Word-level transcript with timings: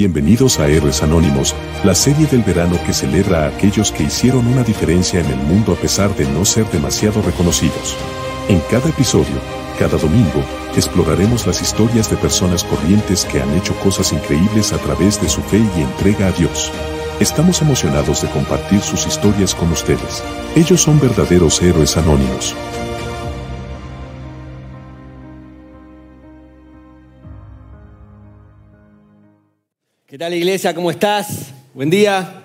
Bienvenidos 0.00 0.58
a 0.58 0.66
Héroes 0.66 1.02
Anónimos, 1.02 1.54
la 1.84 1.94
serie 1.94 2.26
del 2.26 2.42
verano 2.42 2.78
que 2.86 2.94
celebra 2.94 3.44
a 3.44 3.48
aquellos 3.48 3.92
que 3.92 4.04
hicieron 4.04 4.46
una 4.46 4.62
diferencia 4.64 5.20
en 5.20 5.26
el 5.26 5.36
mundo 5.36 5.74
a 5.74 5.76
pesar 5.76 6.16
de 6.16 6.24
no 6.24 6.46
ser 6.46 6.64
demasiado 6.70 7.20
reconocidos. 7.20 7.98
En 8.48 8.60
cada 8.70 8.88
episodio, 8.88 9.36
cada 9.78 9.98
domingo, 9.98 10.42
exploraremos 10.74 11.46
las 11.46 11.60
historias 11.60 12.08
de 12.08 12.16
personas 12.16 12.64
corrientes 12.64 13.26
que 13.26 13.42
han 13.42 13.54
hecho 13.54 13.74
cosas 13.80 14.10
increíbles 14.14 14.72
a 14.72 14.78
través 14.78 15.20
de 15.20 15.28
su 15.28 15.42
fe 15.42 15.58
y 15.76 15.82
entrega 15.82 16.28
a 16.28 16.32
Dios. 16.32 16.72
Estamos 17.20 17.60
emocionados 17.60 18.22
de 18.22 18.30
compartir 18.30 18.80
sus 18.80 19.06
historias 19.06 19.54
con 19.54 19.70
ustedes. 19.70 20.24
Ellos 20.56 20.80
son 20.80 20.98
verdaderos 20.98 21.60
héroes 21.60 21.98
anónimos. 21.98 22.56
Tal 30.20 30.34
iglesia? 30.34 30.74
¿Cómo 30.74 30.90
estás? 30.90 31.46
Buen 31.72 31.88
día. 31.88 32.42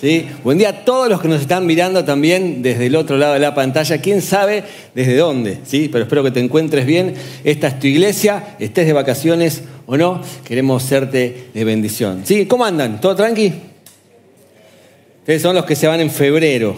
¿Sí? 0.00 0.28
Buen 0.44 0.58
día 0.58 0.68
a 0.68 0.84
todos 0.84 1.08
los 1.08 1.20
que 1.20 1.26
nos 1.26 1.40
están 1.40 1.66
mirando 1.66 2.04
también 2.04 2.62
desde 2.62 2.86
el 2.86 2.94
otro 2.94 3.16
lado 3.16 3.32
de 3.32 3.40
la 3.40 3.52
pantalla. 3.52 3.98
¿Quién 3.98 4.22
sabe 4.22 4.62
desde 4.94 5.16
dónde? 5.16 5.58
¿Sí? 5.66 5.88
Pero 5.90 6.04
espero 6.04 6.22
que 6.22 6.30
te 6.30 6.38
encuentres 6.38 6.86
bien. 6.86 7.14
Esta 7.42 7.66
es 7.66 7.80
tu 7.80 7.88
iglesia, 7.88 8.54
estés 8.60 8.86
de 8.86 8.92
vacaciones 8.92 9.62
o 9.86 9.96
no, 9.96 10.22
queremos 10.44 10.84
serte 10.84 11.48
de 11.52 11.64
bendición. 11.64 12.22
¿Sí? 12.24 12.46
¿Cómo 12.46 12.64
andan? 12.64 13.00
¿Todo 13.00 13.16
tranqui? 13.16 13.52
Ustedes 15.18 15.42
son 15.42 15.56
los 15.56 15.64
que 15.64 15.74
se 15.74 15.88
van 15.88 15.98
en 15.98 16.10
febrero, 16.10 16.76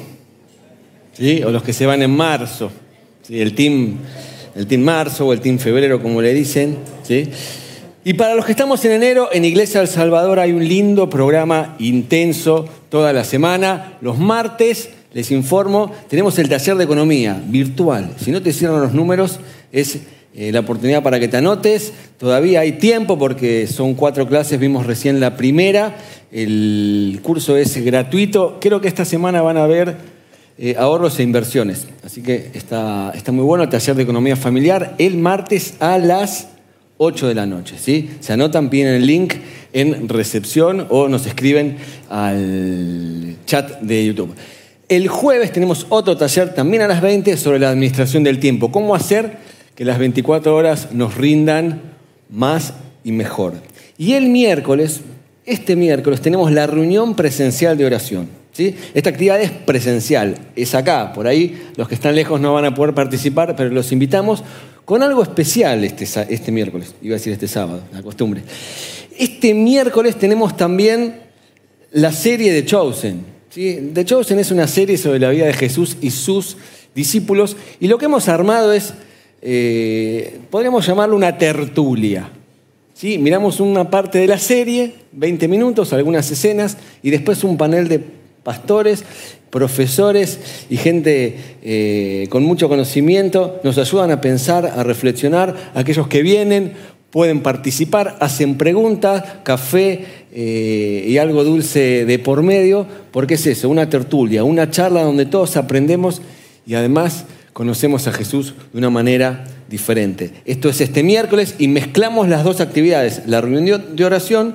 ¿sí? 1.12 1.42
O 1.42 1.50
los 1.50 1.62
que 1.62 1.74
se 1.74 1.84
van 1.84 2.00
en 2.00 2.10
marzo. 2.10 2.72
¿Sí? 3.20 3.38
El 3.38 3.54
team, 3.54 3.98
el 4.56 4.66
team 4.66 4.80
marzo 4.80 5.26
o 5.26 5.34
el 5.34 5.42
team 5.42 5.58
febrero, 5.58 6.00
como 6.00 6.22
le 6.22 6.32
dicen, 6.32 6.78
¿sí? 7.02 7.28
Y 8.02 8.14
para 8.14 8.34
los 8.34 8.46
que 8.46 8.52
estamos 8.52 8.82
en 8.86 8.92
enero, 8.92 9.28
en 9.30 9.44
Iglesia 9.44 9.80
del 9.80 9.88
Salvador 9.88 10.38
hay 10.38 10.52
un 10.52 10.66
lindo 10.66 11.10
programa 11.10 11.76
intenso 11.78 12.66
toda 12.88 13.12
la 13.12 13.24
semana. 13.24 13.98
Los 14.00 14.18
martes, 14.18 14.88
les 15.12 15.30
informo, 15.30 15.92
tenemos 16.08 16.38
el 16.38 16.48
taller 16.48 16.76
de 16.76 16.84
economía 16.84 17.38
virtual. 17.46 18.14
Si 18.18 18.30
no 18.30 18.40
te 18.40 18.54
cierran 18.54 18.80
los 18.80 18.94
números, 18.94 19.38
es 19.70 19.98
eh, 20.34 20.50
la 20.50 20.60
oportunidad 20.60 21.02
para 21.02 21.20
que 21.20 21.28
te 21.28 21.36
anotes. 21.36 21.92
Todavía 22.18 22.60
hay 22.60 22.72
tiempo 22.72 23.18
porque 23.18 23.66
son 23.66 23.92
cuatro 23.92 24.26
clases, 24.26 24.58
vimos 24.58 24.86
recién 24.86 25.20
la 25.20 25.36
primera. 25.36 25.98
El 26.32 27.20
curso 27.22 27.54
es 27.58 27.84
gratuito. 27.84 28.56
Creo 28.62 28.80
que 28.80 28.88
esta 28.88 29.04
semana 29.04 29.42
van 29.42 29.58
a 29.58 29.64
haber 29.64 29.96
eh, 30.56 30.74
ahorros 30.78 31.18
e 31.18 31.22
inversiones. 31.22 31.86
Así 32.02 32.22
que 32.22 32.50
está, 32.54 33.12
está 33.14 33.30
muy 33.30 33.44
bueno 33.44 33.64
el 33.64 33.68
taller 33.68 33.94
de 33.94 34.04
economía 34.04 34.36
familiar 34.36 34.94
el 34.96 35.18
martes 35.18 35.74
a 35.80 35.98
las 35.98 36.48
8 37.02 37.28
de 37.28 37.34
la 37.34 37.46
noche. 37.46 37.76
¿sí? 37.78 38.10
Se 38.20 38.34
anotan, 38.34 38.68
piden 38.68 38.94
el 38.94 39.06
link 39.06 39.34
en 39.72 40.06
recepción 40.06 40.86
o 40.90 41.08
nos 41.08 41.24
escriben 41.24 41.78
al 42.10 43.36
chat 43.46 43.80
de 43.80 44.04
YouTube. 44.04 44.34
El 44.86 45.08
jueves 45.08 45.50
tenemos 45.50 45.86
otro 45.88 46.18
taller 46.18 46.52
también 46.52 46.82
a 46.82 46.88
las 46.88 47.00
20 47.00 47.38
sobre 47.38 47.58
la 47.58 47.70
administración 47.70 48.22
del 48.22 48.38
tiempo. 48.38 48.70
Cómo 48.70 48.94
hacer 48.94 49.38
que 49.74 49.86
las 49.86 49.98
24 49.98 50.54
horas 50.54 50.88
nos 50.92 51.16
rindan 51.16 51.80
más 52.28 52.74
y 53.02 53.12
mejor. 53.12 53.54
Y 53.96 54.12
el 54.12 54.28
miércoles, 54.28 55.00
este 55.46 55.76
miércoles, 55.76 56.20
tenemos 56.20 56.52
la 56.52 56.66
reunión 56.66 57.14
presencial 57.14 57.78
de 57.78 57.86
oración. 57.86 58.39
Esta 58.94 59.10
actividad 59.10 59.40
es 59.40 59.50
presencial, 59.50 60.36
es 60.56 60.74
acá. 60.74 61.12
Por 61.12 61.26
ahí 61.26 61.70
los 61.76 61.88
que 61.88 61.94
están 61.94 62.14
lejos 62.14 62.40
no 62.40 62.54
van 62.54 62.64
a 62.64 62.74
poder 62.74 62.94
participar, 62.94 63.56
pero 63.56 63.70
los 63.70 63.92
invitamos 63.92 64.44
con 64.84 65.02
algo 65.02 65.22
especial 65.22 65.84
este, 65.84 66.04
este 66.04 66.50
miércoles, 66.50 66.94
iba 67.00 67.14
a 67.14 67.18
decir 67.18 67.32
este 67.32 67.46
sábado, 67.46 67.82
la 67.92 68.02
costumbre. 68.02 68.42
Este 69.16 69.54
miércoles 69.54 70.16
tenemos 70.16 70.56
también 70.56 71.20
la 71.92 72.10
serie 72.10 72.52
de 72.52 72.64
Chosen. 72.64 73.24
¿sí? 73.50 73.92
The 73.94 74.04
Chosen 74.04 74.38
es 74.38 74.50
una 74.50 74.66
serie 74.66 74.98
sobre 74.98 75.20
la 75.20 75.30
vida 75.30 75.46
de 75.46 75.52
Jesús 75.52 75.96
y 76.00 76.10
sus 76.10 76.56
discípulos, 76.94 77.56
y 77.78 77.86
lo 77.86 77.98
que 77.98 78.06
hemos 78.06 78.28
armado 78.28 78.72
es, 78.72 78.94
eh, 79.42 80.40
podríamos 80.50 80.84
llamarlo 80.84 81.14
una 81.14 81.38
tertulia. 81.38 82.28
¿sí? 82.92 83.16
Miramos 83.18 83.60
una 83.60 83.88
parte 83.90 84.18
de 84.18 84.26
la 84.26 84.38
serie, 84.38 84.94
20 85.12 85.46
minutos, 85.46 85.92
algunas 85.92 86.28
escenas, 86.30 86.76
y 87.02 87.10
después 87.10 87.44
un 87.44 87.56
panel 87.56 87.86
de 87.86 88.00
pastores 88.42 89.04
profesores 89.50 90.38
y 90.70 90.76
gente 90.76 91.36
eh, 91.62 92.28
con 92.30 92.44
mucho 92.44 92.68
conocimiento 92.68 93.60
nos 93.64 93.78
ayudan 93.78 94.12
a 94.12 94.20
pensar, 94.20 94.64
a 94.64 94.82
reflexionar. 94.82 95.72
Aquellos 95.74 96.06
que 96.06 96.22
vienen 96.22 96.72
pueden 97.10 97.42
participar, 97.42 98.16
hacen 98.20 98.56
preguntas, 98.56 99.24
café 99.42 100.04
eh, 100.32 101.04
y 101.08 101.18
algo 101.18 101.42
dulce 101.42 102.04
de 102.04 102.18
por 102.20 102.42
medio, 102.42 102.86
porque 103.10 103.34
es 103.34 103.46
eso, 103.46 103.68
una 103.68 103.90
tertulia, 103.90 104.44
una 104.44 104.70
charla 104.70 105.02
donde 105.02 105.26
todos 105.26 105.56
aprendemos 105.56 106.22
y 106.64 106.74
además 106.74 107.24
conocemos 107.52 108.06
a 108.06 108.12
Jesús 108.12 108.54
de 108.72 108.78
una 108.78 108.90
manera 108.90 109.44
diferente. 109.68 110.30
Esto 110.44 110.68
es 110.68 110.80
este 110.80 111.02
miércoles 111.02 111.56
y 111.58 111.66
mezclamos 111.66 112.28
las 112.28 112.44
dos 112.44 112.60
actividades, 112.60 113.22
la 113.26 113.40
reunión 113.40 113.96
de 113.96 114.04
oración 114.04 114.54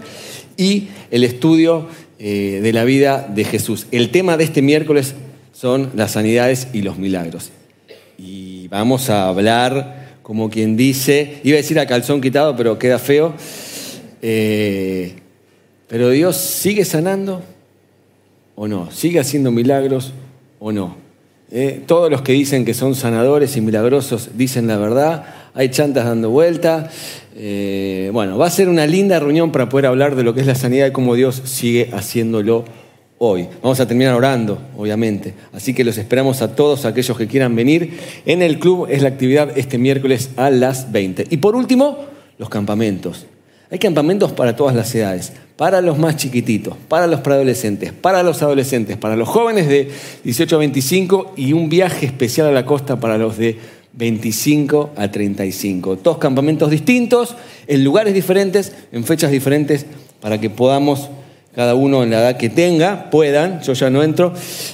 y 0.56 0.88
el 1.12 1.26
estudio 1.26 1.88
eh, 2.20 2.60
de 2.64 2.74
la 2.74 2.84
vida 2.84 3.28
de 3.28 3.44
Jesús. 3.44 3.88
El 3.92 4.10
tema 4.10 4.38
de 4.38 4.46
este 4.46 4.62
miércoles 4.62 5.16
son 5.54 5.92
las 5.96 6.12
sanidades 6.12 6.68
y 6.74 6.82
los 6.82 6.98
milagros. 6.98 7.52
Y 8.18 8.68
vamos 8.70 9.10
a 9.10 9.28
hablar, 9.28 10.18
como 10.22 10.50
quien 10.50 10.78
dice, 10.78 11.42
iba 11.44 11.56
a 11.56 11.62
decir 11.62 11.80
a 11.80 11.86
calzón 11.86 12.22
quitado, 12.22 12.56
pero 12.56 12.80
queda 12.80 13.00
feo. 13.00 13.34
Eh, 14.22 15.14
pero 15.88 16.10
Dios 16.10 16.38
sigue 16.38 16.86
sanando 16.86 17.44
o 18.56 18.68
no, 18.68 18.90
sigue 18.92 19.20
haciendo 19.20 19.52
milagros 19.52 20.14
o 20.60 20.72
no. 20.72 20.96
Eh, 21.52 21.84
todos 21.86 22.10
los 22.10 22.22
que 22.22 22.32
dicen 22.32 22.66
que 22.66 22.74
son 22.74 22.96
sanadores 22.96 23.56
y 23.56 23.62
milagrosos 23.62 24.32
dicen 24.36 24.68
la 24.68 24.78
verdad, 24.78 25.26
hay 25.56 25.70
chantas 25.70 26.06
dando 26.06 26.30
vuelta. 26.30 26.92
Eh, 27.38 28.10
bueno, 28.14 28.38
va 28.38 28.48
a 28.48 28.52
ser 28.52 28.70
una 28.70 28.86
linda 28.86 29.20
reunión 29.20 29.52
para 29.52 29.70
poder 29.70 29.88
hablar 29.88 30.16
de 30.16 30.24
lo 30.24 30.34
que 30.34 30.42
es 30.42 30.48
la 30.48 30.56
sanidad 30.56 30.88
y 30.88 30.92
cómo 30.92 31.16
Dios 31.16 31.42
sigue 31.46 31.90
haciéndolo 31.94 32.66
hoy. 33.18 33.48
Vamos 33.64 33.80
a 33.80 33.88
terminar 33.88 34.14
orando, 34.14 34.60
obviamente. 34.78 35.34
Así 35.54 35.74
que 35.74 35.86
los 35.86 35.98
esperamos 35.98 36.42
a 36.42 36.56
todos 36.56 36.86
aquellos 36.86 37.18
que 37.18 37.28
quieran 37.28 37.56
venir. 37.56 37.98
En 38.26 38.42
el 38.42 38.60
club 38.60 38.88
es 38.90 39.02
la 39.02 39.10
actividad 39.10 39.58
este 39.58 39.78
miércoles 39.78 40.32
a 40.36 40.50
las 40.50 40.92
20. 40.92 41.28
Y 41.30 41.38
por 41.38 41.56
último, 41.56 42.06
los 42.38 42.50
campamentos. 42.50 43.26
Hay 43.72 43.80
campamentos 43.80 44.32
para 44.34 44.56
todas 44.56 44.76
las 44.76 44.94
edades, 44.94 45.34
para 45.56 45.82
los 45.82 45.98
más 45.98 46.18
chiquititos, 46.18 46.76
para 46.88 47.08
los 47.08 47.22
preadolescentes, 47.22 47.94
para 47.94 48.22
los 48.24 48.42
adolescentes, 48.44 48.98
para 48.98 49.16
los 49.16 49.28
jóvenes 49.28 49.68
de 49.68 49.90
18 50.24 50.56
a 50.56 50.60
25 50.60 51.34
y 51.36 51.54
un 51.54 51.70
viaje 51.70 52.06
especial 52.06 52.48
a 52.48 52.52
la 52.52 52.66
costa 52.66 53.00
para 53.00 53.18
los 53.18 53.38
de 53.38 53.58
25 53.98 54.92
a 54.96 55.10
35. 55.10 55.98
Dos 55.98 56.18
campamentos 56.18 56.70
distintos, 56.70 57.36
en 57.68 57.84
lugares 57.84 58.14
diferentes, 58.14 58.74
en 58.92 59.04
fechas 59.04 59.32
diferentes, 59.32 59.86
para 60.20 60.40
que 60.40 60.50
podamos, 60.50 61.10
cada 61.54 61.76
uno 61.76 62.04
en 62.04 62.10
la 62.10 62.20
edad 62.20 62.38
que 62.38 62.50
tenga, 62.50 63.10
puedan, 63.10 63.62
yo 63.62 63.74
ya 63.74 63.90
no 63.90 64.04
entro, 64.04 64.34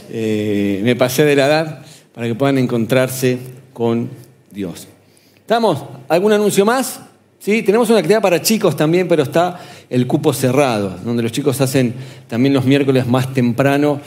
eh, 0.10 0.81
me 0.84 0.96
pasé 0.96 1.24
de 1.24 1.36
la 1.36 1.46
edad, 1.48 1.86
para 2.14 2.28
que 2.28 2.36
puedan 2.36 2.58
encontrarse 2.58 3.38
con 3.74 4.10
Dios. 4.52 4.88
¿Estamos? 5.36 5.84
¿Algún 6.08 6.34
anuncio 6.34 6.66
más? 6.66 7.00
Sí, 7.40 7.64
tenemos 7.64 7.90
una 7.90 8.00
actividad 8.00 8.22
para 8.22 8.42
chicos 8.42 8.78
también, 8.78 9.08
pero 9.08 9.24
está 9.24 9.60
el 9.90 10.06
cupo 10.06 10.31
cerrado, 10.31 10.96
donde 11.04 11.24
los 11.24 11.31
chicos 11.31 11.60
hacen 11.60 11.96
también 12.28 12.54
los 12.54 12.66
miércoles 12.66 13.08
más 13.08 13.34
temprano 13.34 14.00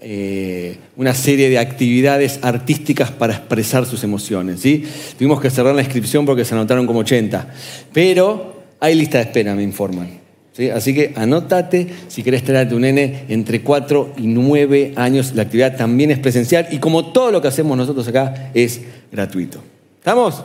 eh, 0.00 0.76
una 0.96 1.12
serie 1.12 1.50
de 1.50 1.58
actividades 1.58 2.38
artísticas 2.42 3.10
para 3.10 3.34
expresar 3.34 3.84
sus 3.84 4.04
emociones. 4.04 4.60
¿sí? 4.60 4.84
Tuvimos 5.18 5.40
que 5.40 5.50
cerrar 5.50 5.74
la 5.74 5.82
inscripción 5.82 6.24
porque 6.24 6.44
se 6.44 6.54
anotaron 6.54 6.86
como 6.86 7.00
80, 7.00 7.52
pero 7.92 8.62
hay 8.78 8.94
lista 8.94 9.18
de 9.18 9.24
espera, 9.24 9.56
me 9.56 9.64
informan. 9.64 10.08
¿sí? 10.52 10.70
Así 10.70 10.94
que 10.94 11.12
anótate 11.16 11.88
si 12.06 12.22
querés 12.22 12.44
traer 12.44 12.66
a 12.66 12.68
tu 12.68 12.78
nene 12.78 13.24
entre 13.28 13.62
4 13.62 14.14
y 14.18 14.28
9 14.28 14.92
años. 14.94 15.34
La 15.34 15.42
actividad 15.42 15.76
también 15.76 16.12
es 16.12 16.20
presencial 16.20 16.68
y 16.70 16.78
como 16.78 17.06
todo 17.12 17.32
lo 17.32 17.42
que 17.42 17.48
hacemos 17.48 17.76
nosotros 17.76 18.06
acá 18.06 18.50
es 18.54 18.80
gratuito. 19.10 19.60
¿Estamos? 19.98 20.44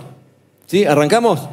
¿Sí? 0.66 0.86
¿Arrancamos? 0.86 1.48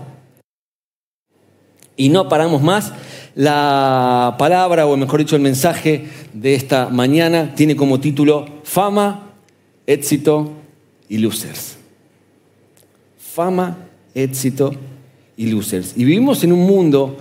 Y 1.97 2.09
no 2.09 2.31
paramos 2.31 2.63
más. 2.63 2.95
La 3.35 4.35
palabra, 4.39 4.87
o 4.87 4.97
mejor 4.97 5.21
dicho, 5.21 5.37
el 5.37 5.43
mensaje 5.43 6.07
de 6.33 6.55
esta 6.55 6.89
mañana 6.89 7.55
tiene 7.55 7.77
como 7.77 8.01
título 8.01 8.61
Fama, 8.65 9.33
éxito 9.87 10.53
y 11.09 11.19
losers. 11.19 11.77
Fama, 13.19 13.79
éxito 14.15 14.73
y 15.37 15.47
losers. 15.47 15.93
Y 15.97 16.05
vivimos 16.05 16.43
en 16.45 16.53
un 16.53 16.67
mundo 16.67 17.17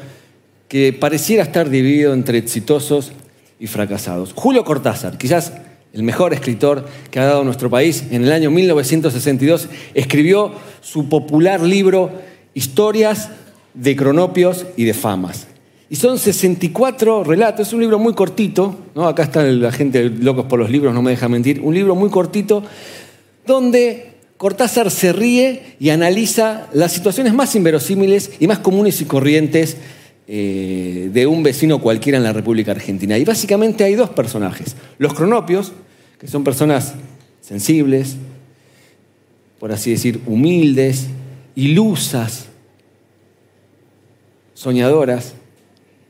que 0.68 0.94
pareciera 0.94 1.44
estar 1.44 1.70
dividido 1.70 2.14
entre 2.14 2.38
exitosos 2.38 3.12
y 3.60 3.68
fracasados. 3.68 4.34
Julio 4.34 4.64
Cortázar, 4.64 5.18
quizás 5.18 5.54
el 5.94 6.04
mejor 6.04 6.34
escritor 6.34 6.88
que 7.10 7.20
ha 7.20 7.26
dado 7.26 7.44
nuestro 7.44 7.70
país, 7.70 8.06
en 8.12 8.24
el 8.24 8.32
año 8.32 8.52
1962 8.52 9.70
escribió 9.94 10.54
su 10.82 11.10
popular 11.10 11.62
libro 11.62 12.12
Historias 12.54 13.30
de 13.74 13.96
cronopios 13.96 14.66
y 14.76 14.86
de 14.86 14.94
famas. 14.94 15.49
Y 15.90 15.96
son 15.96 16.20
64 16.20 17.24
relatos, 17.24 17.68
es 17.68 17.74
un 17.74 17.82
libro 17.82 17.98
muy 17.98 18.14
cortito, 18.14 18.76
¿no? 18.94 19.08
acá 19.08 19.24
está 19.24 19.44
la 19.44 19.72
gente 19.72 20.10
locos 20.10 20.46
por 20.46 20.60
los 20.60 20.70
libros, 20.70 20.94
no 20.94 21.02
me 21.02 21.12
deja 21.12 21.28
mentir, 21.28 21.62
un 21.62 21.74
libro 21.74 21.96
muy 21.96 22.10
cortito 22.10 22.64
donde 23.46 24.10
Cortázar 24.40 24.90
se 24.90 25.12
ríe 25.12 25.76
y 25.82 25.90
analiza 25.90 26.70
las 26.72 26.94
situaciones 26.94 27.34
más 27.34 27.56
inverosímiles 27.56 28.32
y 28.40 28.48
más 28.48 28.60
comunes 28.60 29.02
y 29.02 29.06
corrientes 29.06 29.76
eh, 30.30 31.10
de 31.12 31.28
un 31.28 31.44
vecino 31.44 31.82
cualquiera 31.82 32.20
en 32.20 32.24
la 32.24 32.32
República 32.32 32.72
Argentina. 32.72 33.18
Y 33.18 33.26
básicamente 33.26 33.84
hay 33.84 33.96
dos 33.96 34.12
personajes, 34.12 34.78
los 34.98 35.14
cronopios, 35.14 35.74
que 36.18 36.30
son 36.30 36.46
personas 36.46 36.94
sensibles, 37.42 38.16
por 39.60 39.74
así 39.74 39.92
decir, 39.92 40.22
humildes, 40.26 41.08
ilusas, 41.56 42.46
soñadoras, 44.54 45.34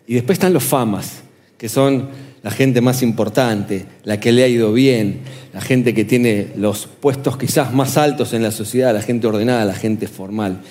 y 0.10 0.16
después 0.16 0.38
están 0.38 0.54
los 0.54 0.64
famas, 0.64 1.22
que 1.56 1.70
son 1.70 2.10
la 2.42 2.50
gente 2.50 2.82
más 2.82 3.04
importante, 3.04 3.86
la 4.04 4.20
que 4.20 4.32
le 4.32 4.44
ha 4.44 4.48
ido 4.48 4.74
bien, 4.74 5.20
la 5.54 5.62
gente 5.62 5.94
que 5.94 6.04
tiene 6.04 6.48
los 6.56 6.88
puestos 6.88 7.38
quizás 7.38 7.76
más 7.76 7.96
altos 7.96 8.34
en 8.34 8.42
la 8.42 8.50
sociedad, 8.50 8.92
la 8.92 9.04
gente 9.04 9.28
ordenada, 9.28 9.66
la 9.66 9.76
gente 9.76 10.08
formal. 10.08 10.62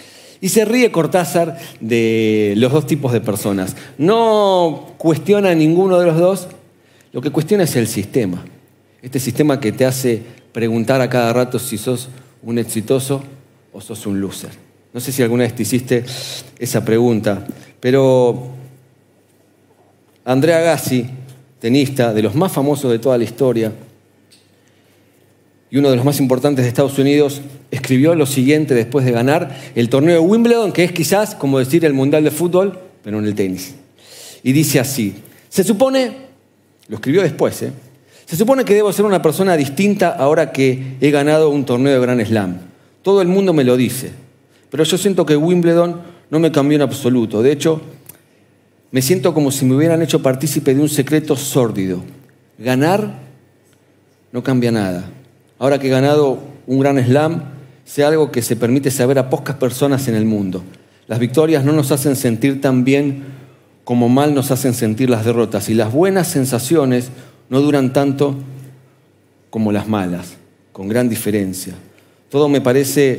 Y 0.41 0.49
se 0.49 0.65
ríe 0.65 0.91
Cortázar 0.91 1.57
de 1.79 2.55
los 2.57 2.73
dos 2.73 2.89
tipos 2.89 3.13
de 3.13 3.21
personas. 3.21 3.77
No 3.97 4.95
cuestiona 4.99 5.51
a 5.51 5.55
ninguno 5.55 6.01
de 6.01 6.07
los 6.07 6.17
dos, 6.17 6.49
lo 7.13 7.21
que 7.21 7.31
cuestiona 7.31 7.63
es 7.63 7.77
el 7.77 7.87
sistema. 7.87 8.45
Este 9.03 9.21
sistema 9.21 9.61
que 9.61 9.71
te 9.71 9.87
hace 9.87 10.21
preguntar 10.51 11.01
a 11.01 11.09
cada 11.09 11.33
rato 11.33 11.61
si 11.61 11.79
sos 11.79 12.09
un 12.43 12.59
exitoso 12.59 13.23
o 13.73 13.81
sos 13.81 14.05
un 14.05 14.21
loser. 14.21 14.51
No 14.93 14.99
sé 14.99 15.13
si 15.13 15.23
alguna 15.23 15.45
vez 15.45 15.55
te 15.55 15.63
hiciste 15.63 16.05
esa 16.59 16.85
pregunta, 16.85 17.47
pero 17.79 18.58
Andrea 20.29 20.61
Gassi, 20.61 21.07
tenista 21.59 22.13
de 22.13 22.21
los 22.21 22.35
más 22.35 22.53
famosos 22.53 22.91
de 22.91 22.99
toda 22.99 23.17
la 23.17 23.25
historia 23.25 23.73
y 25.71 25.79
uno 25.79 25.89
de 25.89 25.97
los 25.97 26.05
más 26.05 26.21
importantes 26.21 26.67
de 26.67 26.69
Estados 26.69 26.99
Unidos, 26.99 27.41
escribió 27.71 28.15
lo 28.15 28.27
siguiente 28.27 28.75
después 28.75 29.07
de 29.07 29.13
ganar 29.13 29.57
el 29.75 29.89
torneo 29.89 30.13
de 30.13 30.21
Wimbledon, 30.21 30.73
que 30.73 30.85
es 30.85 30.93
quizás 30.93 31.35
como 31.35 31.59
decir 31.59 31.83
el 31.87 31.95
Mundial 31.95 32.25
de 32.25 32.31
Fútbol, 32.31 32.79
pero 33.03 33.19
en 33.19 33.25
el 33.25 33.35
tenis. 33.35 33.75
Y 34.43 34.53
dice 34.53 34.79
así, 34.79 35.15
se 35.49 35.65
supone, 35.65 36.13
lo 36.89 36.97
escribió 36.97 37.23
después, 37.23 37.63
¿eh? 37.63 37.73
se 38.27 38.37
supone 38.37 38.67
que 38.67 38.75
debo 38.75 38.93
ser 38.93 39.07
una 39.07 39.23
persona 39.23 39.57
distinta 39.57 40.11
ahora 40.11 40.53
que 40.53 40.97
he 41.01 41.11
ganado 41.11 41.49
un 41.49 41.65
torneo 41.65 41.95
de 41.95 42.01
Gran 42.01 42.27
Slam. 42.27 42.59
Todo 43.01 43.23
el 43.23 43.29
mundo 43.29 43.55
me 43.55 43.65
lo 43.65 43.79
dice, 43.79 44.11
pero 44.69 44.85
yo 44.85 44.99
siento 44.99 45.25
que 45.25 45.39
Wimbledon 45.39 46.03
no 46.29 46.39
me 46.39 46.53
cambió 46.53 46.77
en 46.77 46.83
absoluto. 46.83 47.41
De 47.41 47.51
hecho, 47.51 47.81
me 48.91 49.03
siento 49.03 49.35
como 49.35 49.51
si 49.51 49.65
me 49.65 49.75
hubieran 49.75 50.03
hecho 50.03 50.23
partícipe 50.23 50.75
de 50.75 50.81
un 50.81 50.89
secreto 50.89 51.37
sórdido. 51.37 52.03
Ganar 52.59 53.19
no 54.33 54.43
cambia 54.43 54.73
nada. 54.73 55.11
Ahora 55.59 55.79
que 55.79 55.89
he 55.89 55.91
ganado 55.91 56.39
un 56.67 56.79
gran 56.79 57.03
slam, 57.05 57.43
sé 57.85 58.05
algo 58.05 58.31
que 58.31 58.43
se 58.43 58.57
permite 58.57 58.91
saber 58.91 59.19
a 59.19 59.31
pocas 59.31 59.57
personas 59.57 60.09
en 60.09 60.15
el 60.15 60.25
mundo. 60.25 60.63
Las 61.07 61.19
victorias 61.19 61.65
no 61.65 61.73
nos 61.73 61.93
hacen 61.93 62.17
sentir 62.17 62.61
tan 62.61 62.85
bien 62.85 63.39
como 63.89 64.11
mal 64.11 64.35
nos 64.35 64.51
hacen 64.51 64.75
sentir 64.75 65.09
las 65.09 65.25
derrotas. 65.25 65.71
Y 65.71 65.75
las 65.75 65.91
buenas 65.91 66.29
sensaciones 66.29 67.09
no 67.49 67.63
duran 67.63 67.95
tanto 67.95 68.37
como 69.49 69.73
las 69.73 69.89
malas, 69.89 70.35
con 70.73 70.89
gran 70.89 71.09
diferencia. 71.09 71.73
Todo 72.29 72.51
me 72.51 72.61
parece 72.61 73.19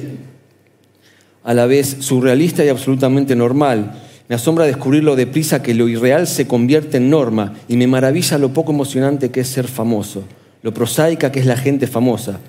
a 1.44 1.56
la 1.56 1.65
vez 1.65 1.98
surrealista 2.01 2.63
y 2.63 2.69
absolutamente 2.69 3.36
normal 3.36 4.00
me 4.30 4.36
asombra 4.36 4.66
descubrir 4.66 5.04
lo 5.04 5.16
deprisa 5.16 5.64
que 5.64 5.74
lo 5.74 5.90
irreal 5.90 6.28
se 6.28 6.46
convierte 6.46 6.98
en 6.98 7.10
norma 7.10 7.56
y 7.68 7.78
me 7.78 7.88
maravilla 7.88 8.38
lo 8.38 8.54
poco 8.54 8.72
emocionante 8.72 9.31
que 9.31 9.40
es 9.40 9.48
ser 9.48 9.68
famoso, 9.68 10.24
lo 10.62 10.72
prosaica 10.72 11.31
que 11.31 11.40
es 11.40 11.48
la 11.48 11.58
gente 11.58 11.88
famosa. 11.88 12.40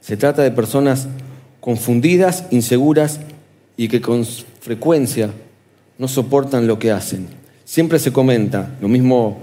Se 0.00 0.16
trata 0.16 0.42
de 0.42 0.50
personas 0.50 1.06
confundidas, 1.60 2.46
inseguras 2.50 3.20
y 3.76 3.86
que 3.86 4.00
con 4.00 4.26
frecuencia 4.26 5.30
no 5.96 6.08
soportan 6.08 6.66
lo 6.66 6.80
que 6.80 6.90
hacen. 6.90 7.28
Siempre 7.64 8.00
se 8.00 8.12
comenta, 8.12 8.76
lo 8.80 8.88
mismo 8.88 9.38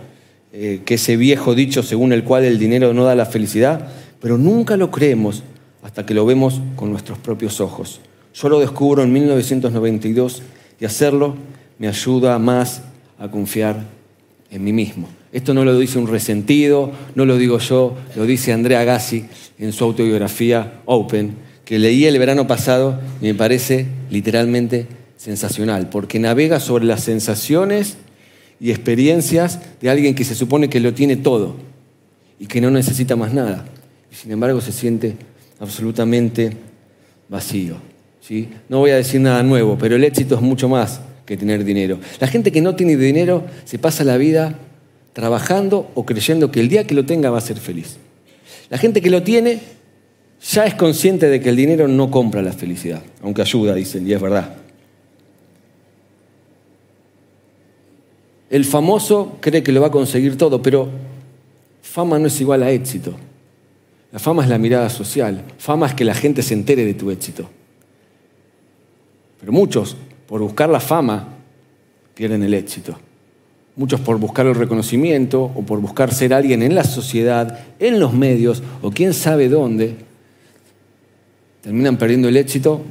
eh, 0.52 0.82
que 0.84 0.96
ese 0.96 1.16
viejo 1.16 1.56
dicho 1.56 1.82
según 1.82 2.12
el 2.12 2.26
cual 2.26 2.44
el 2.44 2.60
dinero 2.60 2.94
no 2.94 3.06
da 3.06 3.16
la 3.16 3.26
felicidad, 3.26 3.88
pero 4.20 4.38
nunca 4.38 4.76
lo 4.76 4.92
creemos 4.92 5.44
hasta 5.82 6.06
que 6.06 6.14
lo 6.14 6.26
vemos 6.26 6.60
con 6.76 6.92
nuestros 6.92 7.20
propios 7.20 7.62
ojos. 7.62 8.02
Yo 8.34 8.50
lo 8.50 8.60
descubro 8.60 9.02
en 9.02 9.14
1992 9.14 10.42
y 10.82 10.84
hacerlo 10.84 11.36
me 11.78 11.88
ayuda 11.88 12.40
más 12.40 12.82
a 13.20 13.30
confiar 13.30 13.84
en 14.52 14.64
mí 14.64 14.74
mismo. 14.74 15.08
Esto 15.32 15.54
no 15.54 15.66
lo 15.66 15.78
dice 15.78 16.00
un 16.00 16.08
resentido, 16.08 16.92
no 17.16 17.26
lo 17.26 17.38
digo 17.38 17.60
yo, 17.60 17.96
lo 18.16 18.26
dice 18.26 18.54
Andrea 18.54 18.84
Gassi 18.84 19.26
en 19.60 19.74
su 19.74 19.84
autobiografía 19.84 20.82
Open, 20.86 21.36
que 21.66 21.80
leí 21.80 22.06
el 22.06 22.18
verano 22.20 22.48
pasado 22.48 23.00
y 23.22 23.26
me 23.26 23.36
parece 23.36 23.86
literalmente 24.10 24.88
sensacional, 25.18 25.90
porque 25.90 26.20
navega 26.20 26.60
sobre 26.60 26.86
las 26.86 27.04
sensaciones 27.04 27.98
y 28.60 28.72
experiencias 28.72 29.60
de 29.82 29.90
alguien 29.90 30.16
que 30.16 30.24
se 30.24 30.36
supone 30.36 30.70
que 30.70 30.80
lo 30.80 30.94
tiene 30.94 31.18
todo 31.18 31.56
y 32.40 32.46
que 32.46 32.62
no 32.62 32.72
necesita 32.72 33.16
más 33.16 33.34
nada. 33.34 33.66
Y 34.12 34.16
sin 34.16 34.32
embargo 34.32 34.62
se 34.62 34.72
siente 34.72 35.18
absolutamente 35.60 36.52
vacío. 37.28 37.76
¿sí? 38.22 38.48
No 38.70 38.80
voy 38.80 38.92
a 38.92 38.96
decir 38.96 39.20
nada 39.20 39.44
nuevo, 39.44 39.78
pero 39.78 39.96
el 39.96 40.04
éxito 40.04 40.36
es 40.36 40.42
mucho 40.42 40.70
más 40.70 41.02
que 41.26 41.38
tener 41.38 41.64
dinero. 41.64 42.00
La 42.20 42.28
gente 42.28 42.52
que 42.52 42.62
no 42.62 42.76
tiene 42.76 42.96
dinero 42.98 43.46
se 43.66 43.80
pasa 43.80 44.04
la 44.04 44.18
vida 44.18 44.58
trabajando 45.14 45.90
o 45.96 46.06
creyendo 46.06 46.52
que 46.52 46.60
el 46.60 46.70
día 46.70 46.86
que 46.86 46.94
lo 46.94 47.06
tenga 47.06 47.30
va 47.30 47.38
a 47.38 47.42
ser 47.42 47.58
feliz. 47.58 47.98
La 48.70 48.78
gente 48.78 49.02
que 49.02 49.10
lo 49.10 49.24
tiene 49.24 49.60
ya 50.52 50.66
es 50.66 50.76
consciente 50.76 51.28
de 51.30 51.40
que 51.40 51.50
el 51.50 51.56
dinero 51.56 51.88
no 51.88 52.12
compra 52.12 52.42
la 52.42 52.54
felicidad, 52.54 53.02
aunque 53.22 53.42
ayuda, 53.42 53.74
dicen, 53.74 54.08
y 54.08 54.14
es 54.14 54.22
verdad. 54.22 54.56
El 58.50 58.66
famoso 58.66 59.38
cree 59.42 59.64
que 59.64 59.72
lo 59.72 59.82
va 59.82 59.88
a 59.88 59.92
conseguir 59.92 60.38
todo, 60.38 60.62
pero 60.62 60.90
fama 61.82 62.20
no 62.20 62.28
es 62.28 62.40
igual 62.42 62.62
a 62.64 62.72
éxito. 62.72 63.16
La 64.12 64.20
fama 64.20 64.44
es 64.44 64.50
la 64.50 64.58
mirada 64.58 64.90
social, 64.90 65.44
fama 65.58 65.88
es 65.88 65.94
que 65.94 66.06
la 66.06 66.14
gente 66.14 66.44
se 66.44 66.54
entere 66.54 66.86
de 66.86 66.94
tu 66.94 67.10
éxito. 67.10 67.50
Pero 69.40 69.52
muchos 69.52 69.98
por 70.28 70.42
buscar 70.42 70.70
la 70.70 70.80
fama, 70.80 71.28
pierden 72.14 72.44
el 72.44 72.54
éxito. 72.54 72.98
Muchos 73.76 74.00
por 74.00 74.18
buscar 74.20 74.46
el 74.46 74.56
reconocimiento 74.56 75.44
o 75.44 75.62
por 75.64 75.80
buscar 75.82 76.14
ser 76.14 76.34
alguien 76.34 76.64
en 76.64 76.76
la 76.76 76.84
sociedad, 76.84 77.60
en 77.80 78.00
los 78.00 78.14
medios 78.14 78.64
o 78.82 78.92
quién 78.92 79.14
sabe 79.14 79.50
dónde, 79.50 79.96
terminan 81.62 81.98
perdiendo 81.98 82.30
el 82.30 82.38
éxito 82.38 82.82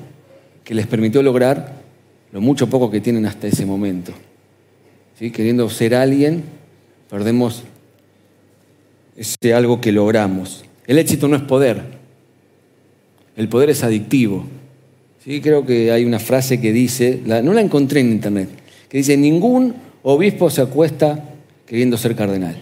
que 0.62 0.74
les 0.74 0.86
permitió 0.86 1.22
lograr 1.22 1.84
lo 2.32 2.40
mucho 2.40 2.68
poco 2.68 2.90
que 2.90 3.00
tienen 3.00 3.24
hasta 3.26 3.46
ese 3.46 3.64
momento. 3.64 4.12
¿Sí? 5.18 5.30
Queriendo 5.30 5.70
ser 5.70 5.94
alguien, 5.94 6.42
perdemos 7.08 7.62
ese 9.16 9.54
algo 9.54 9.80
que 9.80 9.92
logramos. 9.92 10.64
El 10.86 10.98
éxito 10.98 11.28
no 11.28 11.36
es 11.36 11.42
poder, 11.42 11.82
el 13.36 13.48
poder 13.48 13.70
es 13.70 13.84
adictivo. 13.84 14.44
Sí, 15.24 15.40
creo 15.40 15.64
que 15.64 15.90
hay 15.90 16.04
una 16.04 16.18
frase 16.18 16.60
que 16.60 16.70
dice, 16.70 17.22
no 17.24 17.54
la 17.54 17.62
encontré 17.62 18.00
en 18.00 18.10
internet, 18.10 18.50
que 18.90 18.98
dice, 18.98 19.16
ningún 19.16 19.74
obispo 20.02 20.50
se 20.50 20.60
acuesta 20.60 21.30
queriendo 21.66 21.96
ser 21.96 22.14
cardenal. 22.14 22.56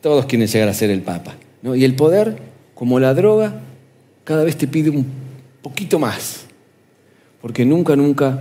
todos 0.00 0.26
quieren 0.26 0.48
llegar 0.48 0.68
a 0.68 0.74
ser 0.74 0.90
el 0.90 1.02
papa. 1.02 1.36
Y 1.62 1.84
el 1.84 1.94
poder, 1.94 2.36
como 2.74 2.98
la 2.98 3.14
droga, 3.14 3.60
cada 4.24 4.42
vez 4.42 4.56
te 4.56 4.66
pide 4.66 4.90
un 4.90 5.06
poquito 5.62 6.00
más, 6.00 6.46
porque 7.40 7.64
nunca, 7.64 7.94
nunca 7.94 8.40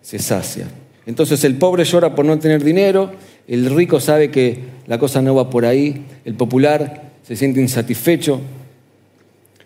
se 0.00 0.18
sacia. 0.18 0.68
Entonces 1.04 1.44
el 1.44 1.56
pobre 1.56 1.84
llora 1.84 2.14
por 2.14 2.24
no 2.24 2.38
tener 2.38 2.64
dinero, 2.64 3.12
el 3.46 3.74
rico 3.74 4.00
sabe 4.00 4.30
que 4.30 4.58
la 4.86 4.98
cosa 4.98 5.20
no 5.20 5.34
va 5.34 5.50
por 5.50 5.66
ahí, 5.66 6.06
el 6.24 6.34
popular 6.34 7.10
se 7.22 7.36
siente 7.36 7.60
insatisfecho, 7.60 8.40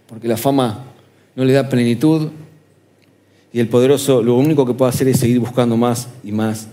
porque 0.08 0.26
la 0.26 0.36
fama 0.36 0.87
no 1.38 1.44
le 1.44 1.52
da 1.52 1.68
plenitud 1.68 2.30
y 3.52 3.60
el 3.60 3.68
poderoso 3.68 4.20
lo 4.24 4.34
único 4.34 4.66
que 4.66 4.74
puede 4.74 4.88
hacer 4.88 5.06
es 5.06 5.20
seguir 5.20 5.38
buscando 5.38 5.76
más 5.76 6.08
y 6.24 6.32
más 6.32 6.66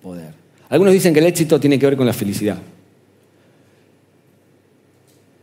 poder. 0.00 0.32
Algunos 0.68 0.94
dicen 0.94 1.12
que 1.12 1.18
el 1.18 1.26
éxito 1.26 1.58
tiene 1.58 1.76
que 1.76 1.86
ver 1.86 1.96
con 1.96 2.06
la 2.06 2.12
felicidad. 2.12 2.56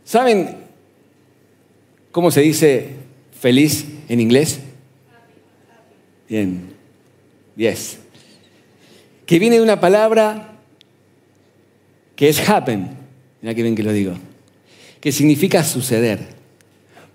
¿Saben 0.02 0.56
cómo 2.10 2.30
se 2.30 2.40
dice 2.40 2.92
feliz 3.38 3.84
en 4.08 4.20
inglés? 4.20 4.60
Bien, 6.26 6.70
yes. 7.56 7.98
Que 9.26 9.38
viene 9.38 9.56
de 9.56 9.62
una 9.62 9.78
palabra 9.78 10.56
que 12.16 12.30
es 12.30 12.48
happen, 12.48 12.96
mira 13.42 13.54
que 13.54 13.62
bien 13.62 13.74
que 13.74 13.82
lo 13.82 13.92
digo, 13.92 14.14
que 15.02 15.12
significa 15.12 15.62
suceder. 15.62 16.33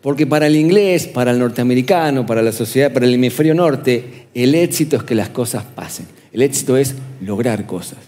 Porque 0.02 0.26
para 0.26 0.48
el 0.48 0.56
inglés, 0.56 1.08
para 1.08 1.32
el 1.32 1.40
norteamericano, 1.40 2.26
para 2.26 2.42
la 2.42 2.52
sociedad, 2.52 2.94
para 2.94 3.06
el 3.06 3.14
hemisferio 3.14 3.54
norte, 3.54 4.28
el 4.34 4.56
éxito 4.56 4.96
es 4.96 5.04
que 5.04 5.16
las 5.16 5.30
cosas 5.30 5.64
pasen. 5.64 6.08
El 6.32 6.42
éxito 6.42 6.78
es 6.78 6.96
lograr 7.22 7.66
cosas. 7.66 8.00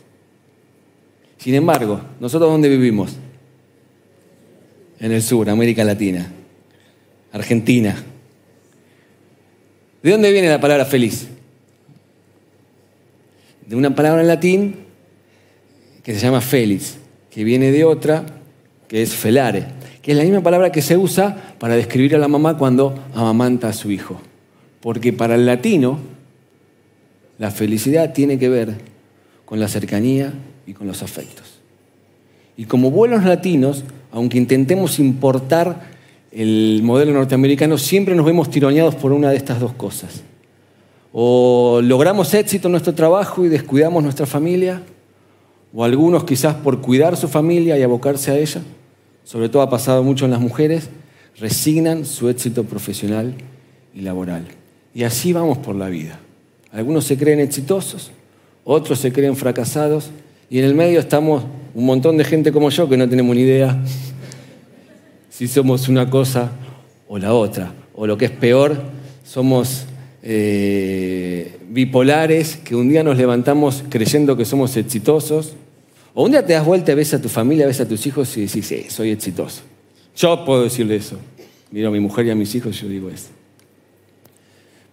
Sin 1.37 1.55
embargo, 1.55 2.01
¿nosotros 2.19 2.51
dónde 2.51 2.69
vivimos? 2.69 3.17
En 4.99 5.11
el 5.11 5.21
sur, 5.21 5.49
América 5.49 5.83
Latina, 5.83 6.31
Argentina. 7.33 7.95
¿De 10.03 10.11
dónde 10.11 10.31
viene 10.31 10.47
la 10.47 10.61
palabra 10.61 10.85
feliz? 10.85 11.27
De 13.65 13.75
una 13.75 13.93
palabra 13.93 14.21
en 14.21 14.27
latín 14.27 14.75
que 16.03 16.13
se 16.13 16.19
llama 16.19 16.41
feliz, 16.41 16.97
que 17.29 17.43
viene 17.43 17.71
de 17.71 17.83
otra 17.83 18.25
que 18.87 19.01
es 19.01 19.13
felare, 19.13 19.65
que 20.01 20.11
es 20.11 20.17
la 20.17 20.23
misma 20.23 20.41
palabra 20.41 20.71
que 20.71 20.81
se 20.81 20.97
usa 20.97 21.55
para 21.59 21.75
describir 21.75 22.15
a 22.15 22.19
la 22.19 22.27
mamá 22.27 22.57
cuando 22.57 22.95
amamanta 23.13 23.69
a 23.69 23.73
su 23.73 23.91
hijo. 23.91 24.19
Porque 24.81 25.13
para 25.13 25.35
el 25.35 25.45
latino, 25.45 25.99
la 27.37 27.51
felicidad 27.51 28.13
tiene 28.13 28.39
que 28.39 28.49
ver 28.49 28.75
con 29.45 29.59
la 29.59 29.67
cercanía 29.67 30.33
y 30.65 30.73
con 30.73 30.87
los 30.87 31.03
afectos. 31.03 31.59
Y 32.57 32.65
como 32.65 32.91
buenos 32.91 33.23
latinos, 33.23 33.83
aunque 34.11 34.37
intentemos 34.37 34.99
importar 34.99 35.89
el 36.31 36.81
modelo 36.83 37.13
norteamericano, 37.13 37.77
siempre 37.77 38.15
nos 38.15 38.25
vemos 38.25 38.49
tironeados 38.49 38.95
por 38.95 39.11
una 39.11 39.29
de 39.29 39.37
estas 39.37 39.59
dos 39.59 39.73
cosas. 39.73 40.23
O 41.13 41.81
logramos 41.83 42.33
éxito 42.33 42.67
en 42.67 42.73
nuestro 42.73 42.93
trabajo 42.93 43.45
y 43.45 43.49
descuidamos 43.49 44.01
nuestra 44.01 44.25
familia, 44.25 44.81
o 45.73 45.83
algunos 45.83 46.23
quizás 46.23 46.55
por 46.55 46.81
cuidar 46.81 47.17
su 47.17 47.27
familia 47.27 47.77
y 47.77 47.83
abocarse 47.83 48.31
a 48.31 48.37
ella, 48.37 48.61
sobre 49.31 49.47
todo 49.47 49.61
ha 49.61 49.69
pasado 49.69 50.03
mucho 50.03 50.25
en 50.25 50.31
las 50.31 50.41
mujeres, 50.41 50.89
resignan 51.39 52.03
su 52.05 52.27
éxito 52.27 52.65
profesional 52.65 53.33
y 53.95 54.01
laboral. 54.01 54.43
Y 54.93 55.03
así 55.03 55.31
vamos 55.31 55.57
por 55.59 55.73
la 55.73 55.87
vida. 55.87 56.19
Algunos 56.73 57.05
se 57.05 57.17
creen 57.17 57.39
exitosos, 57.39 58.11
otros 58.65 58.99
se 58.99 59.13
creen 59.13 59.37
fracasados, 59.37 60.09
y 60.49 60.59
en 60.59 60.65
el 60.65 60.75
medio 60.75 60.99
estamos 60.99 61.45
un 61.73 61.85
montón 61.85 62.17
de 62.17 62.25
gente 62.25 62.51
como 62.51 62.71
yo 62.71 62.89
que 62.89 62.97
no 62.97 63.07
tenemos 63.07 63.33
ni 63.33 63.43
idea 63.43 63.81
si 65.29 65.47
somos 65.47 65.87
una 65.87 66.09
cosa 66.09 66.51
o 67.07 67.17
la 67.17 67.33
otra. 67.33 67.71
O 67.95 68.05
lo 68.05 68.17
que 68.17 68.25
es 68.25 68.31
peor, 68.31 68.81
somos 69.23 69.85
eh, 70.23 71.57
bipolares 71.69 72.57
que 72.57 72.75
un 72.75 72.89
día 72.89 73.01
nos 73.01 73.15
levantamos 73.15 73.85
creyendo 73.89 74.35
que 74.35 74.43
somos 74.43 74.75
exitosos 74.75 75.53
o 76.13 76.25
un 76.25 76.31
día 76.31 76.45
te 76.45 76.53
das 76.53 76.65
vuelta, 76.65 76.93
ves 76.93 77.13
a 77.13 77.21
tu 77.21 77.29
familia, 77.29 77.65
ves 77.65 77.79
a 77.79 77.87
tus 77.87 78.05
hijos 78.05 78.35
y 78.37 78.41
decís, 78.41 78.65
sí, 78.65 78.85
soy 78.89 79.11
exitoso. 79.11 79.61
Yo 80.15 80.43
puedo 80.43 80.63
decirle 80.63 80.97
eso. 80.97 81.17
Miro 81.71 81.87
a 81.87 81.91
mi 81.91 81.99
mujer 81.99 82.25
y 82.25 82.31
a 82.31 82.35
mis 82.35 82.53
hijos 82.53 82.79
yo 82.81 82.87
digo 82.87 83.09
eso. 83.09 83.29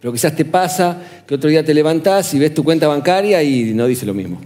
Pero 0.00 0.12
quizás 0.12 0.34
te 0.34 0.44
pasa 0.44 1.02
que 1.26 1.34
otro 1.34 1.50
día 1.50 1.64
te 1.64 1.74
levantás 1.74 2.32
y 2.34 2.38
ves 2.38 2.54
tu 2.54 2.62
cuenta 2.62 2.86
bancaria 2.86 3.42
y 3.42 3.74
no 3.74 3.86
dice 3.86 4.06
lo 4.06 4.14
mismo. 4.14 4.40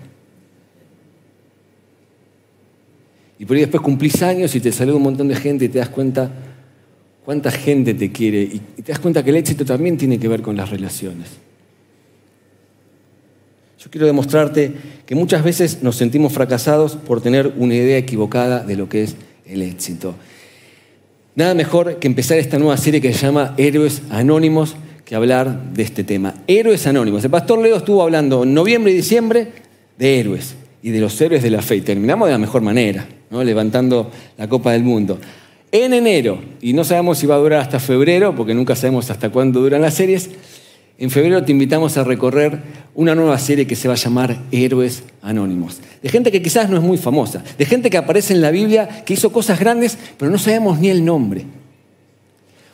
Y 3.39 3.45
por 3.45 3.57
ahí 3.57 3.63
después 3.63 3.83
cumplís 3.83 4.23
años 4.23 4.55
y 4.55 4.61
te 4.61 4.73
saluda 4.73 4.97
un 4.97 5.03
montón 5.03 5.29
de 5.29 5.37
gente 5.37 5.67
y 5.67 5.69
te 5.69 5.79
das 5.79 5.91
cuenta 5.91 6.31
cuánta 7.25 7.51
gente 7.51 7.93
te 7.93 8.11
quiere. 8.11 8.43
Y 8.43 8.61
te 8.83 8.93
das 8.93 8.99
cuenta 8.99 9.23
que 9.23 9.31
el 9.31 9.37
éxito 9.37 9.65
también 9.65 9.99
tiene 9.99 10.19
que 10.19 10.29
ver 10.29 10.41
con 10.41 10.57
las 10.57 10.71
relaciones. 10.71 11.29
Yo 13.83 13.91
quiero 13.91 14.07
demostrarte 14.07 14.73
que 15.05 15.17
muchas 15.17 15.43
veces 15.43 15.83
nos 15.83 15.97
sentimos 15.97 16.33
fracasados 16.33 16.95
por 16.95 17.21
tener 17.21 17.53
una 17.57 17.75
idea 17.75 17.99
equivocada 17.99 18.61
de 18.61 18.77
lo 18.77 18.89
que 18.89 19.03
es 19.03 19.17
el 19.45 19.61
éxito. 19.61 20.15
Nada 21.35 21.55
mejor 21.55 21.97
que 21.97 22.07
empezar 22.07 22.39
esta 22.39 22.61
nueva 22.61 22.77
serie 22.77 23.01
que 23.01 23.13
se 23.13 23.27
llama 23.27 23.55
Héroes 23.57 24.03
Anónimos 24.11 24.77
que 25.05 25.17
hablar 25.17 25.73
de 25.73 25.83
este 25.83 26.05
tema. 26.05 26.35
Héroes 26.47 26.87
Anónimos. 26.87 27.25
El 27.25 27.31
pastor 27.31 27.59
Leo 27.59 27.77
estuvo 27.77 28.05
hablando 28.05 28.45
en 28.45 28.55
noviembre 28.55 28.93
y 28.93 28.95
diciembre 28.95 29.49
de 29.99 30.21
héroes 30.21 30.55
y 30.81 30.91
de 30.91 31.01
los 31.01 31.21
héroes 31.21 31.43
de 31.43 31.51
la 31.51 31.61
fe. 31.61 31.75
Y 31.75 31.81
terminamos 31.81 32.29
de 32.29 32.33
la 32.33 32.39
mejor 32.39 32.63
manera, 32.63 33.05
¿no? 33.31 33.43
levantando 33.43 34.13
la 34.39 34.49
Copa 34.49 34.71
del 34.71 34.85
Mundo. 34.85 35.19
En 35.73 35.93
enero, 35.93 36.39
y 36.61 36.73
no 36.73 36.85
sabemos 36.85 37.19
si 37.19 37.27
va 37.27 37.35
a 37.35 37.39
durar 37.39 37.61
hasta 37.61 37.81
febrero, 37.81 38.37
porque 38.37 38.55
nunca 38.55 38.77
sabemos 38.77 39.11
hasta 39.11 39.31
cuándo 39.31 39.61
duran 39.61 39.83
las 39.83 39.95
series, 39.95 40.31
en 40.99 41.11
febrero 41.11 41.45
te 41.45 41.53
invitamos 41.53 41.97
a 41.97 42.05
recorrer 42.05 42.61
una 42.95 43.15
nueva 43.15 43.39
serie 43.39 43.67
que 43.67 43.77
se 43.77 43.89
va 43.89 43.95
a 43.95 43.97
llamar 43.97 44.37
Héroes 44.53 45.03
Anónimos. 45.23 45.81
De 46.03 46.09
gente 46.09 46.31
que 46.31 46.43
quizás 46.43 46.69
no 46.69 46.77
es 46.77 46.83
muy 46.83 46.99
famosa, 46.99 47.43
de 47.57 47.65
gente 47.65 47.91
que 47.91 47.97
aparece 47.97 48.35
en 48.35 48.41
la 48.41 48.51
Biblia, 48.51 49.05
que 49.05 49.15
hizo 49.15 49.33
cosas 49.33 49.59
grandes, 49.59 49.99
pero 50.19 50.31
no 50.31 50.39
sabemos 50.39 50.79
ni 50.79 50.91
el 50.91 51.05
nombre. 51.05 51.45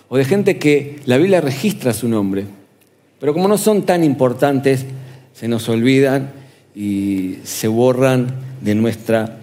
O 0.09 0.17
de 0.17 0.25
gente 0.25 0.59
que 0.59 1.01
la 1.05 1.19
Biblia 1.19 1.41
registra 1.41 1.93
su 1.93 2.09
nombre, 2.09 2.47
pero 3.21 3.33
como 3.33 3.49
no 3.49 3.59
son 3.59 3.83
tan 3.83 4.05
importantes, 4.05 4.85
se 5.33 5.49
nos 5.49 5.69
olvidan 5.69 6.33
y 6.75 7.39
se 7.45 7.69
borran 7.69 8.35
de 8.61 8.75
nuestra 8.75 9.39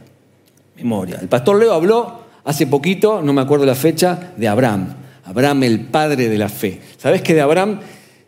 memoria. 0.76 1.20
El 1.22 1.28
pastor 1.28 1.60
Leo 1.60 1.74
habló 1.74 2.26
hace 2.44 2.68
poquito, 2.68 3.22
no 3.22 3.34
me 3.34 3.42
acuerdo 3.42 3.66
la 3.66 3.76
fecha, 3.76 4.32
de 4.36 4.48
Abraham. 4.48 4.96
Abraham, 5.26 5.64
el 5.64 5.80
padre 5.82 6.30
de 6.30 6.38
la 6.38 6.50
fe. 6.50 6.80
¿Sabes 6.98 7.22
que 7.22 7.34
de 7.34 7.42
Abraham 7.42 7.80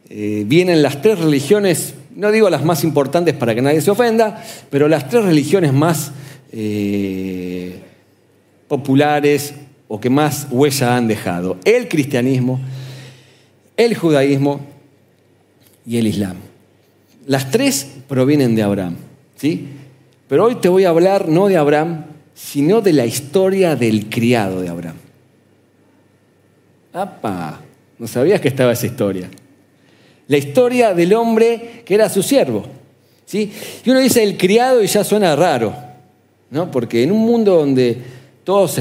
eh, 0.10 0.44
vienen 0.48 0.82
las 0.82 1.02
tres 1.02 1.20
religiones, 1.20 1.94
no 2.16 2.32
digo 2.32 2.50
las 2.50 2.64
más 2.64 2.84
importantes 2.86 3.36
para 3.36 3.54
que 3.54 3.62
nadie 3.62 3.82
se 3.82 3.92
ofenda, 3.92 4.42
pero 4.70 4.88
las 4.88 5.10
tres 5.10 5.26
religiones 5.26 5.74
más 5.74 6.12
eh, 6.54 7.82
populares 8.70 9.54
o 9.90 10.00
que 10.00 10.10
más 10.10 10.48
huella 10.50 10.96
han 10.96 11.08
dejado. 11.08 11.58
El 11.66 11.90
cristianismo, 11.90 12.60
el 13.76 13.96
judaísmo 13.96 14.62
y 15.86 15.98
el 15.98 16.08
islam. 16.08 16.38
Las 17.26 17.52
tres 17.52 17.88
provienen 18.08 18.56
de 18.56 18.64
Abraham, 18.64 18.96
¿sí? 19.36 19.68
Pero 20.30 20.46
hoy 20.46 20.56
te 20.56 20.70
voy 20.70 20.86
a 20.86 20.90
hablar 20.90 21.28
no 21.28 21.48
de 21.48 21.58
Abraham, 21.58 22.06
sino 22.34 22.80
de 22.80 22.94
la 22.94 23.06
historia 23.06 23.76
del 23.76 24.08
criado 24.08 24.62
de 24.62 24.70
Abraham. 24.70 24.98
¡Apa! 26.94 27.60
No 28.00 28.08
sabías 28.08 28.40
que 28.40 28.48
estaba 28.48 28.72
esa 28.72 28.86
historia 28.86 29.30
la 30.28 30.38
historia 30.38 30.94
del 30.94 31.14
hombre 31.14 31.84
que 31.86 31.96
era 31.96 32.10
su 32.10 32.24
siervo. 32.24 32.66
¿sí? 33.26 33.52
Y 33.84 33.90
uno 33.90 34.00
dice 34.00 34.24
el 34.24 34.38
criado 34.38 34.84
y 34.84 34.88
ya 34.88 35.04
suena 35.04 35.36
raro, 35.36 35.74
¿no? 36.52 36.70
porque 36.72 37.04
en 37.04 37.12
un 37.12 37.20
mundo 37.20 37.56
donde 37.56 37.98
todos 38.44 38.80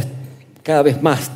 cada 0.62 0.82
vez 0.82 1.02
más 1.02 1.30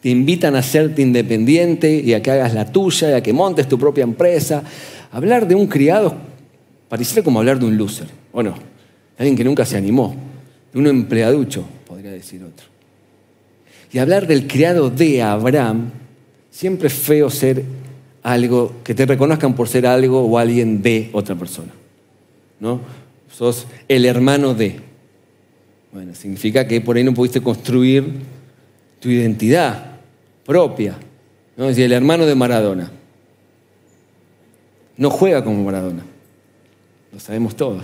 te 0.00 0.08
invitan 0.10 0.54
a 0.54 0.62
serte 0.62 1.02
independiente 1.02 1.92
y 1.92 2.14
a 2.14 2.22
que 2.22 2.30
hagas 2.30 2.54
la 2.54 2.70
tuya 2.70 3.10
y 3.10 3.12
a 3.14 3.22
que 3.22 3.32
montes 3.32 3.68
tu 3.68 3.78
propia 3.78 4.04
empresa, 4.04 4.62
hablar 5.10 5.46
de 5.46 5.54
un 5.54 5.66
criado 5.66 6.28
pareciera 6.88 7.22
como 7.22 7.38
hablar 7.38 7.58
de 7.58 7.66
un 7.66 7.76
loser, 7.76 8.08
¿o 8.32 8.42
no? 8.42 8.54
Alguien 9.18 9.36
que 9.36 9.44
nunca 9.44 9.64
se 9.64 9.76
animó, 9.76 10.14
de 10.72 10.78
un 10.78 10.86
empleaducho, 10.86 11.64
podría 11.86 12.12
decir 12.12 12.42
otro. 12.42 12.66
Y 13.92 13.98
hablar 13.98 14.26
del 14.26 14.46
criado 14.46 14.90
de 14.90 15.22
Abraham, 15.22 15.90
siempre 16.50 16.88
es 16.88 16.94
feo 16.94 17.30
ser 17.30 17.62
algo, 18.28 18.72
que 18.84 18.94
te 18.94 19.06
reconozcan 19.06 19.54
por 19.54 19.68
ser 19.68 19.86
algo 19.86 20.22
o 20.22 20.38
alguien 20.38 20.82
de 20.82 21.08
otra 21.12 21.34
persona. 21.34 21.72
¿No? 22.60 22.80
Sos 23.32 23.66
el 23.88 24.04
hermano 24.04 24.52
de. 24.52 24.80
Bueno, 25.92 26.14
significa 26.14 26.68
que 26.68 26.82
por 26.82 26.96
ahí 26.96 27.04
no 27.04 27.14
pudiste 27.14 27.40
construir 27.40 28.04
tu 29.00 29.08
identidad 29.08 29.92
propia. 30.44 30.98
¿no? 31.56 31.70
Es 31.70 31.78
el 31.78 31.92
hermano 31.92 32.26
de 32.26 32.34
Maradona. 32.34 32.90
No 34.98 35.08
juega 35.08 35.42
como 35.42 35.64
Maradona. 35.64 36.04
Lo 37.12 37.20
sabemos 37.20 37.56
todos. 37.56 37.82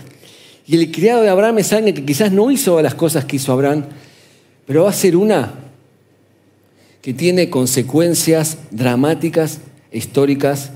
Y 0.66 0.76
el 0.76 0.90
criado 0.92 1.22
de 1.22 1.30
Abraham 1.30 1.58
es 1.58 1.72
alguien 1.72 1.94
que 1.94 2.04
quizás 2.04 2.32
no 2.32 2.50
hizo 2.50 2.82
las 2.82 2.94
cosas 2.94 3.24
que 3.24 3.36
hizo 3.36 3.50
Abraham, 3.52 3.84
pero 4.66 4.84
va 4.84 4.90
a 4.90 4.94
ser 4.94 5.16
una 5.16 5.54
que 7.00 7.14
tiene 7.14 7.48
consecuencias 7.48 8.58
dramáticas 8.70 9.60
históricas 9.94 10.72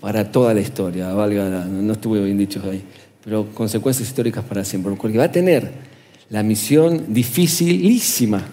para 0.00 0.30
toda 0.30 0.54
la 0.54 0.60
historia, 0.60 1.12
valga, 1.12 1.66
no 1.66 1.92
estuve 1.92 2.24
bien 2.24 2.38
dicho 2.38 2.62
ahí, 2.70 2.82
pero 3.22 3.46
consecuencias 3.52 4.08
históricas 4.08 4.42
para 4.44 4.64
siempre, 4.64 4.94
porque 4.98 5.18
va 5.18 5.24
a 5.24 5.32
tener 5.32 5.70
la 6.30 6.42
misión 6.42 7.12
dificilísima 7.12 8.46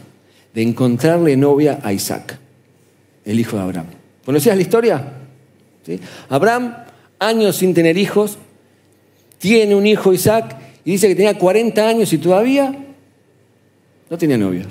de 0.54 0.62
encontrarle 0.62 1.38
novia 1.38 1.80
a 1.84 1.94
Isaac, 1.94 2.38
el 3.24 3.40
hijo 3.40 3.56
de 3.56 3.64
Abraham. 3.64 3.88
¿Conocías 4.26 4.56
la 4.56 4.62
historia? 4.62 5.14
¿Sí? 5.86 6.00
Abraham, 6.28 6.76
años 7.20 7.56
sin 7.56 7.74
tener 7.74 7.98
hijos, 7.98 8.38
tiene 9.38 9.76
un 9.76 9.86
hijo 9.86 10.12
Isaac 10.12 10.58
y 10.84 10.92
dice 10.92 11.08
que 11.08 11.16
tenía 11.16 11.38
40 11.38 11.88
años 11.88 12.12
y 12.12 12.18
todavía 12.18 12.76
no 14.10 14.18
tenía 14.18 14.38
novia. 14.38 14.66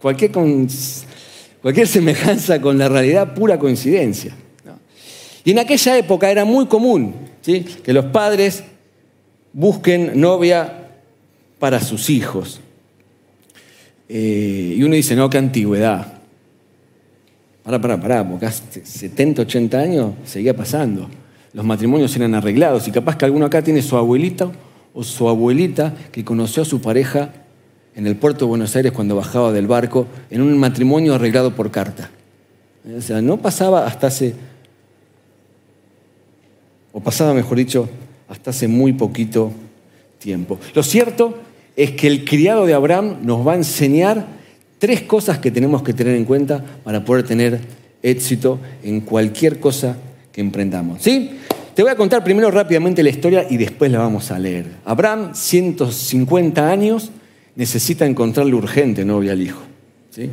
Cualquier 0.00 0.32
Cualquier 1.64 1.88
semejanza 1.88 2.60
con 2.60 2.76
la 2.76 2.90
realidad, 2.90 3.32
pura 3.32 3.58
coincidencia. 3.58 4.34
Y 5.44 5.52
en 5.52 5.60
aquella 5.60 5.96
época 5.96 6.30
era 6.30 6.44
muy 6.44 6.66
común 6.66 7.14
que 7.42 7.90
los 7.94 8.04
padres 8.04 8.64
busquen 9.50 10.20
novia 10.20 10.90
para 11.58 11.80
sus 11.80 12.10
hijos. 12.10 12.60
Eh, 14.10 14.74
y 14.76 14.82
uno 14.82 14.94
dice, 14.94 15.16
no, 15.16 15.30
qué 15.30 15.38
antigüedad. 15.38 16.20
Pará, 17.62 17.80
pará, 17.80 17.98
pará, 17.98 18.28
porque 18.28 18.44
hace 18.44 18.84
70, 18.84 19.40
80 19.40 19.78
años 19.78 20.12
seguía 20.26 20.54
pasando. 20.54 21.08
los 21.54 21.64
matrimonios 21.64 22.14
eran 22.14 22.34
arreglados 22.34 22.86
y 22.88 22.90
capaz 22.90 23.16
que 23.16 23.24
alguno 23.24 23.46
acá 23.46 23.62
tiene 23.62 23.80
su 23.80 23.96
abuelita 23.96 24.52
o 24.92 25.02
su 25.02 25.30
abuelita 25.30 25.94
que 26.12 26.26
conoció 26.26 26.62
a 26.62 26.66
su 26.66 26.82
pareja 26.82 27.30
en 27.96 28.06
el 28.06 28.16
puerto 28.16 28.44
de 28.44 28.48
Buenos 28.48 28.74
Aires 28.76 28.92
cuando 28.92 29.16
bajaba 29.16 29.52
del 29.52 29.66
barco 29.66 30.06
en 30.30 30.42
un 30.42 30.58
matrimonio 30.58 31.14
arreglado 31.14 31.54
por 31.54 31.70
carta. 31.70 32.10
O 32.96 33.00
sea, 33.00 33.22
no 33.22 33.38
pasaba 33.38 33.86
hasta 33.86 34.08
hace, 34.08 34.34
o 36.92 37.00
pasaba, 37.00 37.32
mejor 37.32 37.56
dicho, 37.56 37.88
hasta 38.28 38.50
hace 38.50 38.68
muy 38.68 38.92
poquito 38.92 39.52
tiempo. 40.18 40.58
Lo 40.74 40.82
cierto 40.82 41.38
es 41.76 41.92
que 41.92 42.06
el 42.06 42.24
criado 42.24 42.66
de 42.66 42.74
Abraham 42.74 43.18
nos 43.22 43.46
va 43.46 43.52
a 43.52 43.56
enseñar 43.56 44.26
tres 44.78 45.02
cosas 45.02 45.38
que 45.38 45.50
tenemos 45.50 45.82
que 45.82 45.94
tener 45.94 46.14
en 46.14 46.24
cuenta 46.24 46.62
para 46.82 47.04
poder 47.04 47.24
tener 47.24 47.60
éxito 48.02 48.58
en 48.82 49.00
cualquier 49.00 49.60
cosa 49.60 49.96
que 50.30 50.40
emprendamos. 50.40 51.02
¿Sí? 51.02 51.38
Te 51.74 51.82
voy 51.82 51.90
a 51.90 51.96
contar 51.96 52.22
primero 52.22 52.50
rápidamente 52.50 53.02
la 53.02 53.08
historia 53.08 53.46
y 53.48 53.56
después 53.56 53.90
la 53.90 53.98
vamos 53.98 54.30
a 54.30 54.38
leer. 54.38 54.66
Abraham, 54.84 55.34
150 55.34 56.70
años, 56.70 57.10
necesita 57.56 58.06
encontrarle 58.06 58.54
urgente 58.54 59.04
novia 59.04 59.32
al 59.32 59.42
hijo. 59.42 59.62
¿sí? 60.10 60.30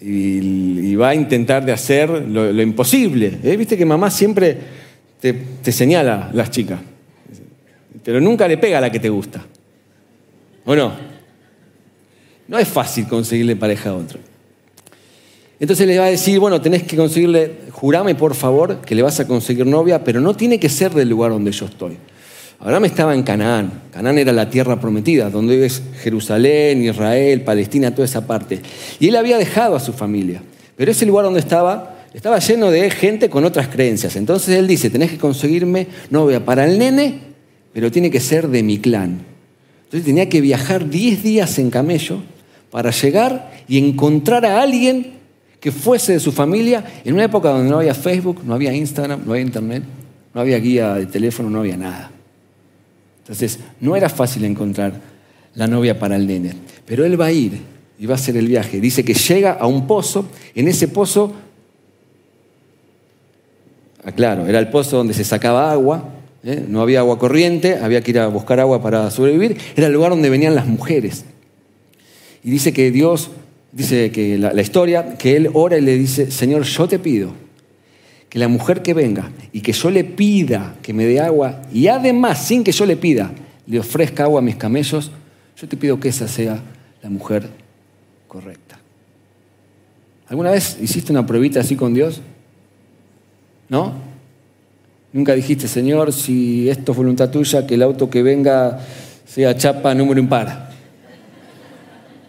Y, 0.00 0.94
va 0.96 1.10
a 1.10 1.14
intentar 1.14 1.64
de 1.64 1.72
hacer 1.72 2.08
lo, 2.08 2.62
imposible. 2.62 3.38
¿eh? 3.42 3.56
Viste 3.56 3.76
que 3.76 3.84
mamá 3.84 4.10
siempre 4.10 4.56
te, 5.20 5.32
te 5.32 5.72
señala 5.72 6.30
las 6.32 6.50
chicas, 6.50 6.80
pero 8.02 8.20
nunca 8.20 8.48
le 8.48 8.56
pega 8.56 8.78
a 8.78 8.80
la 8.80 8.90
que 8.90 9.00
te 9.00 9.10
gusta. 9.10 9.44
¿O 10.64 10.74
no? 10.74 10.94
No 12.48 12.58
es 12.58 12.68
fácil 12.68 13.06
conseguirle 13.06 13.56
pareja 13.56 13.90
a 13.90 13.94
otro. 13.94 14.18
Entonces 15.58 15.86
le 15.86 15.98
va 15.98 16.06
a 16.06 16.10
decir, 16.10 16.38
bueno, 16.38 16.60
tenés 16.60 16.82
que 16.82 16.96
conseguirle, 16.96 17.52
jurame 17.72 18.14
por 18.14 18.34
favor 18.34 18.80
que 18.82 18.94
le 18.94 19.02
vas 19.02 19.20
a 19.20 19.26
conseguir 19.26 19.66
novia, 19.66 20.04
pero 20.04 20.20
no 20.20 20.34
tiene 20.34 20.60
que 20.60 20.68
ser 20.68 20.92
del 20.92 21.08
lugar 21.08 21.30
donde 21.30 21.50
yo 21.50 21.66
estoy. 21.66 21.96
Abraham 22.58 22.86
estaba 22.86 23.14
en 23.14 23.22
Canaán. 23.22 23.82
Canaán 23.92 24.18
era 24.18 24.32
la 24.32 24.48
tierra 24.48 24.80
prometida, 24.80 25.30
donde 25.30 25.66
es 25.66 25.82
Jerusalén, 26.02 26.82
Israel, 26.82 27.42
Palestina, 27.42 27.92
toda 27.92 28.06
esa 28.06 28.26
parte. 28.26 28.60
Y 28.98 29.08
él 29.08 29.16
había 29.16 29.38
dejado 29.38 29.76
a 29.76 29.80
su 29.80 29.92
familia. 29.92 30.42
Pero 30.76 30.90
ese 30.90 31.06
lugar 31.06 31.24
donde 31.24 31.40
estaba 31.40 31.96
estaba 32.16 32.38
lleno 32.38 32.70
de 32.70 32.90
gente 32.90 33.28
con 33.28 33.44
otras 33.44 33.68
creencias. 33.68 34.16
Entonces 34.16 34.56
él 34.56 34.66
dice, 34.66 34.88
tenés 34.88 35.10
que 35.10 35.18
conseguirme 35.18 35.86
novia 36.08 36.42
para 36.42 36.64
el 36.64 36.78
nene, 36.78 37.20
pero 37.74 37.92
tiene 37.92 38.10
que 38.10 38.20
ser 38.20 38.48
de 38.48 38.62
mi 38.62 38.78
clan. 38.78 39.20
Entonces 39.84 40.06
tenía 40.06 40.26
que 40.26 40.40
viajar 40.40 40.88
10 40.88 41.22
días 41.22 41.58
en 41.58 41.68
camello 41.68 42.22
para 42.70 42.90
llegar 42.90 43.52
y 43.68 43.76
encontrar 43.76 44.46
a 44.46 44.62
alguien 44.62 45.12
que 45.60 45.70
fuese 45.70 46.14
de 46.14 46.20
su 46.20 46.32
familia 46.32 46.84
en 47.04 47.12
una 47.12 47.24
época 47.24 47.50
donde 47.50 47.70
no 47.70 47.80
había 47.80 47.92
Facebook, 47.92 48.40
no 48.46 48.54
había 48.54 48.72
Instagram, 48.72 49.20
no 49.26 49.32
había 49.32 49.42
Internet, 49.42 49.82
no 50.32 50.40
había 50.40 50.58
guía 50.58 50.94
de 50.94 51.04
teléfono, 51.04 51.50
no 51.50 51.60
había 51.60 51.76
nada. 51.76 52.15
Entonces, 53.26 53.58
no 53.80 53.96
era 53.96 54.08
fácil 54.08 54.44
encontrar 54.44 55.00
la 55.56 55.66
novia 55.66 55.98
para 55.98 56.14
el 56.14 56.28
nene. 56.28 56.52
Pero 56.86 57.04
él 57.04 57.20
va 57.20 57.26
a 57.26 57.32
ir 57.32 57.60
y 57.98 58.06
va 58.06 58.14
a 58.14 58.14
hacer 58.14 58.36
el 58.36 58.46
viaje. 58.46 58.80
Dice 58.80 59.04
que 59.04 59.14
llega 59.14 59.54
a 59.54 59.66
un 59.66 59.88
pozo. 59.88 60.26
En 60.54 60.68
ese 60.68 60.86
pozo, 60.86 61.34
aclaro, 64.04 64.44
ah, 64.44 64.48
era 64.48 64.60
el 64.60 64.68
pozo 64.68 64.98
donde 64.98 65.12
se 65.12 65.24
sacaba 65.24 65.72
agua. 65.72 66.08
¿eh? 66.44 66.64
No 66.68 66.82
había 66.82 67.00
agua 67.00 67.18
corriente, 67.18 67.74
había 67.74 68.00
que 68.00 68.12
ir 68.12 68.20
a 68.20 68.28
buscar 68.28 68.60
agua 68.60 68.80
para 68.80 69.10
sobrevivir. 69.10 69.56
Era 69.74 69.88
el 69.88 69.92
lugar 69.92 70.10
donde 70.10 70.30
venían 70.30 70.54
las 70.54 70.66
mujeres. 70.66 71.24
Y 72.44 72.50
dice 72.50 72.72
que 72.72 72.92
Dios, 72.92 73.30
dice 73.72 74.12
que 74.12 74.38
la 74.38 74.62
historia, 74.62 75.16
que 75.18 75.34
él 75.34 75.50
ora 75.52 75.76
y 75.78 75.80
le 75.80 75.98
dice, 75.98 76.30
Señor, 76.30 76.62
yo 76.62 76.86
te 76.86 77.00
pido 77.00 77.45
la 78.36 78.48
mujer 78.48 78.82
que 78.82 78.92
venga 78.92 79.30
y 79.52 79.62
que 79.62 79.72
yo 79.72 79.90
le 79.90 80.04
pida 80.04 80.76
que 80.82 80.92
me 80.92 81.06
dé 81.06 81.20
agua 81.20 81.62
y 81.72 81.88
además, 81.88 82.46
sin 82.46 82.62
que 82.62 82.72
yo 82.72 82.84
le 82.84 82.96
pida, 82.96 83.30
le 83.66 83.78
ofrezca 83.78 84.24
agua 84.24 84.40
a 84.40 84.42
mis 84.42 84.56
camellos, 84.56 85.10
yo 85.56 85.66
te 85.66 85.76
pido 85.76 85.98
que 85.98 86.10
esa 86.10 86.28
sea 86.28 86.60
la 87.02 87.08
mujer 87.08 87.48
correcta. 88.28 88.78
¿Alguna 90.28 90.50
vez 90.50 90.76
hiciste 90.80 91.12
una 91.12 91.24
pruebita 91.24 91.60
así 91.60 91.76
con 91.76 91.94
Dios? 91.94 92.20
¿No? 93.70 93.94
Nunca 95.14 95.34
dijiste, 95.34 95.66
Señor, 95.66 96.12
si 96.12 96.68
esto 96.68 96.92
es 96.92 96.98
voluntad 96.98 97.30
tuya, 97.30 97.66
que 97.66 97.74
el 97.74 97.82
auto 97.82 98.10
que 98.10 98.22
venga 98.22 98.80
sea 99.24 99.56
chapa 99.56 99.94
número 99.94 100.20
impar. 100.20 100.72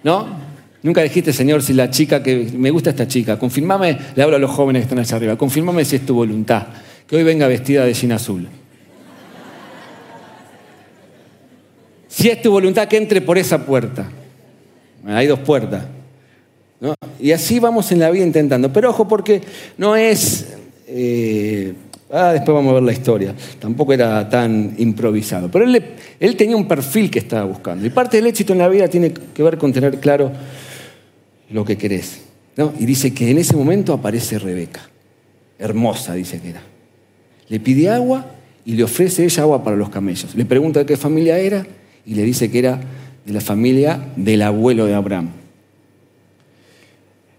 ¿No? 0.04 0.37
Nunca 0.88 1.02
dijiste, 1.02 1.34
Señor, 1.34 1.62
si 1.62 1.74
la 1.74 1.90
chica 1.90 2.24
que 2.24 2.48
me 2.56 2.72
gusta 2.72 2.92
esta 2.92 3.06
chica, 3.10 3.38
confirmame, 3.38 3.98
le 4.16 4.24
hablo 4.24 4.38
a 4.38 4.40
los 4.40 4.50
jóvenes 4.50 4.84
que 4.84 4.84
están 4.86 5.00
allá 5.00 5.18
arriba, 5.18 5.36
confirmame 5.38 5.84
si 5.84 5.98
es 5.98 6.06
tu 6.06 6.16
voluntad, 6.16 6.68
que 7.06 7.18
hoy 7.18 7.24
venga 7.24 7.46
vestida 7.46 7.84
de 7.84 7.94
jean 7.94 8.14
azul. 8.14 8.48
Si 12.08 12.30
es 12.30 12.42
tu 12.42 12.52
voluntad 12.52 12.88
que 12.88 12.96
entre 12.96 13.20
por 13.20 13.38
esa 13.38 13.66
puerta. 13.66 14.10
Hay 15.06 15.28
dos 15.28 15.40
puertas. 15.40 15.84
Y 17.20 17.34
así 17.34 17.60
vamos 17.60 17.92
en 17.92 18.00
la 18.00 18.10
vida 18.10 18.24
intentando. 18.24 18.72
Pero 18.72 18.92
ojo, 18.92 19.10
porque 19.10 19.42
no 19.78 19.98
es. 19.98 20.54
Eh, 20.88 21.74
ah, 22.10 22.32
después 22.32 22.56
vamos 22.56 22.72
a 22.72 22.76
ver 22.76 22.84
la 22.84 22.94
historia. 22.94 23.36
Tampoco 23.60 23.92
era 23.92 24.30
tan 24.30 24.74
improvisado. 24.78 25.52
Pero 25.52 25.66
él, 25.66 25.84
él 26.18 26.38
tenía 26.38 26.56
un 26.56 26.66
perfil 26.66 27.12
que 27.12 27.20
estaba 27.20 27.44
buscando. 27.44 27.86
Y 27.86 27.90
parte 27.90 28.16
del 28.16 28.28
éxito 28.28 28.54
en 28.54 28.60
la 28.60 28.70
vida 28.70 28.88
tiene 28.88 29.12
que 29.12 29.44
ver 29.44 29.58
con 29.58 29.74
tener 29.74 30.00
claro 30.00 30.32
lo 31.50 31.66
que 31.66 31.78
querés. 31.78 32.22
Y 32.80 32.86
dice 32.86 33.14
que 33.14 33.30
en 33.30 33.38
ese 33.38 33.56
momento 33.56 33.94
aparece 33.94 34.40
Rebeca, 34.40 34.82
hermosa, 35.60 36.16
dice 36.16 36.40
que 36.40 36.50
era. 36.50 36.62
Le 37.50 37.60
pide 37.60 37.90
agua 37.90 38.26
y 38.66 38.74
le 38.74 38.84
ofrece 38.84 39.24
ella 39.24 39.44
agua 39.44 39.64
para 39.64 39.76
los 39.76 39.90
camellos. 39.90 40.34
Le 40.36 40.46
pregunta 40.46 40.80
de 40.80 40.86
qué 40.86 40.98
familia 40.98 41.38
era 41.38 41.66
y 42.06 42.16
le 42.16 42.24
dice 42.24 42.50
que 42.50 42.60
era 42.60 42.80
de 43.26 43.34
la 43.34 43.42
familia 43.42 44.08
del 44.16 44.42
abuelo 44.42 44.86
de 44.86 44.96
Abraham. 44.96 45.30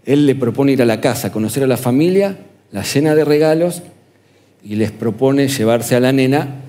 Él 0.07 0.25
le 0.25 0.35
propone 0.37 0.73
ir 0.73 0.83
a 0.83 0.87
la 0.87 1.01
casa, 1.01 1.33
conocer 1.33 1.65
a 1.65 1.67
la 1.67 1.77
familia, 1.77 2.39
la 2.71 2.83
llena 2.83 3.15
de 3.15 3.25
regalos 3.25 3.83
y 4.63 4.77
les 4.77 4.93
propone 4.93 5.49
llevarse 5.49 5.97
a 5.97 6.01
la 6.01 6.13
nena 6.13 6.61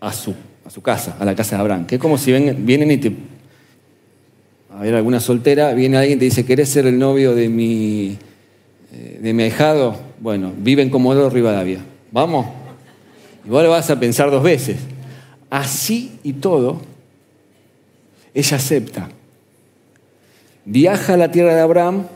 a 0.00 0.12
su, 0.12 0.34
a 0.64 0.70
su 0.70 0.82
casa, 0.82 1.16
a 1.20 1.24
la 1.24 1.34
casa 1.34 1.56
de 1.56 1.60
Abraham. 1.60 1.86
Que 1.86 1.96
es 1.96 2.00
como 2.00 2.16
si 2.18 2.32
vienen 2.32 2.90
y 2.90 2.96
te 2.96 3.12
a 4.74 4.80
ver 4.80 4.94
alguna 4.96 5.20
soltera, 5.20 5.72
viene 5.72 5.96
alguien 5.96 6.18
y 6.18 6.18
te 6.18 6.24
dice, 6.24 6.44
¿querés 6.44 6.68
ser 6.68 6.86
el 6.86 6.98
novio 6.98 7.32
de 7.34 7.48
mi, 7.48 8.18
eh, 8.92 9.20
de 9.22 9.32
mi? 9.32 9.48
Bueno, 10.18 10.52
vive 10.58 10.82
en 10.82 10.90
Comodoro 10.90 11.30
Rivadavia. 11.30 11.78
¿Vamos? 12.10 12.46
Y 13.44 13.50
le 13.50 13.68
vas 13.68 13.88
a 13.90 14.00
pensar 14.00 14.32
dos 14.32 14.42
veces. 14.42 14.78
Así 15.48 16.18
y 16.24 16.32
todo, 16.34 16.80
ella 18.32 18.56
acepta. 18.56 19.10
Viaja 20.64 21.14
a 21.14 21.18
la 21.18 21.30
tierra 21.30 21.54
de 21.54 21.60
Abraham. 21.60 22.06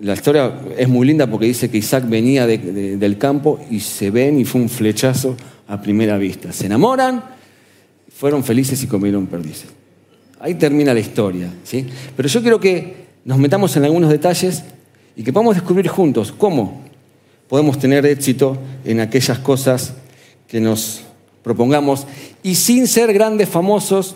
La 0.00 0.14
historia 0.14 0.52
es 0.76 0.88
muy 0.88 1.06
linda 1.06 1.28
porque 1.28 1.46
dice 1.46 1.70
que 1.70 1.78
Isaac 1.78 2.04
venía 2.08 2.48
del 2.48 3.18
campo 3.18 3.60
y 3.70 3.80
se 3.80 4.10
ven 4.10 4.40
y 4.40 4.44
fue 4.44 4.60
un 4.60 4.68
flechazo 4.68 5.36
a 5.68 5.80
primera 5.80 6.18
vista. 6.18 6.52
Se 6.52 6.66
enamoran, 6.66 7.22
fueron 8.12 8.42
felices 8.42 8.82
y 8.82 8.88
comieron 8.88 9.28
perdices. 9.28 9.77
Ahí 10.40 10.54
termina 10.54 10.94
la 10.94 11.00
historia. 11.00 11.52
¿sí? 11.64 11.86
Pero 12.16 12.28
yo 12.28 12.42
quiero 12.42 12.60
que 12.60 13.08
nos 13.24 13.38
metamos 13.38 13.76
en 13.76 13.84
algunos 13.84 14.10
detalles 14.10 14.62
y 15.16 15.22
que 15.22 15.32
podamos 15.32 15.56
descubrir 15.56 15.88
juntos 15.88 16.32
cómo 16.32 16.82
podemos 17.48 17.78
tener 17.78 18.06
éxito 18.06 18.58
en 18.84 19.00
aquellas 19.00 19.38
cosas 19.38 19.94
que 20.46 20.60
nos 20.60 21.02
propongamos 21.42 22.06
y 22.42 22.54
sin 22.54 22.86
ser 22.86 23.12
grandes 23.12 23.48
famosos, 23.48 24.14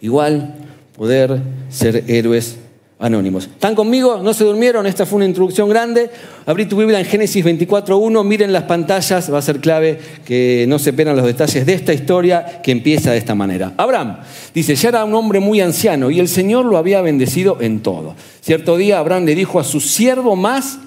igual 0.00 0.54
poder 0.96 1.40
ser 1.70 2.04
héroes 2.08 2.58
anónimos. 3.02 3.46
¿Están 3.46 3.74
conmigo? 3.74 4.20
¿No 4.22 4.32
se 4.32 4.44
durmieron? 4.44 4.86
Esta 4.86 5.04
fue 5.04 5.16
una 5.16 5.26
introducción 5.26 5.68
grande. 5.68 6.08
Abrí 6.46 6.66
tu 6.66 6.76
Biblia 6.76 7.00
en 7.00 7.04
Génesis 7.04 7.44
24.1, 7.44 8.24
miren 8.24 8.52
las 8.52 8.62
pantallas, 8.62 9.32
va 9.32 9.38
a 9.38 9.42
ser 9.42 9.60
clave 9.60 9.98
que 10.24 10.64
no 10.68 10.78
se 10.78 10.92
pierdan 10.92 11.16
los 11.16 11.26
detalles 11.26 11.66
de 11.66 11.74
esta 11.74 11.92
historia 11.92 12.62
que 12.62 12.70
empieza 12.70 13.10
de 13.10 13.18
esta 13.18 13.34
manera. 13.34 13.74
Abraham 13.76 14.18
dice, 14.54 14.76
ya 14.76 14.90
era 14.90 15.04
un 15.04 15.14
hombre 15.14 15.40
muy 15.40 15.60
anciano 15.60 16.10
y 16.10 16.20
el 16.20 16.28
Señor 16.28 16.64
lo 16.64 16.78
había 16.78 17.00
bendecido 17.00 17.58
en 17.60 17.80
todo. 17.80 18.14
Cierto 18.40 18.76
día 18.76 19.00
Abraham 19.00 19.24
le 19.24 19.34
dijo 19.34 19.58
a 19.58 19.64
su 19.64 19.80
siervo 19.80 20.36
más 20.36 20.78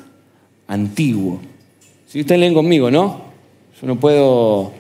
antiguo, 0.68 1.42
si 2.08 2.22
ustedes 2.22 2.40
leen 2.40 2.54
conmigo, 2.54 2.90
¿no? 2.90 3.26
Yo 3.82 3.88
no 3.88 4.00
puedo 4.00 4.72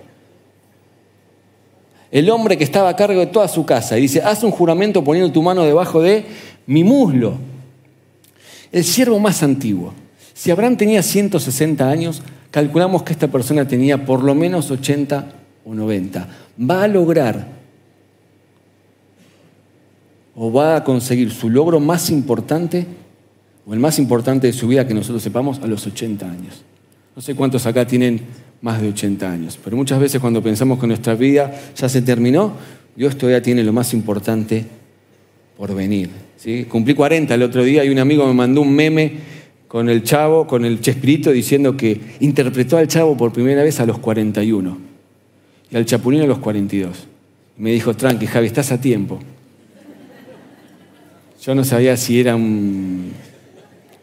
el 2.12 2.30
hombre 2.30 2.58
que 2.58 2.64
estaba 2.64 2.88
a 2.88 2.96
cargo 2.96 3.20
de 3.20 3.26
toda 3.26 3.50
su 3.50 3.66
casa. 3.66 3.98
Y 3.98 4.04
dice, 4.04 4.22
haz 4.22 4.42
un 4.44 4.52
juramento 4.52 5.04
poniendo 5.04 5.34
tu 5.34 5.42
mano 5.42 5.64
debajo 5.64 6.02
de 6.02 6.24
mi 6.68 6.84
muslo. 6.84 7.38
El 8.72 8.84
siervo 8.84 9.20
más 9.20 9.44
antiguo. 9.44 9.94
Si 10.34 10.52
Abraham 10.52 10.78
tenía 10.78 11.02
160 11.02 11.90
años, 11.90 12.22
calculamos 12.52 13.04
que 13.04 13.14
esta 13.14 13.28
persona 13.28 13.68
tenía 13.68 14.06
por 14.06 14.24
lo 14.24 14.36
menos 14.36 14.70
80 14.72 15.34
o 15.66 15.74
90. 15.74 16.28
Va 16.70 16.84
a 16.84 16.88
lograr 16.88 17.48
o 20.36 20.52
va 20.52 20.76
a 20.76 20.84
conseguir 20.84 21.32
su 21.32 21.50
logro 21.50 21.80
más 21.80 22.10
importante 22.10 22.86
o 23.66 23.74
el 23.74 23.80
más 23.80 23.98
importante 23.98 24.48
de 24.48 24.54
su 24.54 24.68
vida 24.68 24.88
que 24.88 24.94
nosotros 24.94 25.24
sepamos 25.24 25.60
a 25.60 25.68
los 25.68 25.88
80 25.88 26.30
años. 26.30 26.64
No 27.16 27.22
sé 27.22 27.34
cuántos 27.34 27.66
acá 27.66 27.88
tienen 27.88 28.22
más 28.62 28.82
de 28.82 28.90
80 28.90 29.32
años. 29.32 29.58
Pero 29.64 29.78
muchas 29.78 30.00
veces 30.00 30.20
cuando 30.20 30.44
pensamos 30.44 30.80
que 30.80 30.88
nuestra 30.88 31.16
vida 31.16 31.54
ya 31.76 31.88
se 31.88 32.02
terminó, 32.02 32.54
Dios 32.96 33.18
todavía 33.18 33.42
tiene 33.42 33.64
lo 33.64 33.72
más 33.72 33.94
importante 33.94 34.66
por 35.58 35.74
venir. 35.74 36.25
Cumplí 36.68 36.94
40 36.94 37.34
el 37.34 37.44
otro 37.44 37.64
día 37.64 37.84
y 37.84 37.90
un 37.90 37.98
amigo 37.98 38.28
me 38.28 38.34
mandó 38.34 38.62
un 38.62 38.74
meme 38.74 39.14
con 39.68 39.90
el 39.90 40.04
chavo, 40.04 40.46
con 40.46 40.64
el 40.64 40.80
Chespirito, 40.80 41.32
diciendo 41.32 41.76
que 41.76 42.00
interpretó 42.20 42.78
al 42.78 42.88
chavo 42.88 43.18
por 43.18 43.34
primera 43.34 43.64
vez 43.64 43.80
a 43.80 43.86
los 43.86 43.98
41 43.98 44.78
y 45.72 45.76
al 45.76 45.86
Chapulín 45.86 46.22
a 46.22 46.28
los 46.28 46.38
42. 46.38 47.08
Y 47.58 47.62
me 47.62 47.72
dijo, 47.72 47.96
tranqui, 47.96 48.28
Javi, 48.28 48.48
estás 48.48 48.72
a 48.72 48.80
tiempo. 48.80 49.20
Yo 51.44 51.56
no 51.56 51.64
sabía 51.64 51.98
si 51.98 52.20
era 52.20 52.36
un... 52.36 53.12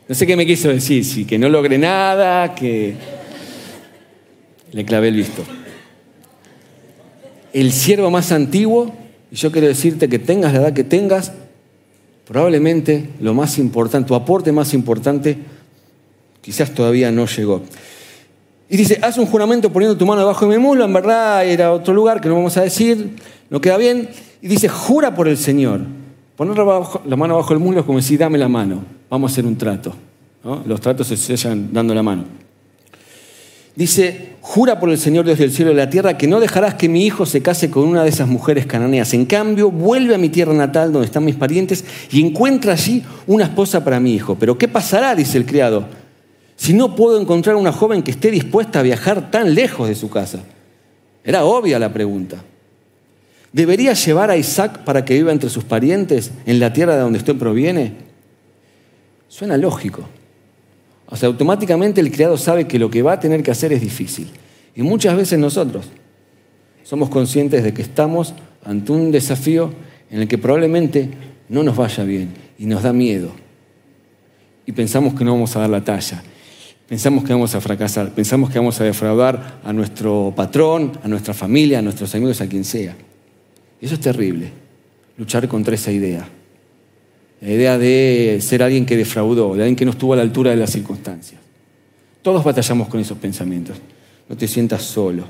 No 0.09 0.15
sé 0.15 0.27
qué 0.27 0.37
me 0.37 0.47
quiso 0.47 0.69
decir, 0.69 1.05
si 1.05 1.25
que 1.25 1.39
no 1.39 1.49
logré 1.49 1.79
nada, 1.79 2.55
que... 2.55 2.95
Le 4.73 4.85
clavé 4.85 5.09
el 5.09 5.17
visto. 5.17 5.45
El 7.53 7.73
siervo 7.73 8.11
más 8.11 8.33
antiguo, 8.33 8.95
y 9.31 9.37
yo 9.37 9.53
quiero 9.53 9.69
decirte 9.69 10.09
que 10.09 10.19
tengas 10.19 10.53
la 10.53 10.61
edad 10.61 10.73
que 10.73 10.85
tengas, 10.85 11.33
probablemente 12.33 13.11
lo 13.21 13.35
más 13.35 13.59
importante, 13.59 14.09
tu 14.09 14.15
aporte 14.15 14.53
más 14.53 14.73
importante, 14.73 15.37
quizás 16.41 16.73
todavía 16.73 17.13
no 17.13 17.27
llegó. 17.27 17.61
Y 18.71 18.79
dice, 18.79 18.99
haz 19.03 19.19
un 19.19 19.27
juramento 19.27 19.71
poniendo 19.71 19.99
tu 19.99 20.07
mano 20.07 20.23
debajo 20.23 20.47
de 20.49 20.57
mi 20.57 20.63
muslo, 20.63 20.87
en 20.87 20.95
verdad 20.95 21.45
era 21.45 21.71
otro 21.73 21.93
lugar 21.93 22.23
que 22.23 22.31
no 22.31 22.37
vamos 22.37 22.57
a 22.57 22.63
decir, 22.63 23.17
no 23.51 23.61
queda 23.61 23.77
bien. 23.77 24.09
Y 24.41 24.49
dice, 24.49 24.67
jura 24.67 25.15
por 25.15 25.29
el 25.29 25.37
Señor. 25.37 25.83
Poner 26.35 26.57
la 26.57 27.17
mano 27.17 27.37
bajo 27.37 27.53
el 27.53 27.59
muslo 27.59 27.81
es 27.81 27.87
como 27.87 27.99
decir, 27.99 28.19
dame 28.19 28.39
la 28.39 28.49
mano, 28.49 28.83
vamos 29.11 29.31
a 29.31 29.33
hacer 29.35 29.45
un 29.45 29.59
trato. 29.59 29.95
Los 30.65 30.81
tratos 30.81 31.09
se 31.09 31.19
sellan 31.19 31.71
dando 31.71 31.95
la 31.95 32.03
mano. 32.03 32.25
Dice, 33.75 34.35
jura 34.43 34.79
por 34.79 34.91
el 34.91 34.99
Señor 34.99 35.25
Dios 35.25 35.39
del 35.39 35.51
cielo 35.51 35.71
y 35.71 35.75
de 35.75 35.81
la 35.81 35.89
tierra 35.91 36.19
que 36.19 36.27
no 36.27 36.41
dejarás 36.41 36.75
que 36.75 36.89
mi 36.89 37.07
hijo 37.07 37.25
se 37.25 37.41
case 37.41 37.71
con 37.71 37.85
una 37.85 38.03
de 38.03 38.11
esas 38.11 38.29
mujeres 38.29 38.67
cananeas. 38.67 39.15
En 39.15 39.25
cambio, 39.25 39.71
vuelve 39.71 40.15
a 40.15 40.19
mi 40.19 40.29
tierra 40.29 40.53
natal 40.53 40.93
donde 40.93 41.07
están 41.07 41.25
mis 41.25 41.37
parientes 41.37 41.85
y 42.11 42.25
encuentra 42.25 42.75
allí 42.75 43.03
una 43.27 43.45
esposa 43.45 43.83
para 43.83 43.99
mi 43.99 44.15
hijo. 44.15 44.37
Pero 44.39 44.59
¿qué 44.59 44.69
pasará? 44.69 45.15
dice 45.15 45.39
el 45.39 45.47
criado, 45.47 45.87
si 46.57 46.75
no 46.75 46.95
puedo 46.95 47.19
encontrar 47.19 47.57
una 47.57 47.73
joven 47.73 48.03
que 48.03 48.11
esté 48.11 48.31
dispuesta 48.31 48.81
a 48.81 48.83
viajar 48.83 49.31
tan 49.31 49.55
lejos 49.55 49.89
de 49.89 49.95
su 49.95 50.11
casa. 50.11 50.41
Era 51.25 51.45
obvia 51.45 51.79
la 51.79 51.93
pregunta. 51.93 52.43
¿Debería 53.53 53.95
llevar 53.95 54.31
a 54.31 54.37
Isaac 54.37 54.85
para 54.85 55.05
que 55.05 55.15
viva 55.15 55.33
entre 55.33 55.51
sus 55.51 55.65
parientes 55.65 56.31
en 56.47 56.59
la 56.59 56.73
tierra 56.73 56.95
de 56.95 57.01
donde 57.01 57.19
usted 57.19 57.37
proviene? 57.37 57.95
Suena 59.29 59.57
lógico. 59.57 60.09
O 61.13 61.17
sea, 61.17 61.27
automáticamente 61.27 62.01
el 62.01 62.11
criado 62.11 62.39
sabe 62.39 62.67
que 62.67 62.79
lo 62.79 62.91
que 62.91 63.03
va 63.03 63.13
a 63.13 63.21
tener 63.21 63.43
que 63.43 63.51
hacer 63.51 63.71
es 63.75 63.83
difícil. 63.83 64.29
Y 64.75 64.81
muchas 64.81 65.15
veces 65.15 65.39
nosotros 65.39 65.85
somos 66.85 67.11
conscientes 67.11 67.63
de 67.63 67.75
que 67.75 67.83
estamos 67.83 68.33
ante 68.65 68.93
un 68.93 69.13
desafío 69.13 69.75
en 70.11 70.23
el 70.23 70.27
que 70.27 70.39
probablemente 70.39 71.11
no 71.51 71.63
nos 71.63 71.77
vaya 71.77 72.03
bien 72.05 72.31
y 72.59 72.65
nos 72.65 72.83
da 72.83 72.95
miedo. 72.95 73.31
Y 74.65 74.73
pensamos 74.73 75.13
que 75.13 75.23
no 75.23 75.33
vamos 75.33 75.55
a 75.55 75.61
dar 75.61 75.69
la 75.69 75.85
talla. 75.85 76.23
Pensamos 76.89 77.25
que 77.25 77.35
vamos 77.35 77.55
a 77.55 77.61
fracasar. 77.61 78.15
Pensamos 78.15 78.49
que 78.49 78.59
vamos 78.59 78.81
a 78.81 78.85
defraudar 78.85 79.61
a 79.63 79.71
nuestro 79.75 80.33
patrón, 80.35 80.99
a 81.03 81.09
nuestra 81.09 81.35
familia, 81.35 81.81
a 81.81 81.83
nuestros 81.83 82.15
amigos, 82.15 82.41
a 82.41 82.47
quien 82.47 82.65
sea. 82.65 82.97
Eso 83.83 83.93
es 83.93 84.01
terrible, 84.01 84.51
luchar 85.19 85.47
contra 85.47 85.75
esa 85.75 85.93
idea. 85.93 86.27
La 87.43 87.51
idea 87.51 87.77
de 87.77 88.39
ser 88.41 88.63
alguien 88.63 88.87
que 88.87 88.97
defraudó, 88.97 89.55
de 89.57 89.63
alguien 89.63 89.75
que 89.77 89.85
no 89.85 89.91
estuvo 89.91 90.13
a 90.13 90.17
la 90.17 90.23
altura 90.23 90.53
de 90.53 90.57
las 90.57 90.71
circunstancias. 90.71 91.41
Todos 92.23 92.45
batallamos 92.45 92.89
con 92.89 93.01
esos 93.01 93.19
pensamientos. 93.19 93.77
No 94.29 94.37
te 94.37 94.47
sientas 94.47 94.83
solo. 94.83 95.25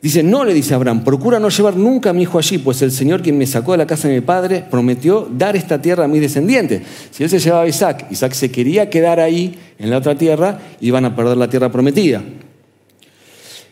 Dice, 0.00 0.22
no 0.22 0.44
le 0.44 0.54
dice 0.54 0.74
Abraham, 0.74 1.02
procura 1.02 1.40
no 1.40 1.48
llevar 1.48 1.74
nunca 1.74 2.10
a 2.10 2.12
mi 2.12 2.22
hijo 2.22 2.38
allí, 2.38 2.58
pues 2.58 2.80
el 2.82 2.92
Señor 2.92 3.20
quien 3.20 3.36
me 3.36 3.48
sacó 3.48 3.72
de 3.72 3.78
la 3.78 3.86
casa 3.88 4.06
de 4.06 4.14
mi 4.14 4.20
padre 4.20 4.64
prometió 4.70 5.28
dar 5.28 5.56
esta 5.56 5.82
tierra 5.82 6.04
a 6.04 6.08
mis 6.08 6.20
descendientes. 6.20 6.82
Si 7.10 7.24
él 7.24 7.30
se 7.30 7.40
llevaba 7.40 7.64
a 7.64 7.68
Isaac, 7.68 8.06
Isaac 8.12 8.32
se 8.32 8.52
quería 8.52 8.88
quedar 8.88 9.18
ahí, 9.18 9.58
en 9.80 9.90
la 9.90 9.98
otra 9.98 10.16
tierra, 10.16 10.60
iban 10.80 11.04
a 11.04 11.16
perder 11.16 11.36
la 11.36 11.50
tierra 11.50 11.72
prometida. 11.72 12.22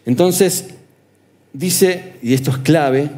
Entonces, 0.05 0.71
dice, 1.53 2.14
y 2.21 2.35
esto 2.35 2.51
es 2.51 2.57
clave, 2.59 3.09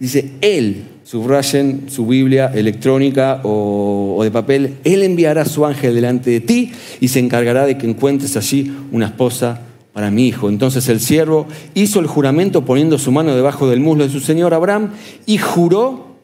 dice, 0.00 0.32
él 0.40 0.95
subrayen 1.06 1.84
su 1.88 2.04
Biblia 2.04 2.50
electrónica 2.52 3.40
o, 3.44 4.20
de 4.24 4.30
papel, 4.32 4.78
Él 4.82 5.04
enviará 5.04 5.42
a 5.42 5.44
su 5.44 5.64
ángel 5.64 5.94
delante 5.94 6.30
de 6.30 6.40
ti 6.40 6.72
y 7.00 7.08
se 7.08 7.20
encargará 7.20 7.64
de 7.64 7.78
que 7.78 7.86
encuentres 7.86 8.36
allí 8.36 8.76
una 8.90 9.06
esposa 9.06 9.60
para 9.92 10.10
mi 10.10 10.26
hijo. 10.26 10.48
Entonces 10.48 10.88
el 10.88 10.98
siervo 10.98 11.46
hizo 11.74 12.00
el 12.00 12.08
juramento 12.08 12.64
poniendo 12.64 12.98
su 12.98 13.12
mano 13.12 13.36
debajo 13.36 13.68
del 13.70 13.78
muslo 13.78 14.04
de 14.04 14.10
su 14.10 14.18
señor 14.18 14.52
Abraham 14.52 14.90
y 15.26 15.38
juró, 15.38 16.16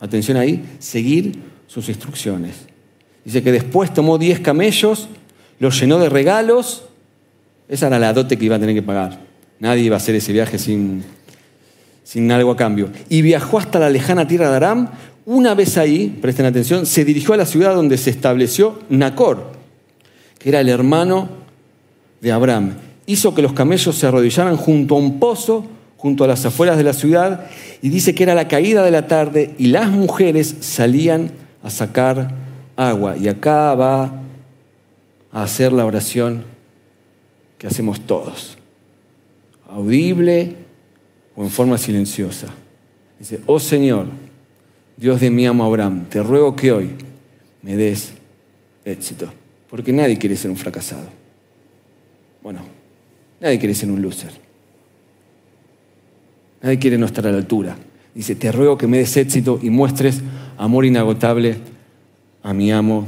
atención 0.00 0.36
ahí, 0.36 0.64
seguir 0.78 1.38
sus 1.66 1.88
instrucciones. 1.88 2.56
Dice 3.24 3.42
que 3.42 3.52
después 3.52 3.94
tomó 3.94 4.18
diez 4.18 4.38
camellos, 4.38 5.08
los 5.58 5.80
llenó 5.80 5.98
de 5.98 6.10
regalos, 6.10 6.84
esa 7.70 7.86
era 7.86 7.98
la 7.98 8.12
dote 8.12 8.36
que 8.36 8.44
iba 8.44 8.56
a 8.56 8.60
tener 8.60 8.74
que 8.74 8.82
pagar. 8.82 9.18
Nadie 9.60 9.84
iba 9.84 9.96
a 9.96 9.98
hacer 9.98 10.14
ese 10.14 10.32
viaje 10.32 10.58
sin 10.58 11.04
sin 12.10 12.32
algo 12.32 12.50
a 12.50 12.56
cambio. 12.56 12.88
Y 13.08 13.22
viajó 13.22 13.60
hasta 13.60 13.78
la 13.78 13.88
lejana 13.88 14.26
tierra 14.26 14.50
de 14.50 14.56
Aram. 14.56 14.88
Una 15.26 15.54
vez 15.54 15.78
ahí, 15.78 16.08
presten 16.20 16.44
atención, 16.44 16.84
se 16.84 17.04
dirigió 17.04 17.34
a 17.34 17.36
la 17.36 17.46
ciudad 17.46 17.72
donde 17.72 17.96
se 17.98 18.10
estableció 18.10 18.80
Nacor, 18.88 19.52
que 20.36 20.48
era 20.48 20.58
el 20.58 20.68
hermano 20.68 21.28
de 22.20 22.32
Abraham. 22.32 22.72
Hizo 23.06 23.32
que 23.32 23.42
los 23.42 23.52
camellos 23.52 23.94
se 23.94 24.08
arrodillaran 24.08 24.56
junto 24.56 24.96
a 24.96 24.98
un 24.98 25.20
pozo, 25.20 25.64
junto 25.98 26.24
a 26.24 26.26
las 26.26 26.44
afueras 26.44 26.76
de 26.78 26.82
la 26.82 26.94
ciudad, 26.94 27.46
y 27.80 27.90
dice 27.90 28.12
que 28.12 28.24
era 28.24 28.34
la 28.34 28.48
caída 28.48 28.82
de 28.82 28.90
la 28.90 29.06
tarde 29.06 29.54
y 29.56 29.68
las 29.68 29.88
mujeres 29.88 30.56
salían 30.58 31.30
a 31.62 31.70
sacar 31.70 32.34
agua. 32.74 33.16
Y 33.18 33.28
acá 33.28 33.72
va 33.76 34.10
a 35.30 35.42
hacer 35.44 35.72
la 35.72 35.86
oración 35.86 36.42
que 37.56 37.68
hacemos 37.68 38.00
todos. 38.00 38.58
Audible, 39.70 40.69
o 41.36 41.42
en 41.42 41.50
forma 41.50 41.78
silenciosa. 41.78 42.48
Dice, 43.18 43.40
oh 43.46 43.60
Señor, 43.60 44.06
Dios 44.96 45.20
de 45.20 45.30
mi 45.30 45.46
amo 45.46 45.64
Abraham, 45.64 46.06
te 46.08 46.22
ruego 46.22 46.56
que 46.56 46.72
hoy 46.72 46.90
me 47.62 47.76
des 47.76 48.12
éxito, 48.84 49.32
porque 49.68 49.92
nadie 49.92 50.18
quiere 50.18 50.36
ser 50.36 50.50
un 50.50 50.56
fracasado. 50.56 51.08
Bueno, 52.42 52.60
nadie 53.40 53.58
quiere 53.58 53.74
ser 53.74 53.90
un 53.90 54.00
loser. 54.00 54.32
Nadie 56.62 56.78
quiere 56.78 56.98
no 56.98 57.06
estar 57.06 57.26
a 57.26 57.32
la 57.32 57.38
altura. 57.38 57.76
Dice, 58.14 58.34
te 58.34 58.52
ruego 58.52 58.76
que 58.76 58.86
me 58.86 58.98
des 58.98 59.16
éxito 59.16 59.58
y 59.62 59.70
muestres 59.70 60.20
amor 60.58 60.84
inagotable 60.84 61.56
a 62.42 62.52
mi 62.52 62.70
amo 62.72 63.06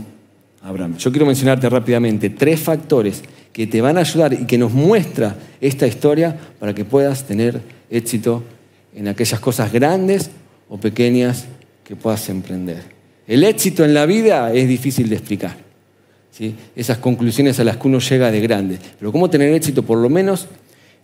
Abraham. 0.62 0.96
Yo 0.96 1.10
quiero 1.10 1.26
mencionarte 1.26 1.68
rápidamente 1.68 2.30
tres 2.30 2.60
factores 2.60 3.22
que 3.52 3.66
te 3.66 3.80
van 3.80 3.98
a 3.98 4.00
ayudar 4.00 4.32
y 4.32 4.46
que 4.46 4.56
nos 4.56 4.72
muestra 4.72 5.36
esta 5.60 5.86
historia 5.86 6.38
para 6.58 6.74
que 6.74 6.84
puedas 6.84 7.26
tener 7.26 7.60
éxito 7.92 8.42
en 8.94 9.08
aquellas 9.08 9.38
cosas 9.38 9.72
grandes 9.72 10.30
o 10.68 10.78
pequeñas 10.78 11.46
que 11.84 11.94
puedas 11.94 12.28
emprender. 12.28 12.82
El 13.26 13.44
éxito 13.44 13.84
en 13.84 13.94
la 13.94 14.06
vida 14.06 14.52
es 14.52 14.66
difícil 14.66 15.08
de 15.08 15.16
explicar. 15.16 15.56
¿sí? 16.30 16.56
Esas 16.74 16.98
conclusiones 16.98 17.60
a 17.60 17.64
las 17.64 17.76
que 17.76 17.88
uno 17.88 17.98
llega 17.98 18.30
de 18.32 18.40
grande. 18.40 18.78
Pero 18.98 19.12
cómo 19.12 19.30
tener 19.30 19.52
éxito 19.54 19.82
por 19.82 19.98
lo 19.98 20.08
menos 20.08 20.48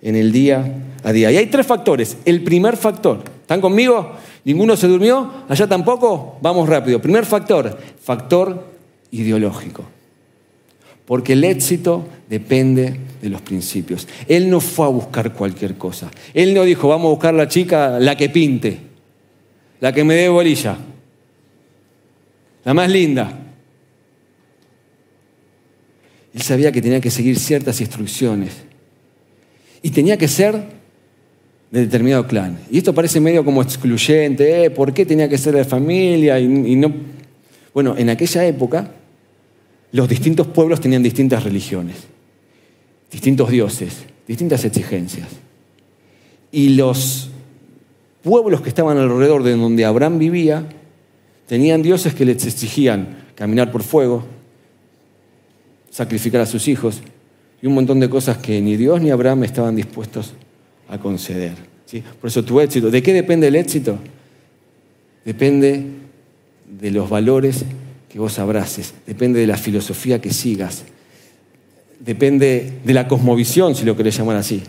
en 0.02 0.16
el 0.16 0.32
día 0.32 0.64
a 1.04 1.12
día. 1.12 1.30
Y 1.30 1.36
hay 1.36 1.46
tres 1.46 1.66
factores. 1.66 2.16
El 2.24 2.42
primer 2.42 2.76
factor, 2.76 3.22
¿están 3.42 3.60
conmigo? 3.60 4.12
¿Ninguno 4.44 4.76
se 4.76 4.88
durmió? 4.88 5.44
¿Allá 5.48 5.66
tampoco? 5.66 6.38
Vamos 6.40 6.68
rápido. 6.68 7.00
Primer 7.00 7.26
factor, 7.26 7.78
factor 8.00 8.66
ideológico. 9.10 9.84
Porque 11.08 11.32
el 11.32 11.42
éxito 11.42 12.06
depende 12.28 12.94
de 13.22 13.30
los 13.30 13.40
principios. 13.40 14.06
Él 14.28 14.50
no 14.50 14.60
fue 14.60 14.84
a 14.84 14.90
buscar 14.90 15.32
cualquier 15.32 15.76
cosa. 15.76 16.10
Él 16.34 16.52
no 16.52 16.64
dijo, 16.64 16.86
vamos 16.86 17.06
a 17.06 17.10
buscar 17.12 17.32
la 17.32 17.48
chica, 17.48 17.98
la 17.98 18.14
que 18.14 18.28
pinte, 18.28 18.78
la 19.80 19.90
que 19.90 20.04
me 20.04 20.14
dé 20.14 20.28
bolilla, 20.28 20.76
la 22.62 22.74
más 22.74 22.90
linda. 22.90 23.38
Él 26.34 26.42
sabía 26.42 26.70
que 26.70 26.82
tenía 26.82 27.00
que 27.00 27.10
seguir 27.10 27.38
ciertas 27.38 27.80
instrucciones 27.80 28.52
y 29.80 29.88
tenía 29.88 30.18
que 30.18 30.28
ser 30.28 30.62
de 31.70 31.80
determinado 31.80 32.26
clan. 32.26 32.58
Y 32.70 32.76
esto 32.76 32.92
parece 32.92 33.18
medio 33.18 33.46
como 33.46 33.62
excluyente, 33.62 34.64
¿eh? 34.64 34.70
¿por 34.70 34.92
qué 34.92 35.06
tenía 35.06 35.26
que 35.26 35.38
ser 35.38 35.54
de 35.54 35.64
familia? 35.64 36.38
y 36.38 36.76
no... 36.76 36.92
Bueno, 37.72 37.94
en 37.96 38.10
aquella 38.10 38.44
época 38.44 38.90
los 39.92 40.08
distintos 40.08 40.46
pueblos 40.46 40.80
tenían 40.80 41.02
distintas 41.02 41.44
religiones, 41.44 41.96
distintos 43.10 43.50
dioses, 43.50 44.04
distintas 44.26 44.64
exigencias. 44.64 45.28
Y 46.52 46.70
los 46.70 47.30
pueblos 48.22 48.60
que 48.60 48.68
estaban 48.68 48.98
alrededor 48.98 49.42
de 49.42 49.56
donde 49.56 49.84
Abraham 49.84 50.18
vivía 50.18 50.66
tenían 51.46 51.82
dioses 51.82 52.14
que 52.14 52.24
les 52.24 52.44
exigían 52.44 53.24
caminar 53.34 53.70
por 53.70 53.82
fuego, 53.82 54.24
sacrificar 55.90 56.42
a 56.42 56.46
sus 56.46 56.68
hijos 56.68 57.00
y 57.62 57.66
un 57.66 57.74
montón 57.74 58.00
de 58.00 58.10
cosas 58.10 58.38
que 58.38 58.60
ni 58.60 58.76
Dios 58.76 59.00
ni 59.00 59.10
Abraham 59.10 59.44
estaban 59.44 59.74
dispuestos 59.74 60.34
a 60.88 60.98
conceder. 60.98 61.54
¿sí? 61.86 62.02
Por 62.20 62.28
eso 62.28 62.44
tu 62.44 62.60
éxito, 62.60 62.90
¿de 62.90 63.02
qué 63.02 63.12
depende 63.12 63.48
el 63.48 63.56
éxito? 63.56 63.98
Depende 65.24 65.84
de 66.66 66.90
los 66.90 67.08
valores 67.08 67.64
que 68.08 68.18
vos 68.18 68.38
abraces, 68.38 68.94
depende 69.06 69.40
de 69.40 69.46
la 69.46 69.56
filosofía 69.56 70.20
que 70.20 70.32
sigas, 70.32 70.84
depende 72.00 72.72
de 72.84 72.94
la 72.94 73.06
cosmovisión, 73.08 73.74
si 73.74 73.84
lo 73.84 73.96
querés 73.96 74.16
llamar 74.16 74.36
así, 74.36 74.62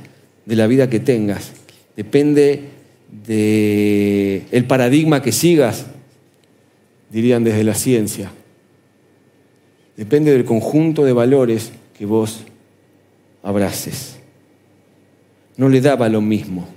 de 0.46 0.56
la 0.56 0.68
vida 0.68 0.90
que 0.90 1.00
tengas, 1.00 1.52
depende 1.96 2.64
del 3.26 4.66
paradigma 4.66 5.22
que 5.22 5.32
sigas, 5.32 5.86
dirían 7.10 7.44
desde 7.44 7.64
la 7.64 7.76
ciencia, 7.76 8.32
depende 9.96 10.32
del 10.32 10.46
conjunto 10.46 11.06
de 11.06 11.14
valores 11.14 11.72
que 11.98 12.06
vos 12.06 12.42
abraces. 13.44 14.18
No 15.58 15.70
le 15.70 15.82
daba 15.82 16.08
lo 16.08 16.22
mismo. 16.22 16.68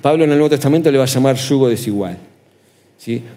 Pablo 0.00 0.24
en 0.24 0.30
el 0.30 0.38
Nuevo 0.38 0.50
Testamento 0.50 0.90
le 0.90 0.98
va 0.98 1.04
a 1.04 1.08
llamar 1.08 1.36
yugo 1.36 1.68
desigual. 1.68 2.18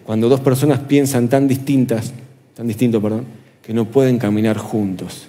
Cuando 0.06 0.30
dos 0.30 0.40
personas 0.40 0.80
piensan 0.80 1.28
tan 1.28 1.48
distintas, 1.48 2.14
tan 2.58 2.68
distinto, 2.68 3.00
perdón, 3.00 3.26
que 3.62 3.72
no 3.72 3.86
pueden 3.86 4.18
caminar 4.18 4.58
juntos. 4.58 5.28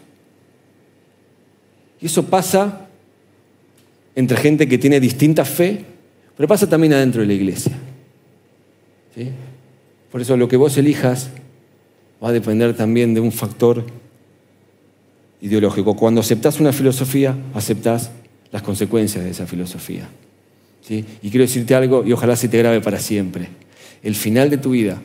Y 2.01 2.07
eso 2.07 2.25
pasa 2.25 2.89
entre 4.15 4.39
gente 4.39 4.67
que 4.67 4.79
tiene 4.79 4.99
distinta 4.99 5.45
fe, 5.45 5.85
pero 6.35 6.49
pasa 6.49 6.67
también 6.67 6.95
adentro 6.95 7.21
de 7.21 7.27
la 7.27 7.35
iglesia. 7.35 7.73
¿sí? 9.15 9.29
Por 10.11 10.23
eso 10.23 10.39
lo 10.39 10.49
que 10.49 10.57
vos 10.57 10.79
elijas 10.79 11.29
va 12.25 12.31
a 12.31 12.33
depender 12.33 12.75
también 12.75 13.13
de 13.13 13.21
un 13.21 13.31
factor 13.31 13.85
ideológico. 15.43 15.95
Cuando 15.97 16.23
aceptás 16.23 16.61
una 16.61 16.73
filosofía, 16.73 17.37
aceptás 17.53 18.11
las 18.51 18.63
consecuencias 18.63 19.23
de 19.23 19.33
esa 19.33 19.47
filosofía. 19.47 20.09
¿sí? 20.81 21.05
Y 21.21 21.29
quiero 21.29 21.45
decirte 21.45 21.75
algo, 21.75 22.07
y 22.07 22.13
ojalá 22.13 22.37
se 22.37 22.49
te 22.49 22.57
grabe 22.57 22.81
para 22.81 22.99
siempre. 22.99 23.49
El 24.03 24.15
final 24.15 24.49
de 24.49 24.57
tu 24.57 24.71
vida, 24.71 24.99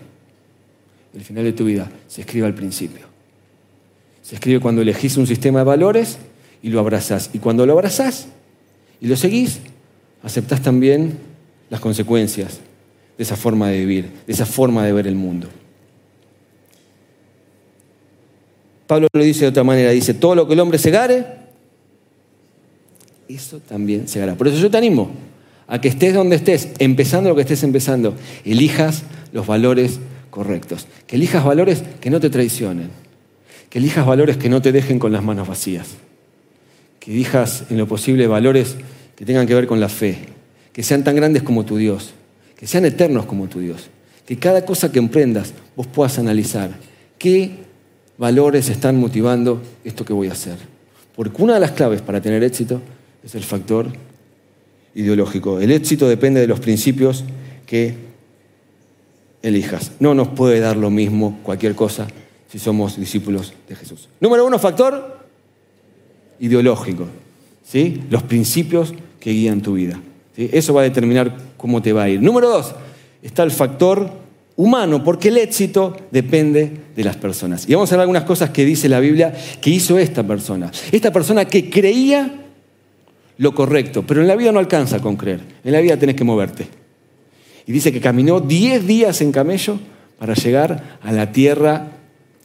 el 1.14 1.22
final 1.24 1.44
de 1.44 1.54
tu 1.54 1.66
vida 1.66 1.92
se 2.08 2.22
escribe 2.22 2.46
al 2.46 2.56
principio. 2.56 3.06
Se 4.22 4.36
escribe 4.36 4.60
cuando 4.60 4.82
elegís 4.82 5.18
un 5.18 5.28
sistema 5.28 5.60
de 5.60 5.66
valores 5.66 6.18
y 6.62 6.70
lo 6.70 6.80
abrazás. 6.80 7.30
Y 7.34 7.40
cuando 7.40 7.66
lo 7.66 7.74
abrazás 7.74 8.28
y 9.02 9.08
lo 9.08 9.16
seguís, 9.16 9.60
aceptás 10.24 10.62
también 10.62 11.18
las 11.70 11.80
consecuencias 11.80 12.60
de 13.18 13.24
esa 13.24 13.36
forma 13.36 13.70
de 13.70 13.80
vivir, 13.80 14.10
de 14.26 14.34
esa 14.34 14.46
forma 14.46 14.86
de 14.86 14.94
ver 14.94 15.08
el 15.08 15.16
mundo. 15.16 15.50
Pablo 18.88 19.08
lo 19.14 19.24
dice 19.24 19.42
de 19.42 19.48
otra 19.48 19.64
manera, 19.64 19.92
dice, 19.92 20.14
todo 20.14 20.36
lo 20.36 20.48
que 20.48 20.54
el 20.54 20.60
hombre 20.60 20.78
segare, 20.78 21.26
eso 23.28 23.60
también 23.60 24.08
segará. 24.08 24.36
Por 24.36 24.48
eso 24.48 24.58
yo 24.58 24.70
te 24.70 24.78
animo 24.78 25.12
a 25.68 25.80
que 25.80 25.88
estés 25.88 26.14
donde 26.14 26.36
estés, 26.36 26.70
empezando 26.80 27.30
lo 27.30 27.36
que 27.36 27.42
estés 27.42 27.64
empezando, 27.64 28.16
elijas 28.46 29.04
los 29.32 29.48
valores 29.48 30.00
correctos, 30.34 30.88
que 31.06 31.16
elijas 31.16 31.46
valores 31.46 31.84
que 32.02 32.10
no 32.10 32.20
te 32.20 32.32
traicionen, 32.32 32.90
que 33.70 33.78
elijas 33.78 34.04
valores 34.04 34.36
que 34.36 34.50
no 34.50 34.64
te 34.64 34.72
dejen 34.72 34.98
con 34.98 35.12
las 35.12 35.24
manos 35.24 35.48
vacías, 35.48 35.90
que 37.00 37.12
elijas 37.12 37.66
en 37.70 37.78
lo 37.78 37.88
posible 37.88 38.26
valores 38.26 38.76
que 39.16 39.26
tengan 39.26 39.46
que 39.46 39.54
ver 39.54 39.68
con 39.68 39.80
la 39.80 39.90
fe, 39.90 40.18
que 40.72 40.82
sean 40.82 41.04
tan 41.04 41.16
grandes 41.16 41.44
como 41.44 41.66
tu 41.66 41.78
Dios, 41.78 42.16
que 42.58 42.66
sean 42.66 42.84
eternos 42.84 43.28
como 43.28 43.48
tu 43.48 43.60
Dios, 43.60 43.92
que 44.26 44.40
cada 44.40 44.66
cosa 44.66 44.92
que 44.92 44.98
emprendas 44.98 45.54
vos 45.76 45.86
puedas 45.86 46.18
analizar 46.18 46.72
qué 47.20 47.52
valores 48.18 48.70
están 48.70 49.00
motivando 49.00 49.62
esto 49.84 50.04
que 50.04 50.14
voy 50.14 50.30
a 50.30 50.32
hacer. 50.32 50.58
Porque 51.16 51.44
una 51.44 51.54
de 51.54 51.60
las 51.60 51.74
claves 51.74 52.02
para 52.02 52.22
tener 52.22 52.44
éxito 52.44 52.82
es 53.24 53.36
el 53.36 53.44
factor 53.44 53.86
ideológico. 54.96 55.60
El 55.60 55.70
éxito 55.70 56.10
depende 56.10 56.42
de 56.42 56.48
los 56.48 56.60
principios 56.60 57.24
que 57.68 58.13
elijas. 59.44 59.92
No 60.00 60.16
nos 60.16 60.30
puede 60.30 60.60
dar 60.60 60.78
lo 60.78 60.90
mismo 60.90 61.40
cualquier 61.44 61.76
cosa 61.76 62.08
si 62.50 62.58
somos 62.58 62.98
discípulos 62.98 63.54
de 63.68 63.76
Jesús. 63.76 64.10
Número 64.20 64.46
uno, 64.46 64.58
factor 64.58 65.20
ideológico. 66.40 67.06
¿sí? 67.64 68.02
Los 68.10 68.24
principios 68.24 68.94
que 69.20 69.32
guían 69.32 69.62
tu 69.62 69.74
vida. 69.74 70.00
Eso 70.36 70.74
va 70.74 70.82
a 70.82 70.86
determinar 70.86 71.36
cómo 71.58 71.82
te 71.82 71.94
va 71.94 72.04
a 72.04 72.10
ir. 72.10 72.22
Número 72.22 72.50
dos, 72.50 72.74
está 73.22 73.44
el 73.44 73.52
factor 73.52 74.10
humano, 74.56 75.04
porque 75.04 75.30
el 75.30 75.38
éxito 75.38 75.96
depende 76.12 76.72
de 76.96 77.04
las 77.04 77.18
personas. 77.18 77.68
Y 77.68 77.74
vamos 77.74 77.92
a 77.92 77.96
ver 77.96 78.02
algunas 78.02 78.24
cosas 78.24 78.50
que 78.50 78.66
dice 78.66 78.90
la 78.90 79.00
Biblia 79.00 79.34
que 79.62 79.70
hizo 79.70 79.98
esta 79.98 80.24
persona. 80.24 80.72
Esta 80.92 81.12
persona 81.12 81.46
que 81.46 81.70
creía 81.70 82.40
lo 83.38 83.54
correcto, 83.54 84.04
pero 84.06 84.22
en 84.22 84.28
la 84.28 84.36
vida 84.36 84.52
no 84.52 84.60
alcanza 84.60 85.00
con 85.00 85.16
creer. 85.16 85.42
En 85.64 85.72
la 85.72 85.82
vida 85.82 85.98
tenés 85.98 86.16
que 86.16 86.24
moverte. 86.24 86.68
Y 87.66 87.72
dice 87.72 87.92
que 87.92 88.02
caminó 88.02 88.40
10 88.40 88.86
días 88.88 89.22
en 89.22 89.32
camello 89.32 89.80
para 90.20 90.34
llegar 90.34 91.00
a 91.02 91.12
la 91.12 91.32
tierra 91.32 91.92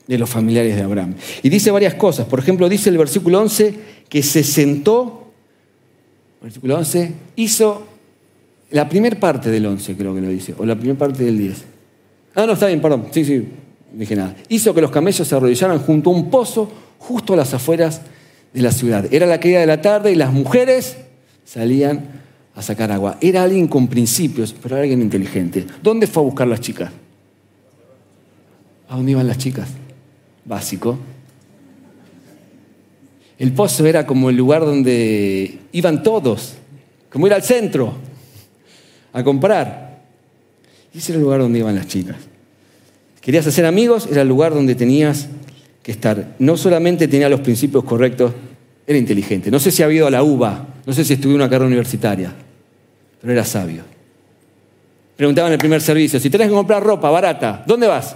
de 0.07 0.19
los 0.19 0.31
familiares 0.31 0.77
de 0.77 0.83
Abraham. 0.83 1.15
Y 1.43 1.49
dice 1.49 1.71
varias 1.71 1.95
cosas. 1.95 2.27
Por 2.27 2.39
ejemplo, 2.39 2.69
dice 2.69 2.89
el 2.91 2.99
versículo 2.99 3.41
11 3.41 3.75
que 4.09 4.23
se 4.23 4.43
sentó 4.43 5.29
Versículo 6.41 6.77
11. 6.77 7.13
Hizo 7.37 7.87
la 8.71 8.89
primera 8.89 9.19
parte 9.19 9.51
del 9.51 9.67
11, 9.67 9.97
creo 9.97 10.15
que 10.15 10.21
lo 10.21 10.29
dice, 10.29 10.55
o 10.57 10.65
la 10.65 10.77
primera 10.77 10.99
parte 10.99 11.25
del 11.25 11.39
10. 11.39 11.65
Ah, 12.35 12.47
no, 12.47 12.53
está 12.53 12.67
bien, 12.67 12.81
perdón. 12.81 13.07
Sí, 13.11 13.25
sí, 13.25 13.49
dije 13.93 14.15
nada. 14.15 14.37
Hizo 14.49 14.75
que 14.75 14.81
los 14.81 14.91
camellos 14.91 15.27
se 15.27 15.35
arrodillaran 15.35 15.79
junto 15.81 16.11
a 16.11 16.13
un 16.13 16.31
pozo 16.31 16.71
justo 16.99 17.35
a 17.35 17.37
las 17.37 17.55
afueras 17.55 18.03
de 18.53 18.63
la 18.63 18.73
ciudad. 18.73 19.13
Era 19.13 19.27
la 19.27 19.41
caída 19.41 19.61
de 19.61 19.67
la 19.67 19.81
tarde 19.81 20.13
y 20.13 20.15
las 20.15 20.33
mujeres 20.33 20.97
salían 21.45 22.28
a 22.59 22.63
sacar 22.63 22.91
agua. 22.91 23.17
Era 23.21 23.45
alguien 23.45 23.69
con 23.69 23.87
principios, 23.87 24.53
pero 24.53 24.75
era 24.75 24.83
alguien 24.83 25.01
inteligente. 25.01 25.65
¿Dónde 25.81 26.09
fue 26.09 26.25
a 26.25 26.27
buscar 26.27 26.49
las 26.49 26.61
chicas? 26.61 26.91
¿A 28.89 28.97
dónde 28.97 29.13
iban 29.13 29.29
las 29.29 29.39
chicas? 29.39 29.69
Básico. 30.45 30.99
El 33.39 33.53
pozo 33.53 33.87
era 33.87 34.05
como 34.05 34.29
el 34.29 34.37
lugar 34.37 34.63
donde 34.65 35.61
iban 35.71 36.03
todos, 36.03 36.55
como 37.09 37.29
ir 37.29 37.33
al 37.33 37.45
centro 37.45 37.93
a 39.13 39.23
comprar. 39.23 40.03
Y 40.93 40.99
ese 40.99 41.13
era 41.13 41.19
el 41.19 41.23
lugar 41.23 41.39
donde 41.39 41.61
iban 41.61 41.77
las 41.77 41.87
chicas. 41.87 42.17
Querías 43.21 43.47
hacer 43.47 43.67
amigos, 43.67 44.09
era 44.11 44.23
el 44.23 44.29
lugar 44.29 44.53
donde 44.53 44.75
tenías 44.75 45.29
que 45.81 45.93
estar. 45.93 46.35
No 46.41 46.57
solamente 46.57 47.07
tenía 47.07 47.29
los 47.29 47.39
principios 47.39 47.85
correctos, 47.85 48.33
era 48.85 48.99
inteligente. 48.99 49.49
No 49.49 49.61
sé 49.61 49.71
si 49.71 49.85
ha 49.85 49.87
habido 49.87 50.09
a 50.09 50.11
la 50.11 50.25
UBA, 50.25 50.67
no 50.85 50.93
sé 50.93 51.05
si 51.05 51.13
estudió 51.13 51.37
una 51.37 51.49
carrera 51.49 51.67
universitaria, 51.67 52.35
pero 53.21 53.33
era 53.33 53.45
sabio. 53.45 53.83
Preguntaba 55.17 55.49
en 55.49 55.55
el 55.55 55.59
primer 55.59 55.81
servicio, 55.81 56.21
si 56.21 56.31
tenés 56.31 56.49
que 56.49 56.55
comprar 56.55 56.83
ropa 56.83 57.11
barata, 57.11 57.65
¿dónde 57.67 57.87
vas? 57.87 58.15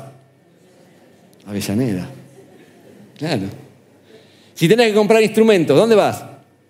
Avellaneda. 1.46 2.06
Claro. 3.16 3.46
Si 4.54 4.68
tenés 4.68 4.88
que 4.88 4.94
comprar 4.94 5.22
instrumentos, 5.22 5.76
¿dónde 5.76 5.96
vas? 5.96 6.24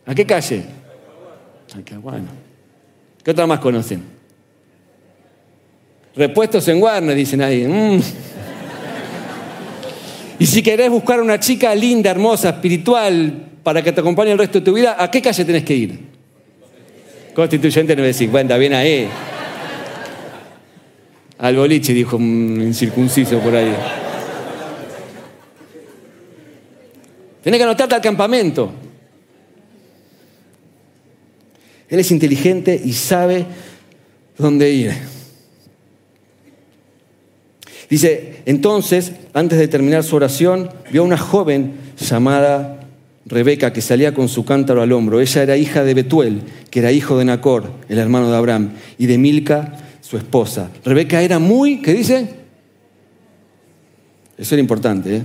¿A 0.07 0.15
qué 0.15 0.25
calle? 0.25 0.65
Bueno. 2.01 2.29
¿Qué 3.23 3.31
otra 3.31 3.47
más 3.47 3.61
conocen? 3.61 4.03
Repuestos 6.15 6.67
en 6.69 6.83
Warner, 6.83 7.17
dicen 7.17 7.43
ahí. 7.43 7.67
Mm. 7.67 8.01
Y 10.39 10.47
si 10.47 10.63
querés 10.63 10.91
buscar 10.91 11.21
una 11.21 11.39
chica 11.39 11.75
linda, 11.75 12.11
hermosa, 12.11 12.51
espiritual, 12.51 13.51
para 13.63 13.83
que 13.83 13.93
te 13.93 14.01
acompañe 14.01 14.33
el 14.33 14.39
resto 14.39 14.59
de 14.59 14.65
tu 14.65 14.73
vida, 14.73 14.97
¿a 14.99 15.11
qué 15.11 15.23
calle 15.23 15.45
tenés 15.45 15.65
que 15.65 15.75
ir? 15.75 16.12
Constituyente 17.35 17.97
950, 17.97 18.57
bien 18.59 18.75
ahí. 18.75 19.09
Al 21.39 21.57
boliche, 21.57 21.93
dijo 21.93 22.17
un 22.17 22.61
incircunciso 22.61 23.39
por 23.39 23.57
ahí. 23.57 23.75
Tenés 27.43 27.59
que 27.59 27.65
anotarte 27.65 27.95
al 27.95 28.01
campamento. 28.01 28.73
Él 31.89 31.99
es 31.99 32.11
inteligente 32.11 32.81
y 32.83 32.93
sabe 32.93 33.47
dónde 34.39 34.71
ir. 34.71 34.93
Dice, 37.91 38.43
entonces, 38.47 39.13
antes 39.35 39.59
de 39.59 39.69
terminar 39.69 40.03
su 40.05 40.17
oración, 40.17 40.71
vio 40.91 41.03
a 41.03 41.05
una 41.05 41.19
joven 41.19 41.75
llamada 41.99 42.82
Rebeca 43.27 43.73
que 43.73 43.81
salía 43.81 44.15
con 44.15 44.29
su 44.29 44.45
cántaro 44.45 44.83
al 44.83 44.93
hombro. 44.93 45.21
Ella 45.21 45.43
era 45.43 45.57
hija 45.57 45.85
de 45.85 45.95
Betuel, 45.95 46.43
que 46.71 46.81
era 46.81 46.93
hijo 46.93 47.19
de 47.19 47.25
Nacor, 47.25 47.71
el 47.89 47.99
hermano 47.99 48.31
de 48.31 48.37
Abraham, 48.37 48.73
y 48.99 49.07
de 49.07 49.19
Milca, 49.19 49.77
su 50.01 50.17
esposa. 50.17 50.71
Rebeca 50.85 51.23
era 51.23 51.39
muy, 51.39 51.81
¿qué 51.81 51.95
dice? 51.95 52.29
Eso 54.37 54.55
era 54.55 54.61
importante, 54.61 55.17
¿eh? 55.17 55.23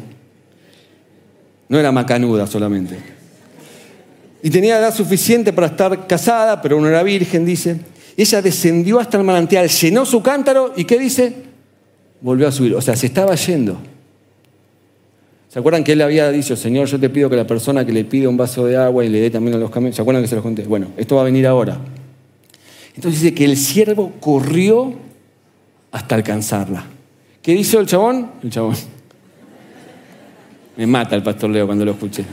No 1.70 1.80
era 1.80 1.92
macanuda 1.92 2.48
solamente. 2.48 2.98
Y 4.44 4.50
tenía 4.50 4.78
edad 4.80 4.94
suficiente 4.94 5.52
para 5.52 5.68
estar 5.68 6.08
casada, 6.08 6.62
pero 6.62 6.80
no 6.80 6.88
era 6.88 7.04
virgen, 7.04 7.46
dice. 7.46 7.80
Ella 8.16 8.42
descendió 8.42 9.00
hasta 9.00 9.18
el 9.18 9.24
manantial, 9.24 9.68
llenó 9.68 10.06
su 10.06 10.22
cántaro 10.22 10.74
y 10.76 10.86
¿qué 10.86 10.98
dice? 10.98 11.34
Volvió 12.22 12.48
a 12.48 12.52
subir. 12.52 12.76
O 12.76 12.82
sea, 12.82 12.96
se 12.96 13.08
estaba 13.08 13.36
yendo. 13.36 13.78
¿Se 15.50 15.60
acuerdan 15.60 15.84
que 15.84 15.94
él 15.94 16.02
había 16.02 16.30
dicho, 16.30 16.56
Señor, 16.56 16.88
yo 16.88 17.00
te 17.00 17.10
pido 17.10 17.30
que 17.30 17.38
la 17.38 17.48
persona 17.48 17.86
que 17.86 17.94
le 17.94 18.04
pide 18.04 18.28
un 18.28 18.36
vaso 18.36 18.66
de 18.66 18.76
agua 18.76 19.06
y 19.06 19.10
le 19.10 19.22
dé 19.22 19.30
también 19.30 19.56
a 19.56 19.60
los 19.60 19.72
camellos, 19.72 19.96
¿se 19.96 20.02
acuerdan 20.02 20.22
que 20.22 20.28
se 20.28 20.36
los 20.36 20.44
conté? 20.44 20.64
Bueno, 20.64 20.88
esto 20.98 21.16
va 21.16 21.22
a 21.22 21.26
venir 21.26 21.48
ahora. 21.48 21.78
Entonces 22.96 23.22
dice 23.22 23.34
que 23.34 23.46
el 23.46 23.56
siervo 23.56 24.14
corrió 24.20 24.94
hasta 25.92 26.16
alcanzarla. 26.16 26.86
¿Qué 27.42 27.54
hizo 27.54 27.80
el 27.80 27.88
chabón? 27.88 28.32
El 28.44 28.50
chabón. 28.50 28.76
Me 30.76 30.86
mata 30.86 31.16
el 31.16 31.24
pastor 31.24 31.50
Leo 31.50 31.66
cuando 31.66 31.86
lo 31.86 31.92
escuché. 31.92 32.26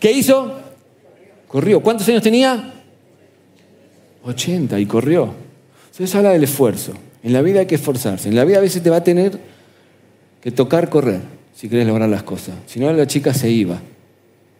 ¿Qué 0.00 0.10
hizo? 0.10 0.58
Corrió. 1.46 1.80
¿Cuántos 1.80 2.08
años 2.08 2.22
tenía? 2.22 2.72
80 4.24 4.80
y 4.80 4.86
corrió. 4.86 5.34
Entonces 5.90 6.14
habla 6.14 6.30
del 6.30 6.44
esfuerzo. 6.44 6.92
En 7.22 7.32
la 7.32 7.42
vida 7.42 7.60
hay 7.60 7.66
que 7.66 7.74
esforzarse. 7.74 8.28
En 8.28 8.36
la 8.36 8.44
vida 8.44 8.58
a 8.58 8.62
veces 8.62 8.82
te 8.82 8.88
va 8.88 8.96
a 8.96 9.04
tener 9.04 9.38
que 10.40 10.50
tocar 10.50 10.88
correr 10.88 11.37
si 11.58 11.68
quieres 11.68 11.88
lograr 11.88 12.08
las 12.08 12.22
cosas. 12.22 12.54
Si 12.66 12.78
no, 12.78 12.92
la 12.92 13.04
chica 13.08 13.34
se 13.34 13.50
iba. 13.50 13.80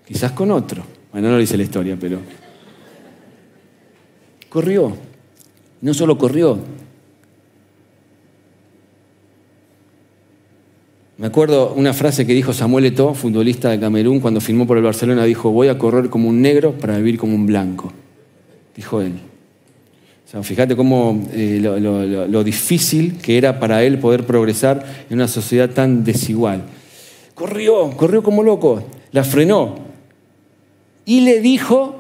Quizás 0.05 0.33
con 0.33 0.51
otro. 0.51 0.83
Bueno, 1.13 1.29
no 1.29 1.35
lo 1.35 1.41
dice 1.41 1.57
la 1.57 1.63
historia, 1.63 1.97
pero... 1.99 2.19
Corrió. 4.49 4.97
No 5.81 5.95
solo 5.95 6.19
corrió, 6.19 6.59
Me 11.19 11.29
acuerdo 11.29 11.75
una 11.75 11.93
frase 11.93 12.27
que 12.27 12.35
dijo 12.35 12.53
Samuel 12.53 12.87
Eto'o, 12.87 13.15
futbolista 13.15 13.71
de 13.71 13.79
Camerún, 13.79 14.19
cuando 14.19 14.41
firmó 14.41 14.67
por 14.67 14.77
el 14.77 14.83
Barcelona, 14.85 15.25
dijo, 15.25 15.51
voy 15.51 15.69
a 15.69 15.79
correr 15.79 16.11
como 16.11 16.29
un 16.29 16.43
negro 16.43 16.73
para 16.73 16.97
vivir 16.97 17.17
como 17.17 17.35
un 17.37 17.47
blanco. 17.47 17.93
Dijo 18.75 19.01
él. 19.01 19.13
O 20.27 20.31
sea, 20.31 20.43
fíjate 20.43 20.75
cómo 20.75 21.29
eh, 21.33 21.59
lo, 21.61 22.45
difícil 22.45 23.19
que 23.19 23.39
era 23.39 23.61
para 23.61 23.85
él 23.85 23.99
poder 23.99 24.27
progresar 24.27 24.85
en 25.09 25.17
una 25.17 25.29
sociedad 25.29 25.71
tan 25.71 26.05
desigual. 26.05 26.63
Corrió, 27.39 27.91
corrió 27.97 28.23
como 28.23 28.43
loco, 28.43 28.83
la 29.13 29.23
frenó. 29.23 29.77
Y 31.05 31.21
le 31.21 31.41
dijo, 31.41 31.95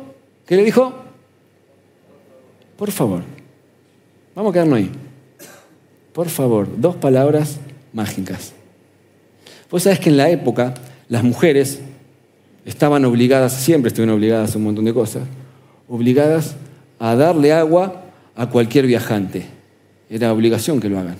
¿qué 0.44 0.56
le 0.56 0.64
dijo? 0.64 0.92
Por 2.76 2.90
favor, 2.90 3.22
vamos 4.34 4.50
a 4.50 4.52
quedarnos 4.52 4.78
ahí. 4.78 4.90
Por 6.12 6.28
favor, 6.28 6.68
dos 6.76 6.96
palabras 6.96 7.58
mágicas. 7.92 8.52
Vos 9.70 9.84
sabés 9.84 10.00
que 10.00 10.10
en 10.10 10.16
la 10.16 10.28
época 10.28 10.74
las 11.08 11.22
mujeres 11.22 11.80
estaban 12.64 13.04
obligadas, 13.04 13.52
siempre 13.52 13.88
estuvieron 13.88 14.16
obligadas 14.16 14.54
a 14.54 14.58
un 14.58 14.64
montón 14.64 14.86
de 14.86 14.92
cosas, 14.92 15.22
obligadas 15.88 16.56
a 16.98 17.14
darle 17.14 17.52
agua 17.52 18.02
a 18.34 18.48
cualquier 18.50 18.86
viajante. 18.86 19.46
Era 20.10 20.32
obligación 20.32 20.80
que 20.80 20.88
lo 20.88 20.98
hagan. 20.98 21.16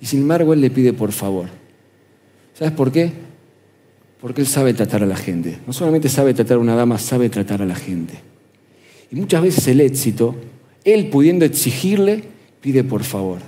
Y 0.00 0.06
sin 0.06 0.22
embargo 0.22 0.54
él 0.54 0.62
le 0.62 0.70
pide 0.70 0.94
por 0.94 1.12
favor. 1.12 1.48
¿Sabes 2.54 2.72
por 2.72 2.90
qué? 2.90 3.12
Porque 4.24 4.40
él 4.40 4.46
sabe 4.46 4.72
tratar 4.72 5.02
a 5.02 5.06
la 5.06 5.16
gente. 5.16 5.58
No 5.66 5.74
solamente 5.74 6.08
sabe 6.08 6.32
tratar 6.32 6.56
a 6.56 6.60
una 6.60 6.74
dama, 6.74 6.96
sabe 6.96 7.28
tratar 7.28 7.60
a 7.60 7.66
la 7.66 7.74
gente. 7.74 8.14
Y 9.12 9.16
muchas 9.16 9.42
veces 9.42 9.68
el 9.68 9.82
éxito, 9.82 10.34
él 10.82 11.10
pudiendo 11.10 11.44
exigirle, 11.44 12.24
pide 12.62 12.84
por 12.84 13.04
favor. 13.04 13.40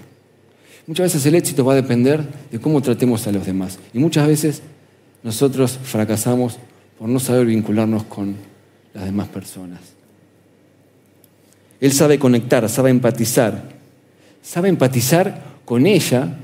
Muchas 0.86 1.04
veces 1.04 1.24
el 1.24 1.34
éxito 1.34 1.64
va 1.64 1.72
a 1.72 1.76
depender 1.76 2.22
de 2.52 2.60
cómo 2.60 2.82
tratemos 2.82 3.26
a 3.26 3.32
los 3.32 3.46
demás. 3.46 3.78
Y 3.94 3.98
muchas 4.00 4.28
veces 4.28 4.60
nosotros 5.22 5.78
fracasamos 5.82 6.58
por 6.98 7.08
no 7.08 7.20
saber 7.20 7.46
vincularnos 7.46 8.04
con 8.04 8.36
las 8.92 9.06
demás 9.06 9.28
personas. 9.28 9.80
Él 11.80 11.92
sabe 11.92 12.18
conectar, 12.18 12.68
sabe 12.68 12.90
empatizar. 12.90 13.70
Sabe 14.42 14.68
empatizar 14.68 15.42
con 15.64 15.86
ella. 15.86 16.36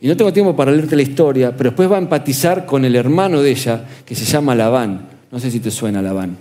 Y 0.00 0.08
no 0.08 0.16
tengo 0.16 0.32
tiempo 0.32 0.56
para 0.56 0.72
leerte 0.72 0.96
la 0.96 1.02
historia, 1.02 1.54
pero 1.54 1.70
después 1.70 1.90
va 1.90 1.96
a 1.96 2.00
empatizar 2.00 2.64
con 2.64 2.84
el 2.84 2.96
hermano 2.96 3.42
de 3.42 3.50
ella, 3.50 3.84
que 4.06 4.14
se 4.14 4.24
llama 4.24 4.54
Labán. 4.54 5.08
No 5.30 5.38
sé 5.38 5.50
si 5.50 5.60
te 5.60 5.70
suena 5.70 6.00
Labán. 6.00 6.36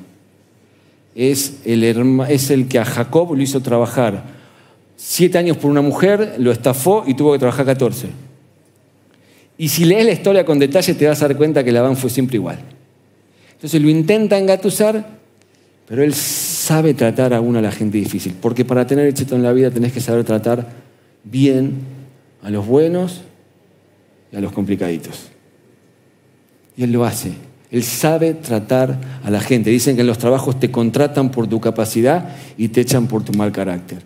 Es 1.13 1.59
el, 1.65 2.67
que 2.69 2.79
a 2.79 2.85
Jacob 2.85 3.35
lo 3.35 3.41
hizo 3.41 3.59
trabajar 3.61 4.23
siete 4.95 5.37
años 5.37 5.57
por 5.57 5.69
una 5.69 5.81
mujer, 5.81 6.35
lo 6.37 6.51
estafó 6.51 7.03
y 7.05 7.13
tuvo 7.15 7.33
que 7.33 7.39
trabajar 7.39 7.65
14. 7.65 8.07
Y 9.57 9.67
si 9.67 9.83
lees 9.83 10.05
la 10.05 10.13
historia 10.13 10.45
con 10.45 10.57
detalle 10.57 10.93
te 10.93 11.05
vas 11.05 11.21
a 11.21 11.27
dar 11.27 11.35
cuenta 11.35 11.63
que 11.63 11.73
Labán 11.73 11.97
fue 11.97 12.09
siempre 12.09 12.37
igual. 12.37 12.59
Entonces 13.53 13.81
lo 13.81 13.89
intenta 13.89 14.37
engatusar, 14.37 15.05
pero 15.85 16.01
él 16.01 16.13
sabe 16.13 16.93
tratar 16.93 17.33
a 17.33 17.41
una 17.41 17.59
a 17.59 17.63
la 17.63 17.71
gente 17.71 17.97
difícil. 17.97 18.35
Porque 18.39 18.63
para 18.63 18.87
tener 18.87 19.05
éxito 19.05 19.35
en 19.35 19.43
la 19.43 19.51
vida 19.51 19.69
tenés 19.69 19.91
que 19.91 19.99
saber 19.99 20.23
tratar 20.23 20.69
bien 21.25 21.73
a 22.41 22.49
los 22.49 22.65
buenos 22.65 23.23
y 24.31 24.35
a 24.35 24.41
los 24.41 24.51
complicaditos. 24.51 25.29
Y 26.77 26.83
él 26.83 26.91
lo 26.91 27.05
hace. 27.05 27.33
Él 27.71 27.83
sabe 27.83 28.33
tratar 28.33 28.99
a 29.23 29.29
la 29.29 29.39
gente. 29.41 29.69
Dicen 29.69 29.95
que 29.95 30.01
en 30.01 30.07
los 30.07 30.17
trabajos 30.17 30.59
te 30.59 30.71
contratan 30.71 31.29
por 31.29 31.47
tu 31.47 31.59
capacidad 31.59 32.35
y 32.57 32.69
te 32.69 32.81
echan 32.81 33.07
por 33.07 33.23
tu 33.23 33.33
mal 33.33 33.51
carácter. 33.51 34.01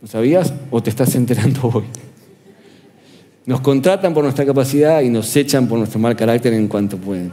¿Lo 0.00 0.08
sabías 0.08 0.52
o 0.70 0.82
te 0.82 0.90
estás 0.90 1.14
enterando 1.14 1.60
hoy? 1.74 1.84
Nos 3.46 3.60
contratan 3.60 4.14
por 4.14 4.22
nuestra 4.22 4.46
capacidad 4.46 5.00
y 5.00 5.08
nos 5.08 5.34
echan 5.34 5.66
por 5.66 5.78
nuestro 5.78 5.98
mal 5.98 6.14
carácter 6.14 6.52
en 6.52 6.68
cuanto 6.68 6.98
pueden. 6.98 7.32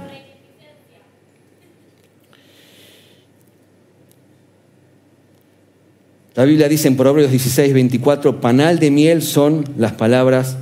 La 6.34 6.46
Biblia 6.46 6.70
dice 6.70 6.88
en 6.88 6.96
Proverbios 6.96 7.32
16, 7.32 7.74
24, 7.74 8.40
panal 8.40 8.78
de 8.78 8.92
miel 8.92 9.24
son 9.24 9.64
las 9.76 9.94
palabras 9.94 10.58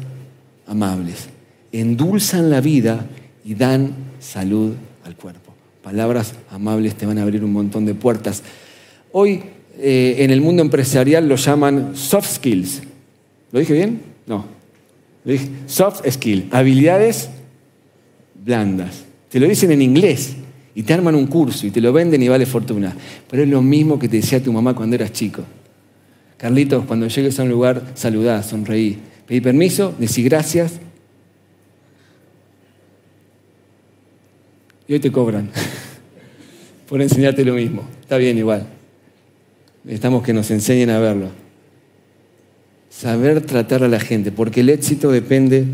amables. 0.67 1.34
Endulzan 1.75 2.49
la 2.49 2.61
vida 2.61 3.05
y 3.43 3.53
dan 3.53 3.93
salud 4.19 4.73
al 5.03 5.15
cuerpo. 5.17 5.53
Palabras 5.83 6.33
amables 6.49 6.95
te 6.95 7.05
van 7.05 7.17
a 7.17 7.23
abrir 7.23 7.43
un 7.43 7.51
montón 7.51 7.85
de 7.85 7.93
puertas. 7.93 8.43
Hoy 9.11 9.43
eh, 9.77 10.15
en 10.19 10.31
el 10.31 10.39
mundo 10.39 10.61
empresarial 10.61 11.27
lo 11.27 11.35
llaman 11.35 11.91
soft 11.93 12.35
skills. 12.35 12.81
¿Lo 13.51 13.59
dije 13.59 13.73
bien? 13.73 14.01
No. 14.25 14.45
Lo 15.25 15.31
dije 15.33 15.49
soft 15.67 16.09
skills, 16.09 16.45
habilidades 16.51 17.29
blandas. 18.41 19.03
Te 19.27 19.41
lo 19.41 19.45
dicen 19.45 19.69
en 19.71 19.81
inglés 19.81 20.37
y 20.75 20.83
te 20.83 20.93
arman 20.93 21.15
un 21.15 21.27
curso 21.27 21.67
y 21.67 21.71
te 21.71 21.81
lo 21.81 21.91
venden 21.91 22.23
y 22.23 22.29
vale 22.29 22.45
fortuna. 22.45 22.95
Pero 23.29 23.43
es 23.43 23.49
lo 23.49 23.61
mismo 23.61 23.99
que 23.99 24.07
te 24.07 24.15
decía 24.15 24.41
tu 24.41 24.53
mamá 24.53 24.73
cuando 24.73 24.95
eras 24.95 25.11
chico. 25.11 25.43
Carlitos, 26.37 26.85
cuando 26.85 27.07
llegues 27.07 27.37
a 27.37 27.43
un 27.43 27.49
lugar, 27.49 27.91
saludá, 27.95 28.43
sonreí. 28.43 28.97
Pedí 29.27 29.41
permiso, 29.41 29.93
decí 29.99 30.23
gracias. 30.23 30.79
Y 34.87 34.93
hoy 34.93 34.99
te 34.99 35.11
cobran 35.11 35.49
por 36.89 37.01
enseñarte 37.01 37.43
lo 37.43 37.53
mismo. 37.53 37.83
Está 38.01 38.17
bien 38.17 38.37
igual. 38.37 38.67
Necesitamos 39.83 40.23
que 40.23 40.33
nos 40.33 40.49
enseñen 40.51 40.89
a 40.89 40.99
verlo. 40.99 41.29
Saber 42.89 43.41
tratar 43.41 43.83
a 43.83 43.87
la 43.87 43.99
gente, 43.99 44.31
porque 44.31 44.61
el 44.61 44.69
éxito 44.69 45.11
depende 45.11 45.65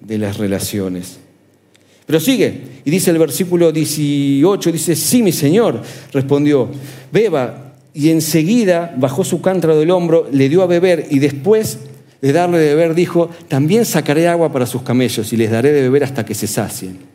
de 0.00 0.18
las 0.18 0.38
relaciones. 0.38 1.18
Pero 2.06 2.20
sigue, 2.20 2.60
y 2.84 2.90
dice 2.90 3.10
el 3.10 3.18
versículo 3.18 3.72
18, 3.72 4.72
dice, 4.72 4.96
sí, 4.96 5.22
mi 5.22 5.32
Señor, 5.32 5.82
respondió, 6.12 6.68
beba, 7.12 7.74
y 7.94 8.10
enseguida 8.10 8.94
bajó 8.98 9.24
su 9.24 9.40
cántaro 9.40 9.78
del 9.78 9.90
hombro, 9.90 10.28
le 10.30 10.48
dio 10.48 10.62
a 10.62 10.66
beber, 10.66 11.06
y 11.10 11.18
después 11.18 11.78
de 12.20 12.32
darle 12.32 12.58
de 12.58 12.74
beber 12.74 12.94
dijo, 12.94 13.30
también 13.48 13.84
sacaré 13.84 14.28
agua 14.28 14.52
para 14.52 14.66
sus 14.66 14.82
camellos, 14.82 15.32
y 15.32 15.36
les 15.36 15.50
daré 15.50 15.72
de 15.72 15.82
beber 15.82 16.04
hasta 16.04 16.24
que 16.24 16.34
se 16.34 16.46
sacien. 16.46 17.13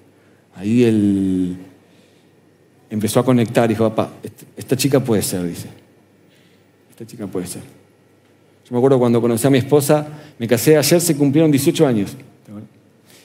Ahí 0.60 0.84
él 0.84 1.56
empezó 2.90 3.22
a 3.22 3.24
conectar, 3.24 3.70
dijo, 3.70 3.88
papá, 3.90 4.12
esta 4.58 4.76
chica 4.76 5.00
puede 5.00 5.22
ser, 5.22 5.48
dice. 5.48 5.70
Esta 6.90 7.08
chica 7.08 7.28
puede 7.28 7.48
ser. 7.48 7.62
Yo 7.62 8.72
me 8.72 8.78
acuerdo 8.78 9.00
cuando 9.00 9.22
conocí 9.22 9.48
a 9.48 9.50
mi 9.50 9.60
esposa, 9.60 10.06
me 10.38 10.50
casé 10.50 10.76
ayer, 10.76 11.00
se 11.00 11.16
cumplieron 11.16 11.50
18 11.50 11.88
años. 11.88 12.12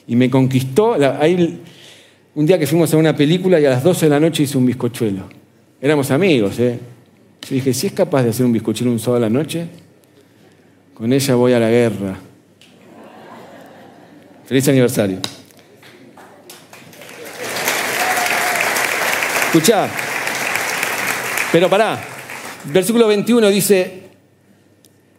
Y 0.07 0.15
me 0.15 0.29
conquistó. 0.29 0.95
Un 2.35 2.45
día 2.45 2.57
que 2.57 2.67
fuimos 2.67 2.93
a 2.93 2.97
una 2.97 3.13
película 3.13 3.59
y 3.59 3.65
a 3.65 3.71
las 3.71 3.83
12 3.83 4.05
de 4.05 4.09
la 4.11 4.19
noche 4.21 4.43
hice 4.43 4.57
un 4.57 4.65
bizcochuelo. 4.65 5.27
Éramos 5.81 6.11
amigos, 6.11 6.57
¿eh? 6.59 6.79
Yo 7.49 7.53
dije, 7.53 7.73
si 7.73 7.87
es 7.87 7.93
capaz 7.93 8.23
de 8.23 8.29
hacer 8.29 8.45
un 8.45 8.53
bizcochuelo 8.53 8.93
un 8.93 8.99
sábado 8.99 9.25
a 9.25 9.27
la 9.27 9.29
noche, 9.29 9.67
con 10.93 11.11
ella 11.11 11.35
voy 11.35 11.51
a 11.51 11.59
la 11.59 11.69
guerra. 11.69 12.17
Feliz 14.45 14.69
aniversario. 14.69 15.19
Escuchá, 19.55 19.87
pero 21.53 21.69
pará, 21.69 21.97
Versículo 22.73 23.07
21 23.07 23.47
dice, 23.47 24.01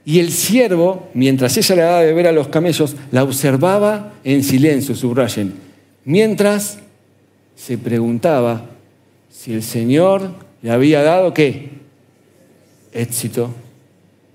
y 0.04 0.18
el 0.18 0.30
siervo, 0.30 1.08
mientras 1.14 1.56
ella 1.56 1.74
le 1.74 1.80
daba 1.80 2.00
de 2.00 2.06
beber 2.08 2.26
a 2.26 2.32
los 2.32 2.48
camellos, 2.48 2.96
la 3.12 3.22
observaba 3.22 4.12
en 4.24 4.44
silencio, 4.44 4.94
subrayen, 4.94 5.54
mientras 6.04 6.80
se 7.54 7.78
preguntaba 7.78 8.66
si 9.30 9.54
el 9.54 9.62
Señor 9.62 10.28
le 10.60 10.70
había 10.70 11.02
dado 11.02 11.32
qué? 11.32 11.70
Éxito 12.92 13.54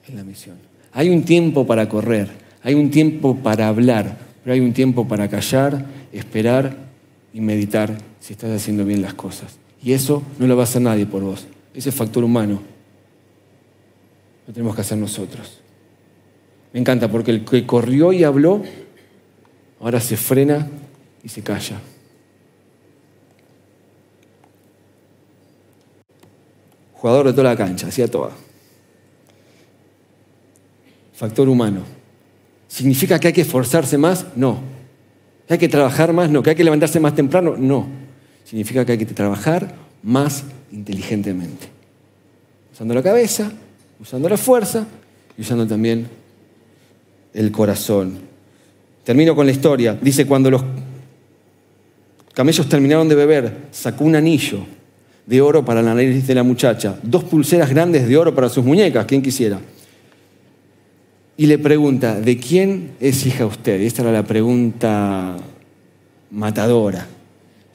en 0.07 0.15
la 0.15 0.23
misión. 0.23 0.57
Hay 0.93 1.09
un 1.09 1.21
tiempo 1.21 1.67
para 1.67 1.87
correr, 1.87 2.27
hay 2.63 2.73
un 2.73 2.89
tiempo 2.89 3.35
para 3.35 3.67
hablar, 3.67 4.17
pero 4.43 4.55
hay 4.55 4.61
un 4.61 4.73
tiempo 4.73 5.07
para 5.07 5.29
callar, 5.29 5.85
esperar 6.11 6.75
y 7.35 7.39
meditar 7.39 7.95
si 8.19 8.33
estás 8.33 8.49
haciendo 8.49 8.83
bien 8.83 9.03
las 9.03 9.13
cosas. 9.13 9.60
Y 9.83 9.93
eso 9.93 10.21
no 10.37 10.47
lo 10.47 10.55
va 10.55 10.63
a 10.63 10.65
hacer 10.65 10.81
nadie 10.81 11.05
por 11.05 11.23
vos. 11.23 11.47
Ese 11.73 11.91
factor 11.91 12.23
humano 12.23 12.61
lo 14.47 14.53
tenemos 14.53 14.75
que 14.75 14.81
hacer 14.81 14.97
nosotros. 14.97 15.59
Me 16.73 16.79
encanta 16.79 17.09
porque 17.09 17.31
el 17.31 17.45
que 17.45 17.65
corrió 17.65 18.13
y 18.13 18.23
habló, 18.23 18.61
ahora 19.79 19.99
se 19.99 20.17
frena 20.17 20.67
y 21.23 21.29
se 21.29 21.41
calla. 21.41 21.79
Jugador 26.93 27.27
de 27.27 27.33
toda 27.33 27.45
la 27.45 27.57
cancha, 27.57 27.87
hacía 27.87 28.07
toda. 28.07 28.31
Factor 31.13 31.49
humano. 31.49 31.83
¿Significa 32.67 33.19
que 33.19 33.27
hay 33.27 33.33
que 33.33 33.41
esforzarse 33.41 33.97
más? 33.97 34.25
No. 34.35 34.59
¿Que 35.47 35.55
hay 35.55 35.59
que 35.59 35.67
trabajar 35.67 36.13
más? 36.13 36.29
No. 36.29 36.41
¿Que 36.43 36.51
hay 36.51 36.55
que 36.55 36.63
levantarse 36.63 36.99
más 36.99 37.15
temprano? 37.15 37.55
No. 37.57 38.00
Significa 38.45 38.85
que 38.85 38.93
hay 38.93 38.97
que 38.97 39.05
trabajar 39.05 39.75
más 40.03 40.43
inteligentemente. 40.71 41.67
Usando 42.73 42.93
la 42.93 43.03
cabeza, 43.03 43.51
usando 43.99 44.27
la 44.29 44.37
fuerza 44.37 44.85
y 45.37 45.41
usando 45.41 45.67
también 45.67 46.07
el 47.33 47.51
corazón. 47.51 48.19
Termino 49.03 49.35
con 49.35 49.45
la 49.45 49.51
historia. 49.51 49.97
Dice, 50.01 50.25
cuando 50.25 50.51
los 50.51 50.63
camellos 52.33 52.67
terminaron 52.67 53.07
de 53.07 53.15
beber, 53.15 53.57
sacó 53.71 54.03
un 54.03 54.15
anillo 54.15 54.65
de 55.25 55.41
oro 55.41 55.63
para 55.63 55.81
la 55.81 55.93
nariz 55.93 56.25
de 56.25 56.35
la 56.35 56.43
muchacha, 56.43 56.97
dos 57.03 57.23
pulseras 57.23 57.69
grandes 57.69 58.07
de 58.07 58.17
oro 58.17 58.33
para 58.33 58.49
sus 58.49 58.65
muñecas, 58.65 59.05
quien 59.05 59.21
quisiera. 59.21 59.59
Y 61.37 61.45
le 61.45 61.57
pregunta, 61.57 62.19
¿de 62.19 62.37
quién 62.37 62.91
es 62.99 63.25
hija 63.25 63.45
usted? 63.45 63.79
Y 63.79 63.85
esta 63.85 64.01
era 64.01 64.11
la 64.11 64.23
pregunta 64.23 65.37
matadora, 66.31 67.07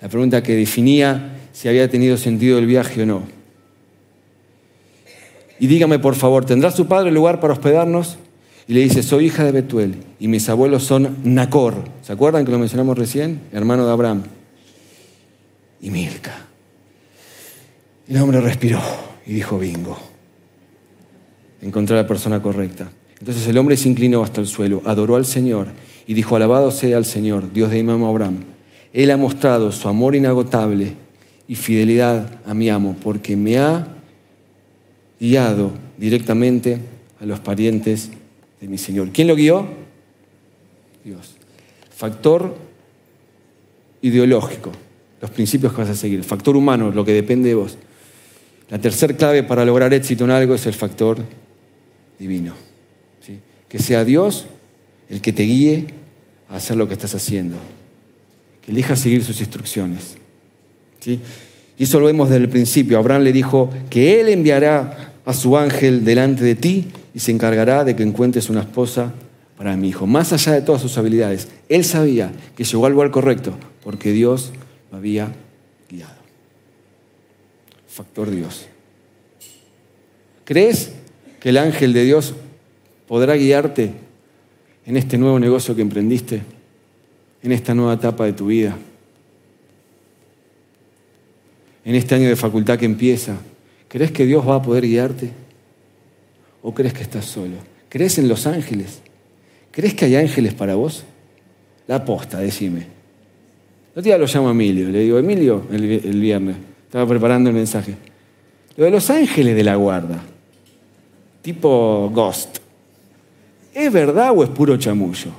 la 0.07 0.11
pregunta 0.11 0.41
que 0.41 0.55
definía 0.55 1.37
si 1.53 1.67
había 1.67 1.91
tenido 1.91 2.17
sentido 2.17 2.59
el 2.59 2.67
viaje 2.67 3.03
o 3.03 3.07
no. 3.07 3.25
Y 5.59 5.67
dígame, 5.67 5.99
por 5.99 6.15
favor, 6.15 6.45
¿tendrá 6.45 6.71
su 6.71 6.87
padre 6.87 7.11
lugar 7.11 7.41
para 7.41 7.55
hospedarnos? 7.55 8.17
Y 8.69 8.75
le 8.75 8.83
dice, 8.83 9.03
soy 9.03 9.27
hija 9.27 9.43
de 9.43 9.51
Betuel 9.51 9.97
y 10.21 10.29
mis 10.29 10.49
abuelos 10.49 10.85
son 10.85 11.17
Nacor. 11.25 11.75
¿Se 12.03 12.13
acuerdan 12.13 12.45
que 12.45 12.53
lo 12.53 12.61
mencionamos 12.61 12.97
recién? 12.97 13.41
Hermano 13.51 13.85
de 13.85 13.91
Abraham. 13.91 14.23
Y 15.81 15.91
Milca. 15.91 16.47
El 18.07 18.19
hombre 18.19 18.41
respiró 18.41 18.81
y 19.27 19.33
dijo, 19.33 19.59
bingo. 19.59 19.99
Encontré 21.63 21.99
a 21.99 22.03
la 22.03 22.07
persona 22.07 22.41
correcta. 22.41 22.89
Entonces 23.19 23.45
el 23.49 23.59
hombre 23.59 23.77
se 23.77 23.89
inclinó 23.89 24.23
hasta 24.23 24.41
el 24.41 24.47
suelo, 24.47 24.83
adoró 24.85 25.17
al 25.17 25.27
Señor 25.27 25.67
y 26.07 26.15
dijo, 26.15 26.37
alabado 26.37 26.71
sea 26.71 26.97
el 26.97 27.07
Señor, 27.07 27.53
Dios 27.53 27.73
de 27.73 27.81
Imam 27.81 28.05
Abraham. 28.05 28.56
Él 28.93 29.11
ha 29.11 29.17
mostrado 29.17 29.73
su 29.73 29.89
amor 29.89 30.15
inagotable 30.15 30.95
y 31.49 31.55
fidelidad 31.55 32.41
a 32.45 32.55
mi 32.55 32.69
amo, 32.69 32.97
porque 33.03 33.37
me 33.37 33.59
ha 33.59 33.87
guiado 35.21 35.73
directamente 35.99 36.79
a 37.21 37.27
los 37.27 37.41
parientes 37.41 38.11
de 38.61 38.69
mi 38.69 38.79
Señor. 38.79 39.11
¿Quién 39.13 39.29
lo 39.29 39.35
guió? 39.35 39.67
Dios. 41.05 41.35
Factor 41.95 42.57
ideológico, 44.03 44.73
los 45.21 45.31
principios 45.31 45.73
que 45.73 45.83
vas 45.83 45.91
a 45.91 45.95
seguir. 45.95 46.23
Factor 46.25 46.57
humano, 46.57 46.91
lo 46.91 47.05
que 47.05 47.13
depende 47.13 47.49
de 47.49 47.55
vos. 47.55 47.79
La 48.69 48.79
tercera 48.81 49.17
clave 49.17 49.43
para 49.43 49.65
lograr 49.65 49.95
éxito 49.95 50.25
en 50.25 50.31
algo 50.31 50.55
es 50.55 50.67
el 50.67 50.75
factor 50.75 51.19
divino. 52.19 52.55
Que 53.69 53.79
sea 53.79 54.05
Dios 54.05 54.47
el 55.09 55.21
que 55.21 55.33
te 55.33 55.43
guíe 55.43 55.87
a 56.49 56.57
hacer 56.57 56.77
lo 56.77 56.87
que 56.87 56.95
estás 56.95 57.15
haciendo. 57.15 57.57
Que 58.67 58.73
elija 58.73 58.97
seguir 58.97 59.25
sus 59.25 59.41
instrucciones. 59.41 60.17
¿sí? 61.01 61.21
Y 61.79 61.85
eso 61.85 62.01
lo 62.01 62.07
vemos 62.07 62.29
desde 62.29 62.43
el 62.43 62.51
principio. 62.51 62.99
Abraham 62.99 63.23
le 63.23 63.33
dijo 63.33 63.71
que 63.89 64.21
él 64.21 64.29
enviará 64.29 65.13
a 65.25 65.33
su 65.33 65.57
ángel 65.57 66.05
delante 66.05 66.45
de 66.45 66.57
ti 66.57 66.87
y 67.15 67.21
se 67.21 67.31
encargará 67.31 67.85
de 67.85 67.95
que 67.95 68.03
encuentres 68.03 68.51
una 68.51 68.61
esposa 68.61 69.13
para 69.57 69.77
mi 69.77 69.89
hijo. 69.89 70.07
Más 70.07 70.33
allá 70.33 70.53
de 70.53 70.63
todas 70.63 70.83
sus 70.83 70.99
habilidades, 70.99 71.49
él 71.69 71.85
sabía 71.85 72.33
que 72.57 72.65
llegó 72.65 72.87
al 72.87 72.93
lugar 72.93 73.11
correcto 73.11 73.55
porque 73.85 74.13
Dios 74.13 74.53
lo 74.91 74.99
había 74.99 75.33
guiado. 75.89 76.17
Factor 77.89 78.31
Dios. 78.31 78.67
¿Crees 80.45 80.93
que 81.41 81.51
el 81.51 81.59
ángel 81.59 81.93
de 81.93 82.05
Dios 82.05 82.35
podrá 83.07 83.35
guiarte 83.37 83.93
en 84.85 84.97
este 84.97 85.19
nuevo 85.19 85.39
negocio 85.39 85.75
que 85.75 85.83
emprendiste? 85.83 86.43
En 87.43 87.53
esta 87.53 87.75
nueva 87.75 87.95
etapa 87.95 88.25
de 88.25 88.33
tu 88.33 88.47
vida? 88.47 88.77
En 91.85 91.95
este 91.95 92.15
año 92.15 92.29
de 92.29 92.37
facultad 92.37 92.79
que 92.79 92.87
empieza? 92.87 93.37
¿Crees 93.89 94.11
que 94.11 94.27
Dios 94.27 94.47
va 94.47 94.57
a 94.57 94.63
poder 94.63 94.85
guiarte? 94.85 95.31
¿O 96.63 96.75
crees 96.75 96.93
que 96.93 97.03
estás 97.03 97.25
solo? 97.25 97.55
¿Crees 97.89 98.19
en 98.19 98.29
los 98.29 98.47
ángeles? 98.47 99.01
¿Crees 99.71 99.95
que 99.95 100.07
hay 100.07 100.17
ángeles 100.17 100.55
para 100.55 100.75
vos? 100.75 101.05
La 101.87 101.97
aposta, 101.97 102.39
decime. 102.39 102.87
Otro 103.91 104.03
día 104.03 104.19
lo 104.19 104.27
llamo 104.27 104.51
Emilio, 104.51 104.91
le 104.91 105.01
digo, 105.01 105.19
Emilio, 105.19 105.65
el, 105.73 106.21
viernes, 106.21 106.57
estaba 106.85 107.07
preparando 107.09 107.49
el 107.49 107.57
mensaje. 107.57 107.95
Lo 108.77 108.85
de 108.85 108.91
los 108.91 109.09
ángeles 109.09 109.57
de 109.57 109.65
la 109.65 109.77
guarda, 109.77 110.21
tipo 111.41 112.11
Ghost, 112.13 112.59
¿es 113.73 113.91
verdad 113.91 114.33
o 114.37 114.43
es 114.43 114.51
puro 114.51 114.77
chamullo? 114.77 115.31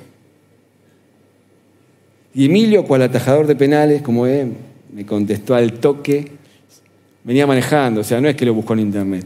Y 2.33 2.45
Emilio, 2.45 2.85
cual 2.85 3.01
atajador 3.01 3.47
de 3.47 3.55
penales, 3.55 4.01
como 4.01 4.27
es, 4.27 4.47
me 4.93 5.05
contestó 5.05 5.55
al 5.55 5.73
toque, 5.73 6.37
Venía 7.27 7.45
manejando, 7.45 7.99
o 7.99 8.03
sea, 8.05 8.21
no 8.21 8.29
es 8.29 8.37
que 8.37 8.45
lo 8.45 8.53
buscó 8.53 8.71
en 8.71 8.79
internet, 8.79 9.25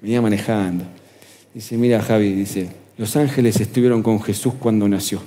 venía 0.00 0.22
manejando. 0.22 0.86
Dice, 1.52 1.76
mira 1.76 2.00
Javi, 2.00 2.32
dice, 2.32 2.70
los 2.96 3.16
ángeles 3.16 3.60
estuvieron 3.60 4.02
con 4.02 4.22
Jesús 4.22 4.54
cuando 4.58 4.88
nació, 4.88 5.20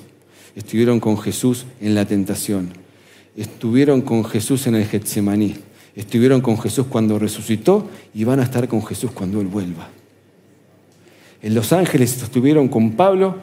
estuvieron 0.55 0.99
con 0.99 1.19
Jesús 1.19 1.67
en 1.79 1.93
la 1.93 2.05
tentación, 2.05 2.69
estuvieron 3.35 4.01
con 4.01 4.25
Jesús 4.25 4.65
en 4.65 4.73
el 4.73 4.87
Getsemaní, 4.87 5.57
estuvieron 5.95 6.41
con 6.41 6.57
Jesús 6.57 6.87
cuando 6.89 7.19
resucitó 7.19 7.87
y 8.15 8.23
van 8.23 8.39
a 8.39 8.45
estar 8.45 8.67
con 8.67 8.83
Jesús 8.83 9.11
cuando 9.11 9.39
Él 9.39 9.45
vuelva. 9.45 9.87
En 11.43 11.53
los 11.53 11.71
ángeles 11.71 12.19
estuvieron 12.19 12.67
con 12.67 12.93
Pablo 12.93 13.35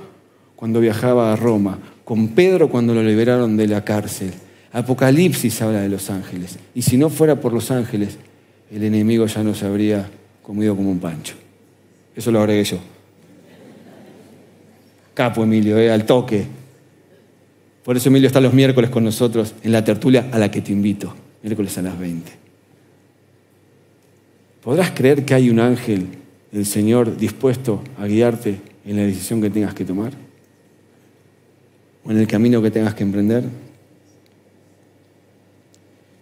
cuando 0.57 0.81
viajaba 0.81 1.33
a 1.33 1.37
Roma, 1.37 1.79
con 2.05 2.29
Pedro 2.29 2.69
cuando 2.69 2.95
lo 2.95 3.03
liberaron 3.03 3.57
de 3.57 3.67
la 3.67 3.85
cárcel. 3.85 4.33
Apocalipsis 4.73 5.63
habla 5.63 5.81
de 5.81 5.89
los 5.89 6.11
ángeles. 6.11 6.59
Y 6.75 6.83
si 6.83 6.97
no 6.97 7.09
fuera 7.09 7.41
por 7.41 7.53
los 7.53 7.71
ángeles, 7.71 8.19
el 8.71 8.83
enemigo 8.83 9.27
ya 9.27 9.43
no 9.43 9.55
se 9.55 9.67
habría 9.67 10.11
comido 10.43 10.77
como 10.77 10.91
un 10.91 10.99
pancho. 10.99 11.35
Eso 12.15 12.31
lo 12.31 12.41
agregué 12.41 12.65
yo. 12.65 12.79
Capo 15.15 15.45
Emilio, 15.45 15.79
eh, 15.79 15.91
al 15.91 16.05
toque. 16.05 16.45
Por 17.85 17.97
eso 17.97 18.09
Emilio 18.09 18.27
está 18.27 18.41
los 18.41 18.53
miércoles 18.53 18.91
con 18.91 19.05
nosotros 19.05 19.55
en 19.63 19.73
la 19.73 19.85
tertulia 19.85 20.29
a 20.33 20.39
la 20.39 20.51
que 20.51 20.61
te 20.61 20.73
invito, 20.73 21.15
miércoles 21.43 21.77
a 21.79 21.83
las 21.83 21.99
20. 21.99 22.33
¿Podrás 24.63 24.91
creer 24.93 25.25
que 25.25 25.35
hay 25.35 25.51
un 25.51 25.61
ángel 25.61 26.07
del 26.51 26.67
Señor 26.67 27.17
dispuesto 27.17 27.83
a 27.99 28.07
guiarte 28.07 28.61
en 28.87 28.97
la 28.97 29.03
decisión 29.03 29.41
que 29.41 29.51
tengas 29.51 29.75
que 29.75 29.85
tomar? 29.85 30.24
¿O 32.05 32.11
en 32.11 32.19
el 32.19 32.27
camino 32.27 32.61
que 32.63 32.71
tengas 32.71 32.95
que 32.95 33.03
emprender? 33.03 33.45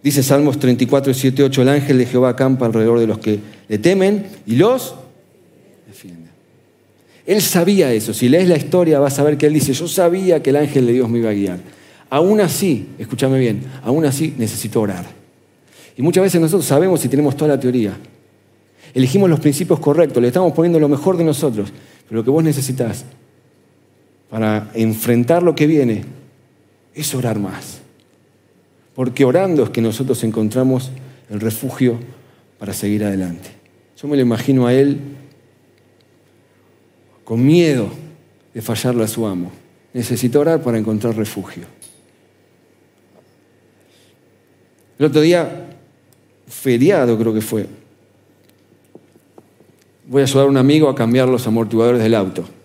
Dice 0.01 0.21
Salmos 0.21 0.59
34, 0.59 1.13
7, 1.13 1.43
8, 1.43 1.61
el 1.61 1.69
ángel 1.69 1.97
de 1.97 2.05
Jehová 2.05 2.29
acampa 2.29 2.65
alrededor 2.65 2.99
de 2.99 3.07
los 3.07 3.19
que 3.19 3.39
le 3.69 3.77
temen 3.77 4.25
y 4.45 4.57
los 4.57 4.95
defiende. 5.87 6.29
Él 7.25 7.41
sabía 7.41 7.93
eso. 7.93 8.13
Si 8.13 8.27
lees 8.27 8.49
la 8.49 8.57
historia 8.57 8.99
vas 8.99 9.17
a 9.19 9.23
ver 9.23 9.37
que 9.37 9.45
él 9.45 9.53
dice, 9.53 9.71
yo 9.71 9.87
sabía 9.87 10.43
que 10.43 10.49
el 10.49 10.57
ángel 10.57 10.87
de 10.87 10.93
Dios 10.93 11.09
me 11.09 11.19
iba 11.19 11.29
a 11.29 11.33
guiar. 11.33 11.59
Aún 12.09 12.41
así, 12.41 12.89
escúchame 12.99 13.39
bien, 13.39 13.63
aún 13.81 14.05
así 14.05 14.33
necesito 14.37 14.81
orar. 14.81 15.05
Y 15.95 16.01
muchas 16.01 16.23
veces 16.23 16.41
nosotros 16.41 16.65
sabemos 16.65 17.03
y 17.05 17.07
tenemos 17.07 17.37
toda 17.37 17.55
la 17.55 17.59
teoría. 17.59 17.97
Elegimos 18.93 19.29
los 19.29 19.39
principios 19.39 19.79
correctos, 19.79 20.21
le 20.21 20.27
estamos 20.27 20.51
poniendo 20.53 20.79
lo 20.79 20.89
mejor 20.89 21.17
de 21.17 21.23
nosotros. 21.23 21.71
Pero 22.07 22.19
lo 22.19 22.25
que 22.25 22.29
vos 22.29 22.43
necesitas 22.43 23.05
para 24.33 24.71
enfrentar 24.73 25.43
lo 25.43 25.53
que 25.53 25.67
viene 25.67 26.05
es 26.95 27.13
orar 27.13 27.37
más. 27.37 27.81
Porque 28.95 29.25
orando 29.25 29.61
es 29.61 29.69
que 29.69 29.79
nosotros 29.79 30.23
encontramos 30.23 30.89
el 31.29 31.39
refugio 31.39 31.99
para 32.57 32.73
seguir 32.73 33.03
adelante. 33.03 33.51
Yo 33.95 34.07
me 34.07 34.15
lo 34.15 34.23
imagino 34.23 34.65
a 34.65 34.73
él 34.73 34.99
con 37.23 37.45
miedo 37.45 37.89
de 38.55 38.61
fallarle 38.63 39.03
a 39.03 39.07
su 39.07 39.23
amo. 39.27 39.51
Necesito 39.93 40.39
orar 40.39 40.63
para 40.63 40.79
encontrar 40.79 41.15
refugio. 41.15 41.65
El 44.97 45.05
otro 45.05 45.21
día, 45.21 45.77
feriado 46.47 47.19
creo 47.19 47.35
que 47.35 47.41
fue, 47.41 47.67
voy 50.07 50.21
a 50.21 50.25
ayudar 50.25 50.47
a 50.47 50.49
un 50.49 50.57
amigo 50.57 50.89
a 50.89 50.95
cambiar 50.95 51.27
los 51.29 51.45
amortiguadores 51.45 52.01
del 52.01 52.15
auto. 52.15 52.62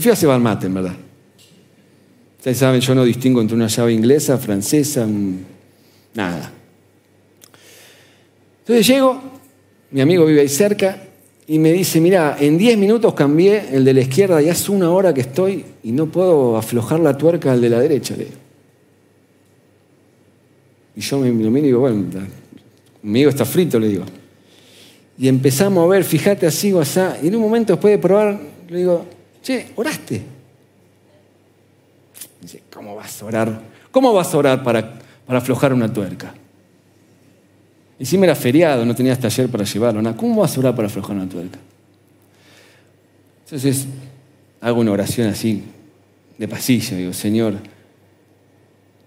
Fui 0.00 0.10
a 0.10 0.16
cebar 0.16 0.40
mate, 0.40 0.66
en 0.66 0.74
verdad. 0.74 0.96
Ustedes 2.38 2.58
saben, 2.58 2.80
yo 2.80 2.94
no 2.94 3.04
distingo 3.04 3.40
entre 3.40 3.54
una 3.54 3.68
llave 3.68 3.92
inglesa, 3.92 4.38
francesa, 4.38 5.06
Nada. 6.14 6.52
Entonces 8.60 8.86
llego, 8.86 9.20
mi 9.90 10.00
amigo 10.00 10.26
vive 10.26 10.42
ahí 10.42 10.48
cerca, 10.48 11.02
y 11.46 11.58
me 11.58 11.72
dice, 11.72 12.00
mira, 12.00 12.36
en 12.38 12.56
10 12.56 12.78
minutos 12.78 13.14
cambié 13.14 13.64
el 13.72 13.84
de 13.84 13.94
la 13.94 14.00
izquierda 14.00 14.40
y 14.40 14.48
hace 14.48 14.70
una 14.70 14.90
hora 14.90 15.12
que 15.12 15.22
estoy 15.22 15.64
y 15.82 15.92
no 15.92 16.06
puedo 16.06 16.56
aflojar 16.56 17.00
la 17.00 17.16
tuerca 17.16 17.52
al 17.52 17.60
de 17.60 17.68
la 17.68 17.80
derecha. 17.80 18.14
Le 18.16 18.28
Y 20.96 21.00
yo 21.00 21.18
me 21.18 21.30
lo 21.30 21.58
y 21.58 21.60
digo, 21.62 21.80
bueno, 21.80 22.04
amigo 23.02 23.30
está 23.30 23.44
frito, 23.44 23.78
le 23.80 23.88
digo. 23.88 24.04
Y 25.18 25.28
empezamos 25.28 25.84
a 25.84 25.88
ver, 25.88 26.04
fíjate 26.04 26.46
así 26.46 26.72
o 26.72 26.80
así, 26.80 27.00
y 27.22 27.28
en 27.28 27.36
un 27.36 27.42
momento 27.42 27.72
después 27.72 27.92
de 27.92 27.98
probar, 27.98 28.40
le 28.68 28.78
digo, 28.78 29.04
che, 29.42 29.72
¿oraste? 29.76 30.22
dice, 32.40 32.62
¿cómo 32.72 32.94
vas 32.96 33.22
a 33.22 33.26
orar? 33.26 33.60
¿Cómo 33.90 34.12
vas 34.12 34.34
a 34.34 34.38
orar 34.38 34.62
para, 34.62 34.98
para 35.26 35.38
aflojar 35.38 35.72
una 35.72 35.92
tuerca? 35.92 36.34
Encima 37.98 38.24
era 38.24 38.34
feriado, 38.34 38.84
no 38.84 38.94
tenías 38.94 39.18
taller 39.20 39.48
para 39.48 39.64
llevarlo. 39.64 40.16
¿Cómo 40.16 40.40
vas 40.40 40.56
a 40.56 40.60
orar 40.60 40.74
para 40.74 40.88
aflojar 40.88 41.14
una 41.14 41.28
tuerca? 41.28 41.58
Entonces 43.44 43.86
hago 44.60 44.80
una 44.80 44.90
oración 44.90 45.28
así, 45.28 45.62
de 46.36 46.48
pasillo. 46.48 46.96
Digo, 46.96 47.12
Señor, 47.12 47.54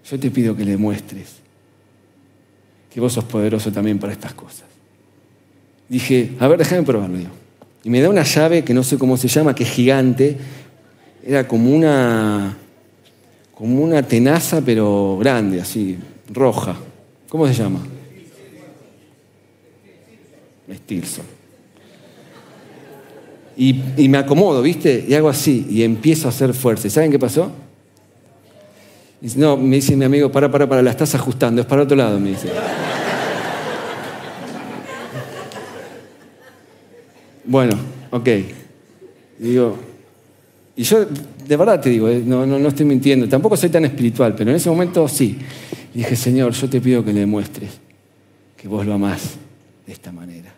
yo 0.08 0.18
te 0.18 0.30
pido 0.30 0.56
que 0.56 0.64
le 0.64 0.76
muestres 0.76 1.34
que 2.90 3.00
vos 3.00 3.12
sos 3.12 3.24
poderoso 3.24 3.70
también 3.70 3.98
para 3.98 4.14
estas 4.14 4.32
cosas. 4.32 4.64
Dije, 5.86 6.32
a 6.40 6.48
ver, 6.48 6.58
déjame 6.58 6.82
probarlo. 6.82 7.18
Y 7.86 7.88
me 7.88 8.00
da 8.00 8.10
una 8.10 8.24
llave 8.24 8.64
que 8.64 8.74
no 8.74 8.82
sé 8.82 8.98
cómo 8.98 9.16
se 9.16 9.28
llama, 9.28 9.54
que 9.54 9.62
es 9.62 9.70
gigante. 9.70 10.36
Era 11.24 11.46
como 11.46 11.70
una, 11.70 12.56
como 13.54 13.80
una 13.80 14.02
tenaza, 14.02 14.60
pero 14.60 15.16
grande, 15.20 15.60
así, 15.60 15.96
roja. 16.28 16.74
¿Cómo 17.28 17.46
se 17.46 17.54
llama? 17.54 17.86
Stilson. 20.68 21.24
Y, 23.56 23.80
y, 23.96 24.08
me 24.08 24.18
acomodo, 24.18 24.62
¿viste? 24.62 25.06
Y 25.08 25.14
hago 25.14 25.28
así, 25.28 25.64
y 25.70 25.84
empiezo 25.84 26.26
a 26.26 26.30
hacer 26.30 26.54
fuerza. 26.54 26.88
¿Y 26.88 26.90
saben 26.90 27.12
qué 27.12 27.20
pasó? 27.20 27.52
no, 29.36 29.56
me 29.56 29.76
dice 29.76 29.94
mi 29.94 30.04
amigo, 30.04 30.32
para, 30.32 30.50
para, 30.50 30.68
para, 30.68 30.82
la 30.82 30.90
estás 30.90 31.14
ajustando, 31.14 31.60
es 31.60 31.68
para 31.68 31.82
otro 31.82 31.96
lado, 31.96 32.18
me 32.18 32.30
dice. 32.30 32.48
Bueno, 37.46 37.76
ok. 38.10 38.28
Digo, 39.38 39.78
y 40.76 40.82
yo 40.82 41.06
de 41.46 41.56
verdad 41.56 41.80
te 41.80 41.90
digo, 41.90 42.08
eh, 42.08 42.22
no, 42.24 42.46
no, 42.46 42.58
no 42.58 42.68
estoy 42.68 42.86
mintiendo, 42.86 43.28
tampoco 43.28 43.56
soy 43.56 43.70
tan 43.70 43.84
espiritual, 43.84 44.34
pero 44.36 44.50
en 44.50 44.56
ese 44.56 44.68
momento 44.68 45.06
sí. 45.08 45.38
Y 45.94 45.98
dije, 45.98 46.16
Señor, 46.16 46.52
yo 46.52 46.68
te 46.68 46.80
pido 46.80 47.04
que 47.04 47.12
le 47.12 47.20
demuestres 47.20 47.70
que 48.56 48.68
vos 48.68 48.84
lo 48.84 48.94
amás 48.94 49.36
de 49.86 49.92
esta 49.92 50.12
manera. 50.12 50.52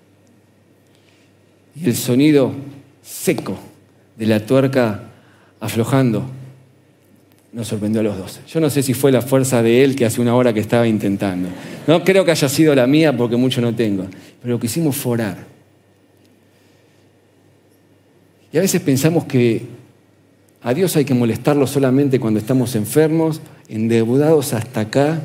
Y 1.76 1.86
el 1.86 1.94
sonido 1.94 2.52
seco 3.02 3.56
de 4.16 4.26
la 4.26 4.44
tuerca 4.44 5.04
aflojando 5.60 6.24
nos 7.52 7.68
sorprendió 7.68 8.00
a 8.00 8.04
los 8.04 8.18
dos. 8.18 8.40
Yo 8.48 8.60
no 8.60 8.68
sé 8.68 8.82
si 8.82 8.94
fue 8.94 9.12
la 9.12 9.22
fuerza 9.22 9.62
de 9.62 9.84
él 9.84 9.94
que 9.94 10.04
hace 10.04 10.20
una 10.20 10.34
hora 10.34 10.52
que 10.52 10.60
estaba 10.60 10.86
intentando. 10.86 11.48
No 11.86 12.02
creo 12.02 12.24
que 12.24 12.32
haya 12.32 12.48
sido 12.48 12.74
la 12.74 12.86
mía 12.86 13.16
porque 13.16 13.36
mucho 13.36 13.60
no 13.60 13.74
tengo. 13.74 14.06
Pero 14.40 14.54
lo 14.54 14.60
que 14.60 14.66
hicimos 14.66 14.96
fue. 14.96 15.18
Y 18.52 18.58
a 18.58 18.60
veces 18.60 18.80
pensamos 18.80 19.24
que 19.24 19.66
a 20.62 20.74
Dios 20.74 20.96
hay 20.96 21.04
que 21.04 21.14
molestarlo 21.14 21.66
solamente 21.66 22.18
cuando 22.18 22.40
estamos 22.40 22.74
enfermos, 22.74 23.40
endeudados 23.68 24.52
hasta 24.54 24.80
acá, 24.80 25.22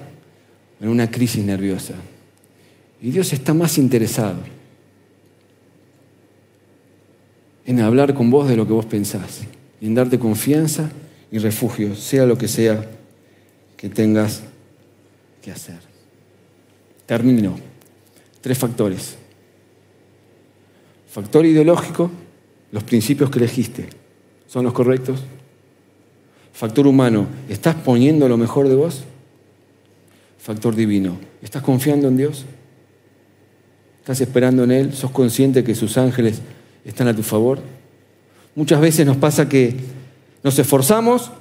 en 0.79 0.89
una 0.89 1.09
crisis 1.09 1.43
nerviosa. 1.43 1.93
Y 3.01 3.11
Dios 3.11 3.33
está 3.33 3.53
más 3.53 3.77
interesado 3.77 4.37
en 7.65 7.79
hablar 7.79 8.13
con 8.13 8.29
vos 8.29 8.47
de 8.47 8.57
lo 8.57 8.67
que 8.67 8.73
vos 8.73 8.85
pensás, 8.85 9.41
y 9.79 9.87
en 9.87 9.95
darte 9.95 10.19
confianza 10.19 10.89
y 11.31 11.37
refugio, 11.37 11.95
sea 11.95 12.25
lo 12.25 12.37
que 12.37 12.47
sea 12.47 12.85
que 13.77 13.89
tengas 13.89 14.43
que 15.41 15.51
hacer. 15.51 15.79
Termino. 17.05 17.57
Tres 18.41 18.57
factores. 18.57 19.15
Factor 21.09 21.45
ideológico, 21.45 22.11
los 22.73 22.83
principios 22.83 23.29
que 23.29 23.37
elegiste, 23.37 23.87
¿son 24.47 24.63
los 24.63 24.73
correctos? 24.73 25.21
Factor 26.53 26.87
humano, 26.87 27.27
¿estás 27.47 27.75
poniendo 27.75 28.27
lo 28.27 28.35
mejor 28.35 28.67
de 28.67 28.73
vos? 28.73 29.03
Factor 30.39 30.75
divino, 30.75 31.19
¿estás 31.43 31.61
confiando 31.61 32.07
en 32.07 32.17
Dios? 32.17 32.45
¿Estás 33.99 34.21
esperando 34.21 34.63
en 34.63 34.71
Él? 34.71 34.93
¿Sos 34.93 35.11
consciente 35.11 35.63
que 35.63 35.75
sus 35.75 35.99
ángeles 35.99 36.41
están 36.83 37.07
a 37.07 37.15
tu 37.15 37.21
favor? 37.21 37.59
Muchas 38.55 38.81
veces 38.81 39.05
nos 39.05 39.17
pasa 39.17 39.47
que 39.47 39.75
nos 40.43 40.57
esforzamos, 40.57 41.31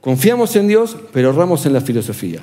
confiamos 0.00 0.56
en 0.56 0.66
Dios, 0.66 0.96
pero 1.12 1.28
ahorramos 1.28 1.66
en 1.66 1.74
la 1.74 1.82
filosofía. 1.82 2.40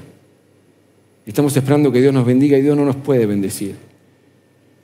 Estamos 1.26 1.58
esperando 1.58 1.92
que 1.92 2.02
Dios 2.02 2.14
nos 2.14 2.26
bendiga 2.26 2.56
y 2.56 2.62
Dios 2.62 2.78
no 2.78 2.86
nos 2.86 2.98
puede 2.98 3.26
bendecir 3.26 3.76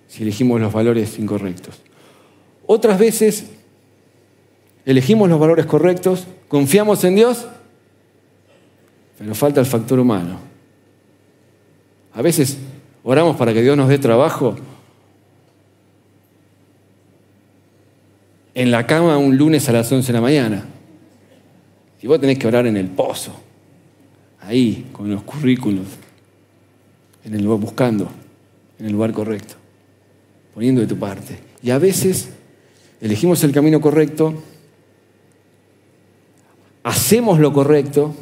si 0.07 0.23
elegimos 0.23 0.59
los 0.59 0.73
valores 0.73 1.19
incorrectos. 1.19 1.79
Otras 2.67 2.97
veces 2.97 3.45
elegimos 4.85 5.29
los 5.29 5.39
valores 5.39 5.65
correctos, 5.65 6.25
confiamos 6.47 7.03
en 7.03 7.15
Dios, 7.15 7.45
pero 9.17 9.35
falta 9.35 9.59
el 9.59 9.65
factor 9.65 9.99
humano. 9.99 10.39
A 12.13 12.21
veces 12.21 12.57
Oramos 13.07 13.37
para 13.37 13.53
que 13.53 13.61
Dios 13.61 13.77
nos 13.77 13.87
dé 13.87 13.99
trabajo. 13.99 14.55
En 18.55 18.71
la 18.71 18.87
cama 18.87 19.19
un 19.19 19.37
lunes 19.37 19.69
a 19.69 19.73
las 19.73 19.91
11 19.91 20.07
de 20.07 20.13
la 20.13 20.21
mañana. 20.21 20.65
Y 22.01 22.07
vos 22.07 22.19
tenés 22.19 22.39
que 22.39 22.47
orar 22.47 22.65
en 22.65 22.77
el 22.77 22.87
pozo, 22.87 23.31
ahí, 24.41 24.87
con 24.91 25.09
los 25.11 25.21
currículos, 25.21 25.85
en 27.23 27.35
el, 27.35 27.47
buscando, 27.47 28.09
en 28.79 28.87
el 28.87 28.91
lugar 28.91 29.11
correcto, 29.11 29.53
poniendo 30.53 30.81
de 30.81 30.87
tu 30.87 30.97
parte. 30.97 31.37
Y 31.61 31.69
a 31.69 31.77
veces 31.77 32.29
elegimos 33.05 33.43
el 33.43 33.51
camino 33.51 33.79
correcto, 33.79 34.33
hacemos 36.81 37.39
lo 37.39 37.53
correcto, 37.53 38.15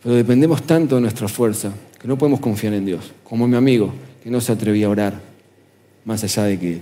pero 0.00 0.14
dependemos 0.14 0.62
tanto 0.62 0.94
de 0.94 1.00
nuestra 1.00 1.26
fuerza 1.26 1.72
que 2.00 2.06
no 2.06 2.16
podemos 2.16 2.38
confiar 2.38 2.72
en 2.72 2.86
Dios, 2.86 3.12
como 3.24 3.48
mi 3.48 3.56
amigo, 3.56 3.92
que 4.22 4.30
no 4.30 4.40
se 4.40 4.52
atrevía 4.52 4.86
a 4.86 4.90
orar, 4.90 5.20
más 6.04 6.22
allá 6.22 6.44
de 6.44 6.58
que 6.60 6.80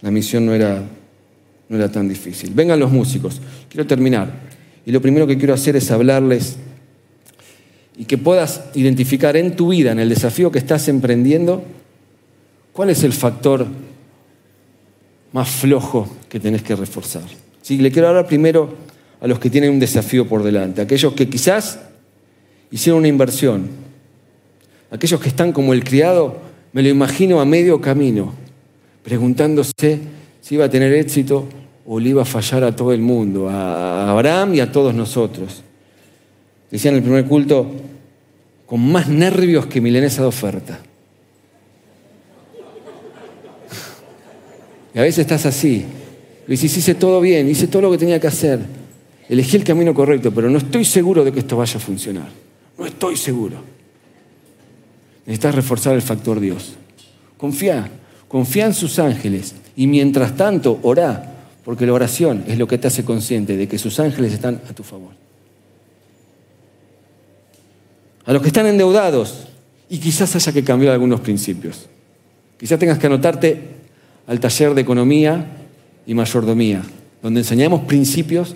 la 0.00 0.10
misión 0.10 0.44
no 0.44 0.52
era, 0.52 0.82
no 1.68 1.76
era 1.76 1.92
tan 1.92 2.08
difícil. 2.08 2.52
Vengan 2.52 2.80
los 2.80 2.90
músicos, 2.90 3.40
quiero 3.68 3.86
terminar. 3.86 4.32
Y 4.84 4.90
lo 4.90 5.00
primero 5.00 5.24
que 5.24 5.38
quiero 5.38 5.54
hacer 5.54 5.76
es 5.76 5.88
hablarles 5.92 6.56
y 7.96 8.06
que 8.06 8.18
puedas 8.18 8.64
identificar 8.74 9.36
en 9.36 9.54
tu 9.54 9.68
vida, 9.68 9.92
en 9.92 10.00
el 10.00 10.08
desafío 10.08 10.50
que 10.50 10.58
estás 10.58 10.88
emprendiendo, 10.88 11.62
cuál 12.72 12.90
es 12.90 13.04
el 13.04 13.12
factor 13.12 13.68
más 15.34 15.48
flojo 15.48 16.08
que 16.28 16.38
tenés 16.38 16.62
que 16.62 16.76
reforzar. 16.76 17.24
Sí, 17.60 17.78
le 17.78 17.90
quiero 17.90 18.06
hablar 18.06 18.28
primero 18.28 18.72
a 19.20 19.26
los 19.26 19.40
que 19.40 19.50
tienen 19.50 19.70
un 19.70 19.80
desafío 19.80 20.28
por 20.28 20.44
delante, 20.44 20.80
aquellos 20.80 21.12
que 21.14 21.28
quizás 21.28 21.80
hicieron 22.70 23.00
una 23.00 23.08
inversión. 23.08 23.68
Aquellos 24.92 25.20
que 25.20 25.28
están 25.28 25.50
como 25.50 25.72
el 25.72 25.82
criado, 25.82 26.38
me 26.72 26.84
lo 26.84 26.88
imagino 26.88 27.40
a 27.40 27.44
medio 27.44 27.80
camino, 27.80 28.32
preguntándose 29.02 29.98
si 30.40 30.54
iba 30.54 30.66
a 30.66 30.70
tener 30.70 30.92
éxito 30.92 31.48
o 31.84 31.98
le 31.98 32.10
iba 32.10 32.22
a 32.22 32.26
fallar 32.26 32.62
a 32.62 32.76
todo 32.76 32.92
el 32.92 33.00
mundo, 33.00 33.48
a 33.48 34.12
Abraham 34.12 34.54
y 34.54 34.60
a 34.60 34.70
todos 34.70 34.94
nosotros. 34.94 35.64
Decían 36.70 36.94
en 36.94 36.98
el 36.98 37.02
primer 37.02 37.24
culto, 37.24 37.66
con 38.66 38.80
más 38.92 39.08
nervios 39.08 39.66
que 39.66 39.80
milenesa 39.80 40.22
de 40.22 40.28
oferta. 40.28 40.78
Y 44.94 44.98
a 44.98 45.02
veces 45.02 45.20
estás 45.20 45.44
así. 45.46 45.84
Dices, 46.46 46.76
hice 46.76 46.94
todo 46.94 47.20
bien, 47.20 47.48
hice 47.48 47.66
todo 47.66 47.82
lo 47.82 47.90
que 47.90 47.98
tenía 47.98 48.20
que 48.20 48.28
hacer. 48.28 48.60
Elegí 49.28 49.56
el 49.56 49.64
camino 49.64 49.92
correcto, 49.92 50.32
pero 50.32 50.48
no 50.48 50.58
estoy 50.58 50.84
seguro 50.84 51.24
de 51.24 51.32
que 51.32 51.40
esto 51.40 51.56
vaya 51.56 51.76
a 51.76 51.80
funcionar. 51.80 52.28
No 52.78 52.86
estoy 52.86 53.16
seguro. 53.16 53.56
Necesitas 55.26 55.54
reforzar 55.54 55.94
el 55.94 56.02
factor 56.02 56.38
Dios. 56.38 56.74
Confía, 57.38 57.90
confía 58.28 58.66
en 58.66 58.74
sus 58.74 58.98
ángeles 58.98 59.54
y 59.74 59.86
mientras 59.86 60.36
tanto 60.36 60.78
orá, 60.82 61.48
porque 61.64 61.86
la 61.86 61.94
oración 61.94 62.44
es 62.46 62.58
lo 62.58 62.68
que 62.68 62.78
te 62.78 62.88
hace 62.88 63.04
consciente 63.04 63.56
de 63.56 63.66
que 63.66 63.78
sus 63.78 63.98
ángeles 63.98 64.34
están 64.34 64.60
a 64.68 64.74
tu 64.74 64.82
favor. 64.82 65.12
A 68.26 68.32
los 68.32 68.42
que 68.42 68.48
están 68.48 68.66
endeudados 68.66 69.48
y 69.88 69.98
quizás 69.98 70.36
haya 70.36 70.52
que 70.52 70.62
cambiar 70.62 70.92
algunos 70.92 71.20
principios. 71.20 71.86
Quizás 72.58 72.78
tengas 72.78 72.98
que 72.98 73.06
anotarte 73.06 73.83
al 74.26 74.40
taller 74.40 74.74
de 74.74 74.80
economía 74.80 75.46
y 76.06 76.14
mayordomía, 76.14 76.82
donde 77.22 77.40
enseñamos 77.40 77.82
principios 77.82 78.54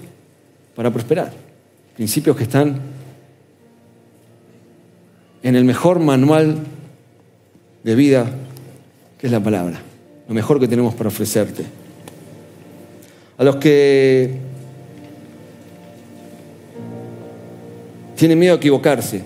para 0.75 0.91
prosperar, 0.91 1.33
principios 1.97 2.37
que 2.37 2.45
están 2.45 2.81
en 5.43 5.57
el 5.57 5.65
mejor 5.65 5.99
manual 5.99 6.59
de 7.85 7.95
vida 7.95 8.27
que 9.19 9.27
es 9.27 9.33
la 9.33 9.43
palabra, 9.43 9.81
lo 10.29 10.35
mejor 10.35 10.61
que 10.61 10.69
tenemos 10.69 10.95
para 10.95 11.09
ofrecerte. 11.09 11.65
A 13.37 13.45
los 13.45 13.57
que 13.57 14.37
tienen 18.17 18.39
miedo 18.39 18.55
a 18.55 18.57
equivocarse, 18.57 19.23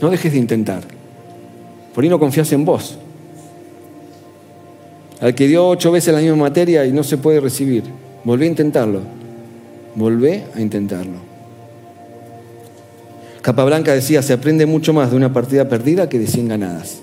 no 0.00 0.10
dejes 0.10 0.32
de 0.32 0.38
intentar. 0.38 0.82
Por 1.94 2.02
ahí 2.02 2.10
no 2.10 2.18
confías 2.18 2.52
en 2.52 2.64
vos. 2.64 2.98
Al 5.24 5.34
que 5.34 5.48
dio 5.48 5.66
ocho 5.66 5.90
veces 5.90 6.12
la 6.12 6.20
misma 6.20 6.36
materia 6.36 6.84
y 6.84 6.92
no 6.92 7.02
se 7.02 7.16
puede 7.16 7.40
recibir, 7.40 7.82
volvé 8.24 8.44
a 8.44 8.48
intentarlo. 8.48 9.00
Volvé 9.94 10.44
a 10.54 10.60
intentarlo. 10.60 11.14
Capablanca 13.40 13.94
decía, 13.94 14.20
se 14.20 14.34
aprende 14.34 14.66
mucho 14.66 14.92
más 14.92 15.10
de 15.10 15.16
una 15.16 15.32
partida 15.32 15.66
perdida 15.66 16.10
que 16.10 16.18
de 16.18 16.26
100 16.26 16.48
ganadas. 16.48 16.98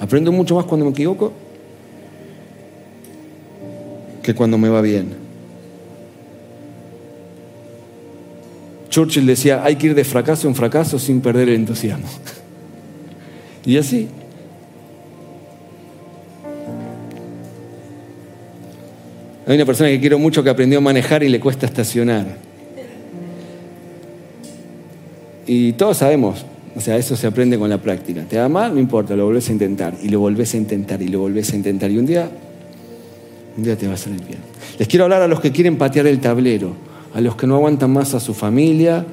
Aprendo 0.00 0.32
mucho 0.32 0.56
más 0.56 0.64
cuando 0.64 0.84
me 0.84 0.90
equivoco 0.90 1.32
que 4.24 4.34
cuando 4.34 4.58
me 4.58 4.68
va 4.68 4.80
bien. 4.80 5.10
Churchill 8.88 9.26
decía, 9.26 9.62
hay 9.62 9.76
que 9.76 9.86
ir 9.86 9.94
de 9.94 10.02
fracaso 10.02 10.48
en 10.48 10.56
fracaso 10.56 10.98
sin 10.98 11.20
perder 11.20 11.50
el 11.50 11.54
entusiasmo. 11.54 12.08
y 13.64 13.76
así. 13.76 14.08
Hay 19.46 19.54
una 19.54 19.64
persona 19.64 19.90
que 19.90 20.00
quiero 20.00 20.18
mucho 20.18 20.42
que 20.42 20.50
aprendió 20.50 20.78
a 20.78 20.80
manejar 20.82 21.22
y 21.22 21.28
le 21.28 21.38
cuesta 21.38 21.66
estacionar. 21.66 22.26
Y 25.46 25.74
todos 25.74 25.98
sabemos, 25.98 26.44
o 26.74 26.80
sea, 26.80 26.96
eso 26.96 27.14
se 27.14 27.28
aprende 27.28 27.56
con 27.56 27.70
la 27.70 27.78
práctica. 27.78 28.24
Te 28.28 28.36
da 28.36 28.48
mal, 28.48 28.74
no 28.74 28.80
importa, 28.80 29.14
lo 29.14 29.24
volvés 29.24 29.48
a 29.48 29.52
intentar 29.52 29.94
y 30.02 30.08
lo 30.08 30.18
volvés 30.18 30.54
a 30.54 30.56
intentar 30.56 31.00
y 31.00 31.08
lo 31.08 31.20
volvés 31.20 31.52
a 31.52 31.56
intentar. 31.56 31.92
Y 31.92 31.98
un 31.98 32.06
día, 32.06 32.28
un 33.56 33.62
día 33.62 33.76
te 33.76 33.86
va 33.86 33.94
a 33.94 34.08
bien. 34.26 34.38
Les 34.80 34.88
quiero 34.88 35.04
hablar 35.04 35.22
a 35.22 35.28
los 35.28 35.40
que 35.40 35.52
quieren 35.52 35.78
patear 35.78 36.08
el 36.08 36.18
tablero, 36.18 36.74
a 37.14 37.20
los 37.20 37.36
que 37.36 37.46
no 37.46 37.54
aguantan 37.54 37.92
más 37.92 38.14
a 38.14 38.20
su 38.20 38.34
familia, 38.34 39.06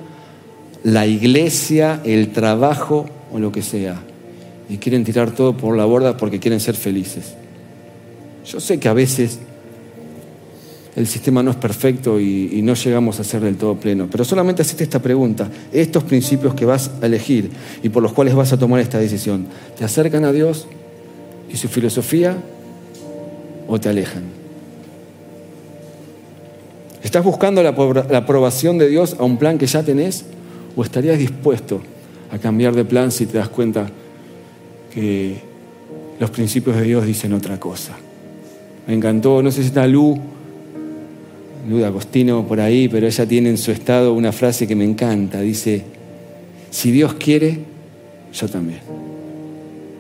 la 0.84 1.06
iglesia, 1.06 2.02
el 2.04 2.30
trabajo 2.30 3.06
o 3.32 3.38
lo 3.38 3.52
que 3.52 3.62
sea. 3.62 4.02
Y 4.68 4.78
quieren 4.78 5.04
tirar 5.04 5.30
todo 5.30 5.56
por 5.56 5.78
la 5.78 5.86
borda 5.86 6.18
porque 6.18 6.40
quieren 6.40 6.60
ser 6.60 6.74
felices. 6.74 7.36
Yo 8.48 8.60
sé 8.60 8.80
que 8.80 8.90
a 8.90 8.94
veces 8.94 9.40
el 10.96 11.08
sistema 11.08 11.42
no 11.42 11.52
es 11.52 11.58
perfecto 11.58 12.20
y, 12.20 12.62
no 12.62 12.76
llegamos 12.76 13.20
a 13.20 13.24
ser 13.24 13.42
del 13.42 13.58
todo 13.58 13.76
pleno. 13.76 14.08
Pero 14.12 14.24
solamente 14.24 14.62
hacete 14.62 14.84
esta 14.84 15.00
pregunta. 15.00 15.50
Estos 15.72 16.04
principios 16.04 16.54
que 16.54 16.66
vas 16.66 16.92
a 17.02 17.06
elegir 17.06 17.50
y 17.82 17.90
por 17.90 18.04
los 18.04 18.14
cuales 18.14 18.36
vas 18.36 18.54
a 18.54 18.58
tomar 18.58 18.80
esta 18.80 19.00
decisión, 19.00 19.48
¿te 19.78 19.84
acercan 19.84 20.24
a 20.24 20.32
Dios 20.32 20.68
y 21.52 21.58
su 21.58 21.68
filosofía 21.68 22.38
o 23.68 23.80
te 23.80 23.90
alejan? 23.90 24.24
¿Estás 27.02 27.24
buscando 27.24 27.64
la, 27.64 27.72
la 28.10 28.18
aprobación 28.20 28.78
de 28.78 28.88
Dios 28.88 29.16
a 29.20 29.24
un 29.24 29.38
plan 29.38 29.58
que 29.58 29.66
ya 29.66 29.84
tenés 29.84 30.26
o 30.76 30.84
estarías 30.84 31.18
dispuesto 31.18 31.82
a 32.32 32.38
cambiar 32.38 32.76
de 32.76 32.86
plan 32.86 33.12
si 33.12 33.26
te 33.26 33.40
das 33.40 33.50
cuenta 33.50 33.88
que 34.94 35.38
los 36.20 36.30
principios 36.30 36.78
de 36.78 36.84
Dios 36.84 37.06
dicen 37.06 37.34
otra 37.34 37.60
cosa? 37.60 37.94
Me 38.88 38.94
encantó, 38.94 39.42
no 39.42 39.52
sé 39.52 39.62
si 39.62 39.68
está 39.68 39.88
Lu 39.88 40.33
Luda 41.68 41.88
Agostino 41.88 42.46
por 42.46 42.60
ahí, 42.60 42.88
pero 42.90 43.08
ella 43.08 43.26
tiene 43.26 43.50
en 43.50 43.58
su 43.58 43.72
estado 43.72 44.14
una 44.14 44.32
frase 44.32 44.68
que 44.68 44.76
me 44.76 44.84
encanta. 44.84 45.42
Dice, 45.42 45.84
si 46.70 46.92
Dios 46.92 47.14
quiere, 47.14 47.60
yo 48.34 48.48
también. 48.50 48.80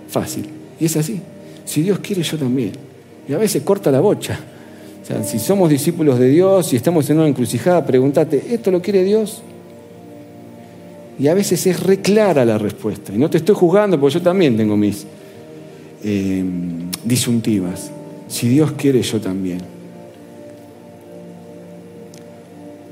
Fácil. 0.09 0.45
Y 0.79 0.85
es 0.85 0.97
así. 0.97 1.19
Si 1.65 1.81
Dios 1.81 1.99
quiere, 1.99 2.23
yo 2.23 2.37
también. 2.37 2.71
Y 3.27 3.33
a 3.33 3.37
veces 3.37 3.63
corta 3.63 3.91
la 3.91 4.01
bocha. 4.01 4.39
O 5.01 5.05
sea, 5.05 5.23
si 5.23 5.39
somos 5.39 5.69
discípulos 5.69 6.19
de 6.19 6.29
Dios 6.29 6.73
y 6.73 6.75
estamos 6.75 7.09
en 7.09 7.17
una 7.19 7.27
encrucijada, 7.27 7.85
pregúntate, 7.85 8.53
¿esto 8.53 8.71
lo 8.71 8.81
quiere 8.81 9.03
Dios? 9.03 9.41
Y 11.19 11.27
a 11.27 11.33
veces 11.33 11.65
es 11.67 11.81
reclara 11.81 12.43
la 12.43 12.57
respuesta. 12.57 13.13
Y 13.13 13.17
no 13.17 13.29
te 13.29 13.37
estoy 13.37 13.55
juzgando 13.55 13.99
porque 13.99 14.15
yo 14.15 14.21
también 14.21 14.57
tengo 14.57 14.75
mis 14.75 15.05
eh, 16.03 16.43
disyuntivas. 17.03 17.91
Si 18.27 18.47
Dios 18.49 18.71
quiere, 18.73 19.01
yo 19.01 19.21
también. 19.21 19.59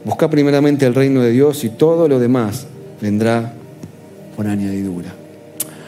Busca 0.03 0.29
primeramente 0.29 0.85
el 0.85 0.95
reino 0.95 1.21
de 1.21 1.31
Dios 1.31 1.63
y 1.63 1.69
todo 1.69 2.07
lo 2.07 2.19
demás 2.19 2.65
vendrá 3.01 3.53
por 4.35 4.47
añadidura. 4.47 5.13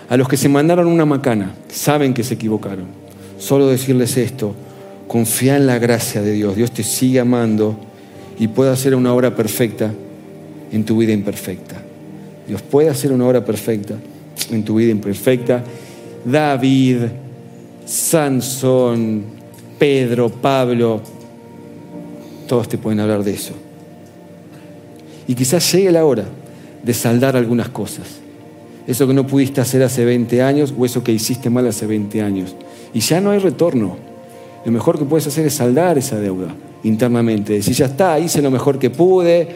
A 0.10 0.18
los 0.18 0.28
que 0.28 0.38
se 0.38 0.50
mandaron 0.50 0.88
una 0.88 1.06
macana, 1.06 1.56
saben 1.70 2.14
que 2.14 2.24
se 2.24 2.36
equivocaron. 2.36 2.86
Solo 3.40 3.68
decirles 3.68 4.16
esto, 4.18 4.54
confía 5.08 5.58
en 5.58 5.66
la 5.66 5.80
gracia 5.80 6.22
de 6.22 6.34
Dios. 6.34 6.56
Dios 6.56 6.72
te 6.72 6.84
sigue 6.84 7.20
amando 7.20 7.78
y 8.38 8.48
puede 8.48 8.72
hacer 8.72 8.94
una 8.94 9.14
obra 9.14 9.36
perfecta 9.36 9.92
en 10.72 10.84
tu 10.84 10.98
vida 10.98 11.14
imperfecta. 11.14 11.76
Dios 12.48 12.62
puede 12.62 12.90
hacer 12.90 13.12
una 13.12 13.28
obra 13.28 13.44
perfecta 13.44 13.96
en 14.52 14.64
tu 14.64 14.76
vida 14.76 14.92
imperfecta. 14.92 15.64
David, 16.26 16.98
Sansón, 17.86 19.24
Pedro, 19.80 20.30
Pablo, 20.30 21.02
todos 22.48 22.68
te 22.70 22.78
pueden 22.78 23.00
hablar 23.00 23.24
de 23.24 23.32
eso. 23.34 23.54
Y 25.28 25.36
quizás 25.36 25.72
llegue 25.72 25.92
la 25.92 26.06
hora 26.06 26.26
de 26.84 26.94
saldar 26.94 27.36
algunas 27.36 27.70
cosas. 27.70 28.06
Eso 28.86 29.08
que 29.08 29.14
no 29.14 29.26
pudiste 29.26 29.62
hacer 29.62 29.82
hace 29.84 30.04
20 30.04 30.42
años 30.42 30.74
o 30.78 30.86
eso 30.86 31.04
que 31.04 31.12
hiciste 31.12 31.50
mal 31.50 31.66
hace 31.68 31.88
20 31.88 32.22
años. 32.22 32.56
Y 32.94 33.00
ya 33.00 33.22
no 33.22 33.32
hay 33.32 33.40
retorno. 33.40 33.96
Lo 34.66 34.72
mejor 34.72 35.00
que 35.00 35.06
puedes 35.06 35.26
hacer 35.28 35.46
es 35.46 35.54
saldar 35.54 35.98
esa 35.98 36.20
deuda 36.20 36.54
internamente. 36.84 37.54
Decir, 37.54 37.74
ya 37.74 37.86
está, 37.86 38.20
hice 38.20 38.42
lo 38.42 38.52
mejor 38.52 38.78
que 38.78 38.90
pude, 38.90 39.48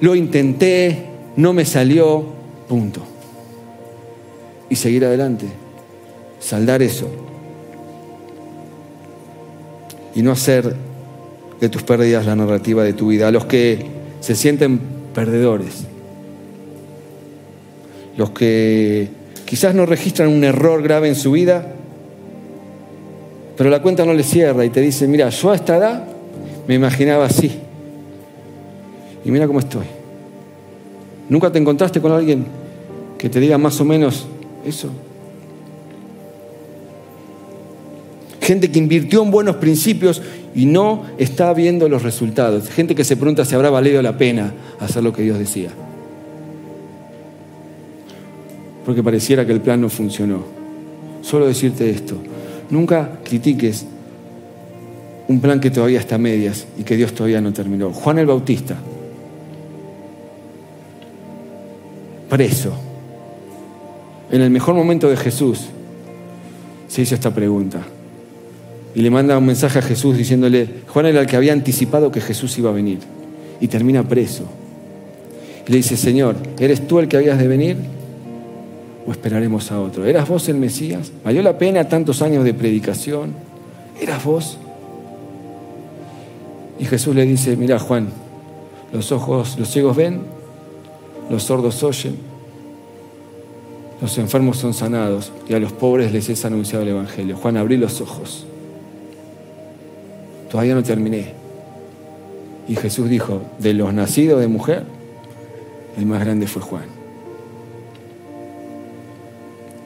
lo 0.00 0.14
intenté, 0.14 1.06
no 1.36 1.52
me 1.52 1.64
salió, 1.64 2.24
punto. 2.68 3.00
Y 4.68 4.76
seguir 4.76 5.04
adelante. 5.04 5.46
Saldar 6.40 6.82
eso. 6.82 7.08
Y 10.14 10.22
no 10.22 10.32
hacer 10.32 10.74
de 11.60 11.68
tus 11.68 11.82
pérdidas 11.82 12.26
la 12.26 12.34
narrativa 12.34 12.82
de 12.82 12.92
tu 12.92 13.08
vida. 13.08 13.28
A 13.28 13.30
los 13.30 13.46
que 13.46 13.95
se 14.20 14.34
sienten 14.34 14.80
perdedores. 15.14 15.84
Los 18.16 18.30
que 18.30 19.08
quizás 19.44 19.74
no 19.74 19.86
registran 19.86 20.28
un 20.28 20.44
error 20.44 20.82
grave 20.82 21.08
en 21.08 21.14
su 21.14 21.32
vida, 21.32 21.74
pero 23.56 23.70
la 23.70 23.80
cuenta 23.80 24.04
no 24.04 24.12
les 24.12 24.26
cierra 24.26 24.64
y 24.64 24.70
te 24.70 24.80
dice, 24.80 25.06
mira, 25.06 25.28
yo 25.30 25.50
a 25.50 25.54
esta 25.54 25.76
edad 25.76 26.04
me 26.66 26.74
imaginaba 26.74 27.26
así. 27.26 27.58
Y 29.24 29.30
mira 29.30 29.46
cómo 29.46 29.60
estoy. 29.60 29.86
¿Nunca 31.28 31.50
te 31.50 31.58
encontraste 31.58 32.00
con 32.00 32.12
alguien 32.12 32.46
que 33.18 33.28
te 33.28 33.40
diga 33.40 33.58
más 33.58 33.80
o 33.80 33.84
menos 33.84 34.26
eso? 34.64 34.90
Gente 38.40 38.70
que 38.70 38.78
invirtió 38.78 39.22
en 39.22 39.30
buenos 39.30 39.56
principios 39.56 40.22
y 40.56 40.64
no 40.64 41.04
está 41.18 41.52
viendo 41.52 41.86
los 41.86 42.02
resultados. 42.02 42.70
Gente 42.70 42.94
que 42.94 43.04
se 43.04 43.16
pregunta 43.16 43.44
si 43.44 43.54
habrá 43.54 43.68
valido 43.68 44.00
la 44.00 44.16
pena 44.16 44.54
hacer 44.80 45.04
lo 45.04 45.12
que 45.12 45.22
Dios 45.22 45.38
decía. 45.38 45.68
Porque 48.86 49.02
pareciera 49.02 49.44
que 49.44 49.52
el 49.52 49.60
plan 49.60 49.82
no 49.82 49.90
funcionó. 49.90 50.44
Solo 51.20 51.46
decirte 51.46 51.90
esto, 51.90 52.16
nunca 52.70 53.18
critiques 53.22 53.84
un 55.28 55.40
plan 55.40 55.60
que 55.60 55.70
todavía 55.70 56.00
está 56.00 56.14
a 56.14 56.18
medias 56.18 56.66
y 56.78 56.84
que 56.84 56.96
Dios 56.96 57.12
todavía 57.12 57.42
no 57.42 57.52
terminó. 57.52 57.92
Juan 57.92 58.18
el 58.18 58.26
Bautista, 58.26 58.76
preso, 62.30 62.72
en 64.30 64.40
el 64.40 64.50
mejor 64.50 64.74
momento 64.74 65.10
de 65.10 65.18
Jesús, 65.18 65.66
se 66.88 67.02
hizo 67.02 67.14
esta 67.14 67.34
pregunta 67.34 67.82
y 68.96 69.02
le 69.02 69.10
manda 69.10 69.36
un 69.36 69.44
mensaje 69.44 69.78
a 69.78 69.82
Jesús 69.82 70.16
diciéndole, 70.16 70.66
Juan 70.88 71.04
era 71.04 71.20
el 71.20 71.26
que 71.26 71.36
había 71.36 71.52
anticipado 71.52 72.10
que 72.10 72.22
Jesús 72.22 72.56
iba 72.56 72.70
a 72.70 72.72
venir 72.72 73.00
y 73.60 73.68
termina 73.68 74.02
preso. 74.02 74.44
Y 75.68 75.70
le 75.70 75.76
dice, 75.76 75.98
Señor, 75.98 76.34
¿eres 76.58 76.88
tú 76.88 76.98
el 76.98 77.06
que 77.06 77.18
habías 77.18 77.38
de 77.38 77.46
venir 77.46 77.76
o 79.06 79.12
esperaremos 79.12 79.70
a 79.70 79.82
otro? 79.82 80.06
¿Eras 80.06 80.26
vos 80.26 80.48
el 80.48 80.56
Mesías? 80.56 81.12
¿Valió 81.22 81.42
la 81.42 81.58
pena 81.58 81.86
tantos 81.86 82.22
años 82.22 82.42
de 82.42 82.54
predicación? 82.54 83.34
¿Eras 84.00 84.24
vos? 84.24 84.56
Y 86.78 86.86
Jesús 86.86 87.14
le 87.14 87.26
dice, 87.26 87.54
mira 87.54 87.78
Juan, 87.78 88.08
los 88.94 89.12
ojos, 89.12 89.58
los 89.58 89.68
ciegos 89.68 89.94
ven, 89.94 90.22
los 91.28 91.42
sordos 91.42 91.82
oyen, 91.82 92.16
los 94.00 94.16
enfermos 94.16 94.56
son 94.56 94.72
sanados 94.72 95.32
y 95.46 95.52
a 95.52 95.58
los 95.58 95.72
pobres 95.72 96.12
les 96.12 96.30
es 96.30 96.46
anunciado 96.46 96.82
el 96.82 96.88
Evangelio. 96.88 97.36
Juan, 97.36 97.58
abrí 97.58 97.76
los 97.76 98.00
ojos 98.00 98.46
todavía 100.56 100.74
no 100.74 100.82
terminé. 100.82 101.34
Y 102.66 102.76
Jesús 102.76 103.10
dijo, 103.10 103.42
de 103.58 103.74
los 103.74 103.92
nacidos 103.92 104.40
de 104.40 104.48
mujer, 104.48 104.84
el 105.98 106.06
más 106.06 106.20
grande 106.20 106.46
fue 106.46 106.62
Juan. 106.62 106.86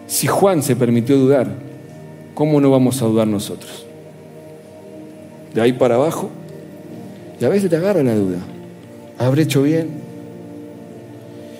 Si 0.07 0.29
Juan 0.29 0.63
se 0.63 0.77
permitió 0.77 1.19
dudar, 1.19 1.49
¿cómo 2.35 2.61
no 2.61 2.71
vamos 2.71 3.03
a 3.03 3.07
dudar 3.07 3.27
nosotros? 3.27 3.85
De 5.53 5.61
ahí 5.61 5.73
para 5.73 5.97
abajo, 5.97 6.31
y 7.41 7.45
a 7.45 7.49
veces 7.49 7.69
te 7.69 7.75
agarra 7.75 8.05
la 8.05 8.15
duda. 8.15 8.39
¿Habré 9.19 9.43
hecho 9.43 9.65
bien? 9.65 9.89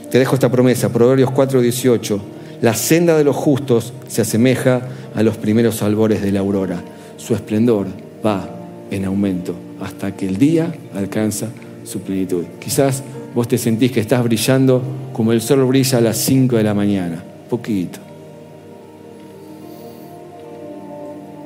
Te 0.09 0.21
dejo 0.21 0.37
esta 0.37 0.53
promesa, 0.53 0.93
Proverbios 0.93 1.33
4:18. 1.33 2.21
La 2.63 2.75
senda 2.75 3.19
de 3.19 3.25
los 3.25 3.35
justos 3.35 3.93
se 4.07 4.23
asemeja 4.23 4.83
a 5.17 5.25
los 5.25 5.37
primeros 5.37 5.83
albores 5.83 6.23
de 6.23 6.31
la 6.31 6.39
aurora. 6.39 6.81
Su 7.17 7.35
esplendor 7.35 7.89
va 8.25 8.60
en 8.91 9.05
aumento 9.05 9.55
hasta 9.81 10.15
que 10.15 10.27
el 10.27 10.37
día 10.37 10.75
alcanza 10.95 11.49
su 11.85 12.01
plenitud. 12.01 12.45
Quizás 12.59 13.03
vos 13.35 13.49
te 13.49 13.59
sentís 13.59 13.93
que 13.93 14.01
estás 14.01 14.23
brillando 14.23 14.83
como 15.13 15.33
el 15.33 15.41
sol 15.41 15.65
brilla 15.65 15.99
a 15.99 16.01
las 16.01 16.19
5 16.19 16.57
de 16.57 16.63
la 16.63 16.75
mañana. 16.75 17.23
Poquito. 17.49 17.99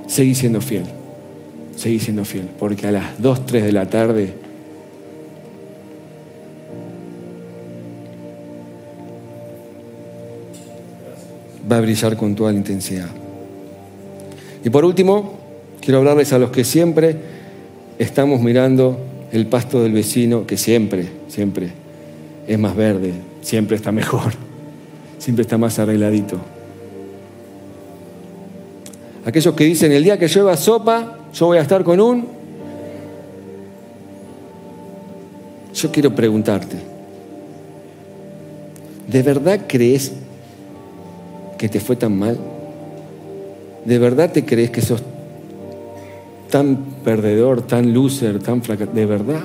Seguí 0.07 0.35
siendo 0.35 0.61
fiel. 0.61 0.85
Seguí 1.77 1.99
siendo 1.99 2.25
fiel. 2.25 2.49
Porque 2.59 2.87
a 2.87 2.93
las 2.93 3.21
2, 3.21 3.47
3 3.47 3.65
de 3.65 3.73
la 3.73 3.87
tarde 3.87 4.35
va 11.71 11.79
a 11.79 11.81
brillar 11.81 12.17
con 12.17 12.35
toda 12.35 12.53
la 12.53 12.59
intensidad. 12.59 13.09
Y 14.65 14.71
por 14.71 14.85
último, 14.85 15.44
quiero 15.85 15.99
hablarles 15.99 16.33
a 16.33 16.39
los 16.39 16.51
que 16.51 16.65
siempre 16.65 17.15
estamos 17.99 18.41
mirando 18.41 18.99
el 19.33 19.47
pasto 19.47 19.83
del 19.83 19.93
vecino, 19.93 20.47
que 20.47 20.57
siempre, 20.57 21.09
siempre 21.29 21.69
es 22.47 22.59
más 22.59 22.75
verde, 22.75 23.13
siempre 23.43 23.77
está 23.77 23.93
mejor, 23.93 24.33
siempre 25.19 25.43
está 25.43 25.59
más 25.59 25.79
arregladito. 25.79 26.39
Aquellos 29.27 29.55
que 29.55 29.65
dicen, 29.65 29.93
el 29.93 30.05
día 30.05 30.19
que 30.19 30.27
llueva 30.27 30.57
sopa, 30.57 31.19
yo 31.35 31.47
voy 31.47 31.59
a 31.59 31.63
estar 31.63 31.85
con 31.85 32.01
un... 32.01 32.29
Yo 35.75 35.91
quiero 35.91 36.15
preguntarte, 36.15 36.77
¿de 39.09 39.23
verdad 39.23 39.63
crees 39.67 40.13
que 41.59 41.69
te 41.69 41.81
fue 41.81 41.97
tan 41.97 42.17
mal? 42.17 42.39
¿De 43.85 43.99
verdad 43.99 44.31
te 44.31 44.45
crees 44.45 44.71
que 44.71 44.81
sos 44.81 45.03
tan 46.51 46.77
perdedor, 47.05 47.63
tan 47.63 47.93
loser, 47.93 48.39
tan 48.39 48.63
fracasado? 48.63 48.97
¿De 48.97 49.07
verdad? 49.07 49.43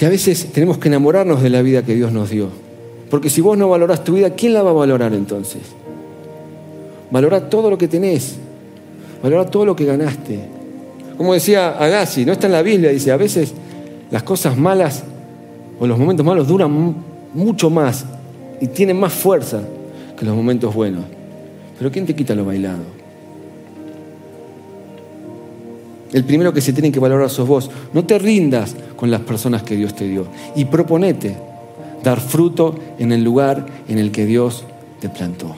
Y 0.00 0.04
a 0.04 0.08
veces 0.08 0.50
tenemos 0.52 0.78
que 0.78 0.88
enamorarnos 0.88 1.42
de 1.42 1.50
la 1.50 1.62
vida 1.62 1.82
que 1.82 1.94
Dios 1.94 2.12
nos 2.12 2.30
dio. 2.30 2.48
Porque 3.10 3.28
si 3.28 3.40
vos 3.40 3.58
no 3.58 3.68
valorás 3.68 4.02
tu 4.02 4.14
vida, 4.14 4.30
¿quién 4.30 4.54
la 4.54 4.62
va 4.62 4.70
a 4.70 4.74
valorar 4.74 5.12
entonces? 5.12 5.62
Valora 7.10 7.50
todo 7.50 7.70
lo 7.70 7.76
que 7.76 7.88
tenés. 7.88 8.36
Valora 9.22 9.44
todo 9.46 9.66
lo 9.66 9.76
que 9.76 9.84
ganaste. 9.84 10.38
Como 11.18 11.34
decía 11.34 11.70
Agassi, 11.70 12.24
no 12.24 12.32
está 12.32 12.46
en 12.46 12.52
la 12.52 12.62
Biblia, 12.62 12.90
dice, 12.90 13.12
a 13.12 13.18
veces 13.18 13.52
las 14.10 14.22
cosas 14.22 14.56
malas 14.56 15.04
o 15.78 15.86
los 15.86 15.98
momentos 15.98 16.24
malos 16.24 16.48
duran 16.48 16.94
mucho 17.34 17.68
más 17.68 18.06
y 18.60 18.68
tienen 18.68 18.98
más 18.98 19.12
fuerza 19.12 19.60
que 20.18 20.24
los 20.24 20.34
momentos 20.34 20.74
buenos. 20.74 21.04
Pero 21.78 21.90
¿quién 21.90 22.06
te 22.06 22.14
quita 22.14 22.34
lo 22.34 22.44
bailado? 22.44 22.99
El 26.12 26.24
primero 26.24 26.52
que 26.52 26.60
se 26.60 26.72
tiene 26.72 26.90
que 26.90 27.00
valorar 27.00 27.30
sos 27.30 27.46
vos. 27.46 27.70
No 27.92 28.04
te 28.04 28.18
rindas 28.18 28.74
con 28.96 29.10
las 29.10 29.20
personas 29.20 29.62
que 29.62 29.76
Dios 29.76 29.94
te 29.94 30.08
dio. 30.08 30.26
Y 30.56 30.64
proponete 30.64 31.36
dar 32.02 32.20
fruto 32.20 32.78
en 32.98 33.12
el 33.12 33.22
lugar 33.22 33.66
en 33.88 33.98
el 33.98 34.10
que 34.10 34.26
Dios 34.26 34.64
te 35.00 35.08
plantó. 35.08 35.54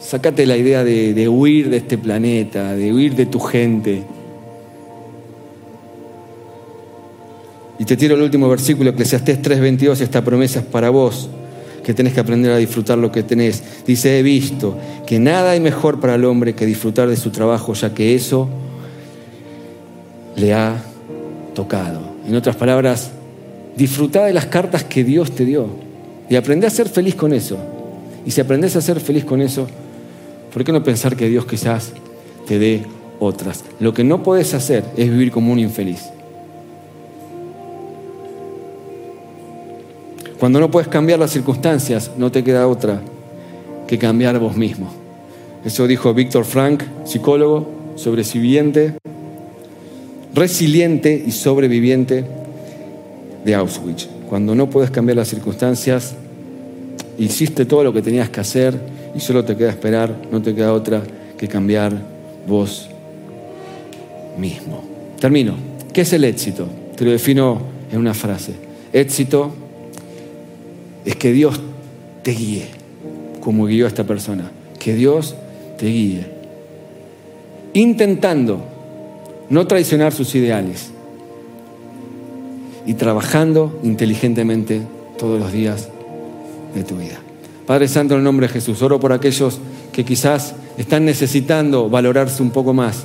Sácate 0.00 0.46
la 0.46 0.56
idea 0.56 0.84
de, 0.84 1.14
de 1.14 1.28
huir 1.28 1.70
de 1.70 1.78
este 1.78 1.98
planeta, 1.98 2.74
de 2.74 2.92
huir 2.92 3.14
de 3.14 3.26
tu 3.26 3.40
gente. 3.40 4.02
Y 7.78 7.84
te 7.84 7.96
tiro 7.96 8.14
el 8.14 8.22
último 8.22 8.48
versículo, 8.48 8.90
Eclesiastés 8.90 9.42
3:22, 9.42 10.00
esta 10.00 10.22
promesa 10.22 10.60
es 10.60 10.66
para 10.66 10.90
vos 10.90 11.28
que 11.84 11.92
tenés 11.92 12.14
que 12.14 12.20
aprender 12.20 12.50
a 12.50 12.56
disfrutar 12.56 12.98
lo 12.98 13.12
que 13.12 13.22
tenés. 13.22 13.62
Dice, 13.86 14.18
he 14.18 14.22
visto 14.22 14.76
que 15.06 15.18
nada 15.18 15.50
hay 15.50 15.60
mejor 15.60 16.00
para 16.00 16.14
el 16.14 16.24
hombre 16.24 16.54
que 16.54 16.66
disfrutar 16.66 17.08
de 17.08 17.16
su 17.16 17.30
trabajo, 17.30 17.74
ya 17.74 17.92
que 17.92 18.14
eso 18.14 18.48
le 20.36 20.54
ha 20.54 20.82
tocado. 21.54 22.00
En 22.26 22.34
otras 22.34 22.56
palabras, 22.56 23.10
disfruta 23.76 24.24
de 24.24 24.32
las 24.32 24.46
cartas 24.46 24.84
que 24.84 25.04
Dios 25.04 25.32
te 25.32 25.44
dio 25.44 25.68
y 26.28 26.36
aprende 26.36 26.66
a 26.66 26.70
ser 26.70 26.88
feliz 26.88 27.14
con 27.14 27.32
eso. 27.32 27.58
Y 28.26 28.30
si 28.30 28.40
aprendes 28.40 28.76
a 28.76 28.80
ser 28.80 29.00
feliz 29.00 29.24
con 29.24 29.40
eso, 29.40 29.66
¿por 30.52 30.64
qué 30.64 30.72
no 30.72 30.82
pensar 30.82 31.16
que 31.16 31.28
Dios 31.28 31.46
quizás 31.46 31.92
te 32.46 32.58
dé 32.58 32.82
otras? 33.20 33.64
Lo 33.80 33.92
que 33.92 34.04
no 34.04 34.22
puedes 34.22 34.54
hacer 34.54 34.84
es 34.96 35.10
vivir 35.10 35.30
como 35.30 35.52
un 35.52 35.58
infeliz. 35.58 36.10
Cuando 40.38 40.60
no 40.60 40.70
puedes 40.70 40.88
cambiar 40.88 41.18
las 41.18 41.30
circunstancias, 41.30 42.10
no 42.18 42.30
te 42.30 42.42
queda 42.44 42.68
otra 42.68 43.00
que 43.86 43.98
cambiar 43.98 44.38
vos 44.38 44.56
mismo. 44.56 44.92
Eso 45.64 45.86
dijo 45.86 46.12
Víctor 46.12 46.44
Frank, 46.44 46.82
psicólogo, 47.04 47.66
sobreviviente, 47.96 48.94
resiliente 50.34 51.22
y 51.26 51.30
sobreviviente 51.30 52.24
de 53.44 53.54
Auschwitz. 53.54 54.08
Cuando 54.28 54.54
no 54.54 54.68
puedes 54.68 54.90
cambiar 54.90 55.16
las 55.16 55.28
circunstancias, 55.28 56.14
hiciste 57.18 57.64
todo 57.64 57.84
lo 57.84 57.92
que 57.92 58.02
tenías 58.02 58.28
que 58.30 58.40
hacer 58.40 58.74
y 59.14 59.20
solo 59.20 59.44
te 59.44 59.56
queda 59.56 59.70
esperar, 59.70 60.14
no 60.32 60.42
te 60.42 60.54
queda 60.54 60.72
otra 60.72 61.02
que 61.38 61.46
cambiar 61.46 61.92
vos 62.46 62.88
mismo. 64.38 64.82
Termino. 65.20 65.54
¿Qué 65.92 66.00
es 66.00 66.12
el 66.12 66.24
éxito? 66.24 66.66
Te 66.96 67.04
lo 67.04 67.12
defino 67.12 67.60
en 67.92 67.98
una 67.98 68.14
frase. 68.14 68.52
Éxito 68.92 69.52
es 71.04 71.14
que 71.14 71.32
Dios 71.32 71.60
te 72.22 72.32
guíe, 72.32 72.66
como 73.40 73.66
guió 73.66 73.84
a 73.84 73.88
esta 73.88 74.04
persona. 74.04 74.50
Que 74.80 74.94
Dios 74.94 75.36
te 75.78 75.86
guíe. 75.86 76.26
Intentando 77.74 78.73
no 79.50 79.66
traicionar 79.66 80.12
sus 80.12 80.34
ideales 80.34 80.90
y 82.86 82.94
trabajando 82.94 83.78
inteligentemente 83.82 84.82
todos 85.18 85.40
los 85.40 85.52
días 85.52 85.88
de 86.74 86.84
tu 86.84 86.96
vida. 86.96 87.18
Padre 87.66 87.88
Santo, 87.88 88.14
en 88.14 88.18
el 88.18 88.24
nombre 88.24 88.46
de 88.46 88.52
Jesús, 88.52 88.82
oro 88.82 89.00
por 89.00 89.12
aquellos 89.12 89.58
que 89.92 90.04
quizás 90.04 90.54
están 90.76 91.04
necesitando 91.04 91.88
valorarse 91.88 92.42
un 92.42 92.50
poco 92.50 92.74
más 92.74 93.04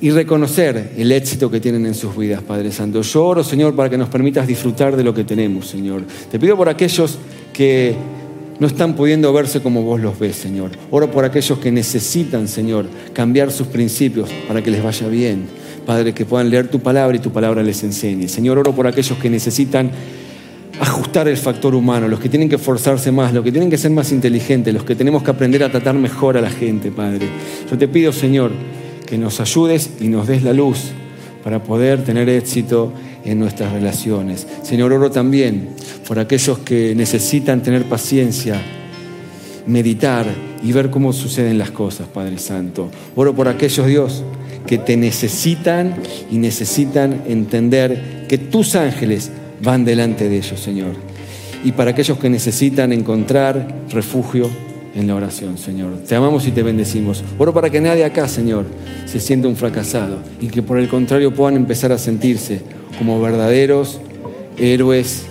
y 0.00 0.10
reconocer 0.10 0.92
el 0.96 1.12
éxito 1.12 1.50
que 1.50 1.60
tienen 1.60 1.84
en 1.84 1.94
sus 1.94 2.16
vidas, 2.16 2.42
Padre 2.42 2.72
Santo. 2.72 3.02
Yo 3.02 3.26
oro, 3.26 3.44
Señor, 3.44 3.76
para 3.76 3.90
que 3.90 3.98
nos 3.98 4.08
permitas 4.08 4.46
disfrutar 4.46 4.96
de 4.96 5.04
lo 5.04 5.12
que 5.12 5.24
tenemos, 5.24 5.66
Señor. 5.66 6.04
Te 6.30 6.38
pido 6.38 6.56
por 6.56 6.70
aquellos 6.70 7.18
que 7.52 7.94
no 8.60 8.66
están 8.66 8.94
pudiendo 8.94 9.32
verse 9.32 9.60
como 9.60 9.82
vos 9.82 10.00
los 10.00 10.18
ves, 10.18 10.36
Señor. 10.36 10.72
Oro 10.90 11.10
por 11.10 11.24
aquellos 11.24 11.58
que 11.58 11.72
necesitan, 11.72 12.46
Señor, 12.46 12.86
cambiar 13.14 13.50
sus 13.50 13.66
principios 13.66 14.30
para 14.46 14.62
que 14.62 14.70
les 14.70 14.82
vaya 14.82 15.08
bien. 15.08 15.46
Padre, 15.86 16.12
que 16.12 16.26
puedan 16.26 16.50
leer 16.50 16.68
tu 16.68 16.78
palabra 16.78 17.16
y 17.16 17.20
tu 17.20 17.32
palabra 17.32 17.62
les 17.62 17.82
enseñe. 17.82 18.28
Señor, 18.28 18.58
oro 18.58 18.74
por 18.74 18.86
aquellos 18.86 19.18
que 19.18 19.30
necesitan 19.30 19.90
ajustar 20.78 21.26
el 21.26 21.38
factor 21.38 21.74
humano, 21.74 22.06
los 22.06 22.20
que 22.20 22.28
tienen 22.28 22.50
que 22.50 22.56
esforzarse 22.56 23.10
más, 23.10 23.32
los 23.32 23.42
que 23.42 23.50
tienen 23.50 23.70
que 23.70 23.78
ser 23.78 23.90
más 23.92 24.12
inteligentes, 24.12 24.72
los 24.72 24.84
que 24.84 24.94
tenemos 24.94 25.22
que 25.22 25.30
aprender 25.30 25.64
a 25.64 25.70
tratar 25.70 25.94
mejor 25.94 26.36
a 26.36 26.42
la 26.42 26.50
gente, 26.50 26.90
Padre. 26.90 27.28
Yo 27.70 27.78
te 27.78 27.88
pido, 27.88 28.12
Señor, 28.12 28.52
que 29.06 29.16
nos 29.16 29.40
ayudes 29.40 29.90
y 30.00 30.08
nos 30.08 30.26
des 30.26 30.42
la 30.42 30.52
luz 30.52 30.90
para 31.42 31.62
poder 31.62 32.04
tener 32.04 32.28
éxito 32.28 32.92
en 33.24 33.38
nuestras 33.38 33.72
relaciones. 33.72 34.46
Señor, 34.62 34.92
oro 34.92 35.10
también 35.10 35.70
por 36.10 36.18
aquellos 36.18 36.58
que 36.58 36.92
necesitan 36.96 37.62
tener 37.62 37.84
paciencia, 37.84 38.60
meditar 39.68 40.26
y 40.60 40.72
ver 40.72 40.90
cómo 40.90 41.12
suceden 41.12 41.56
las 41.56 41.70
cosas, 41.70 42.08
Padre 42.08 42.36
Santo. 42.38 42.90
Oro 43.14 43.32
por 43.32 43.46
aquellos, 43.46 43.86
Dios, 43.86 44.24
que 44.66 44.76
te 44.76 44.96
necesitan 44.96 45.94
y 46.28 46.38
necesitan 46.38 47.22
entender 47.28 48.26
que 48.28 48.38
tus 48.38 48.74
ángeles 48.74 49.30
van 49.62 49.84
delante 49.84 50.28
de 50.28 50.38
ellos, 50.38 50.58
Señor. 50.58 50.94
Y 51.62 51.70
para 51.70 51.92
aquellos 51.92 52.18
que 52.18 52.28
necesitan 52.28 52.92
encontrar 52.92 53.72
refugio 53.92 54.50
en 54.96 55.06
la 55.06 55.14
oración, 55.14 55.58
Señor. 55.58 55.98
Te 56.08 56.16
amamos 56.16 56.44
y 56.44 56.50
te 56.50 56.64
bendecimos. 56.64 57.22
Oro 57.38 57.54
para 57.54 57.70
que 57.70 57.80
nadie 57.80 58.04
acá, 58.04 58.26
Señor, 58.26 58.64
se 59.06 59.20
sienta 59.20 59.46
un 59.46 59.54
fracasado 59.54 60.16
y 60.40 60.48
que 60.48 60.60
por 60.60 60.76
el 60.80 60.88
contrario 60.88 61.32
puedan 61.32 61.54
empezar 61.54 61.92
a 61.92 61.98
sentirse 61.98 62.62
como 62.98 63.20
verdaderos 63.20 64.00
héroes 64.58 65.29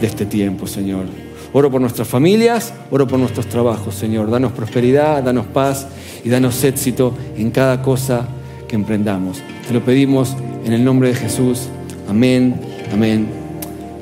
de 0.00 0.06
este 0.06 0.26
tiempo, 0.26 0.66
Señor. 0.66 1.06
Oro 1.52 1.70
por 1.70 1.80
nuestras 1.80 2.06
familias, 2.08 2.72
oro 2.90 3.06
por 3.06 3.18
nuestros 3.18 3.46
trabajos, 3.46 3.94
Señor. 3.94 4.30
Danos 4.30 4.52
prosperidad, 4.52 5.22
danos 5.22 5.46
paz 5.46 5.86
y 6.24 6.28
danos 6.28 6.62
éxito 6.64 7.14
en 7.36 7.50
cada 7.50 7.82
cosa 7.82 8.26
que 8.68 8.76
emprendamos. 8.76 9.38
Te 9.66 9.72
lo 9.72 9.80
pedimos 9.80 10.36
en 10.64 10.72
el 10.72 10.84
nombre 10.84 11.08
de 11.08 11.14
Jesús. 11.14 11.68
Amén, 12.08 12.60
amén 12.92 13.28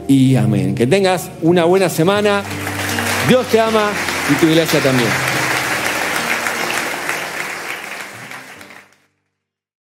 y 0.08 0.36
amén. 0.36 0.74
Que 0.74 0.86
tengas 0.86 1.30
una 1.42 1.64
buena 1.64 1.88
semana. 1.88 2.42
Dios 3.28 3.46
te 3.46 3.60
ama 3.60 3.90
y 4.30 4.34
tu 4.34 4.46
iglesia 4.46 4.80
también. 4.80 5.33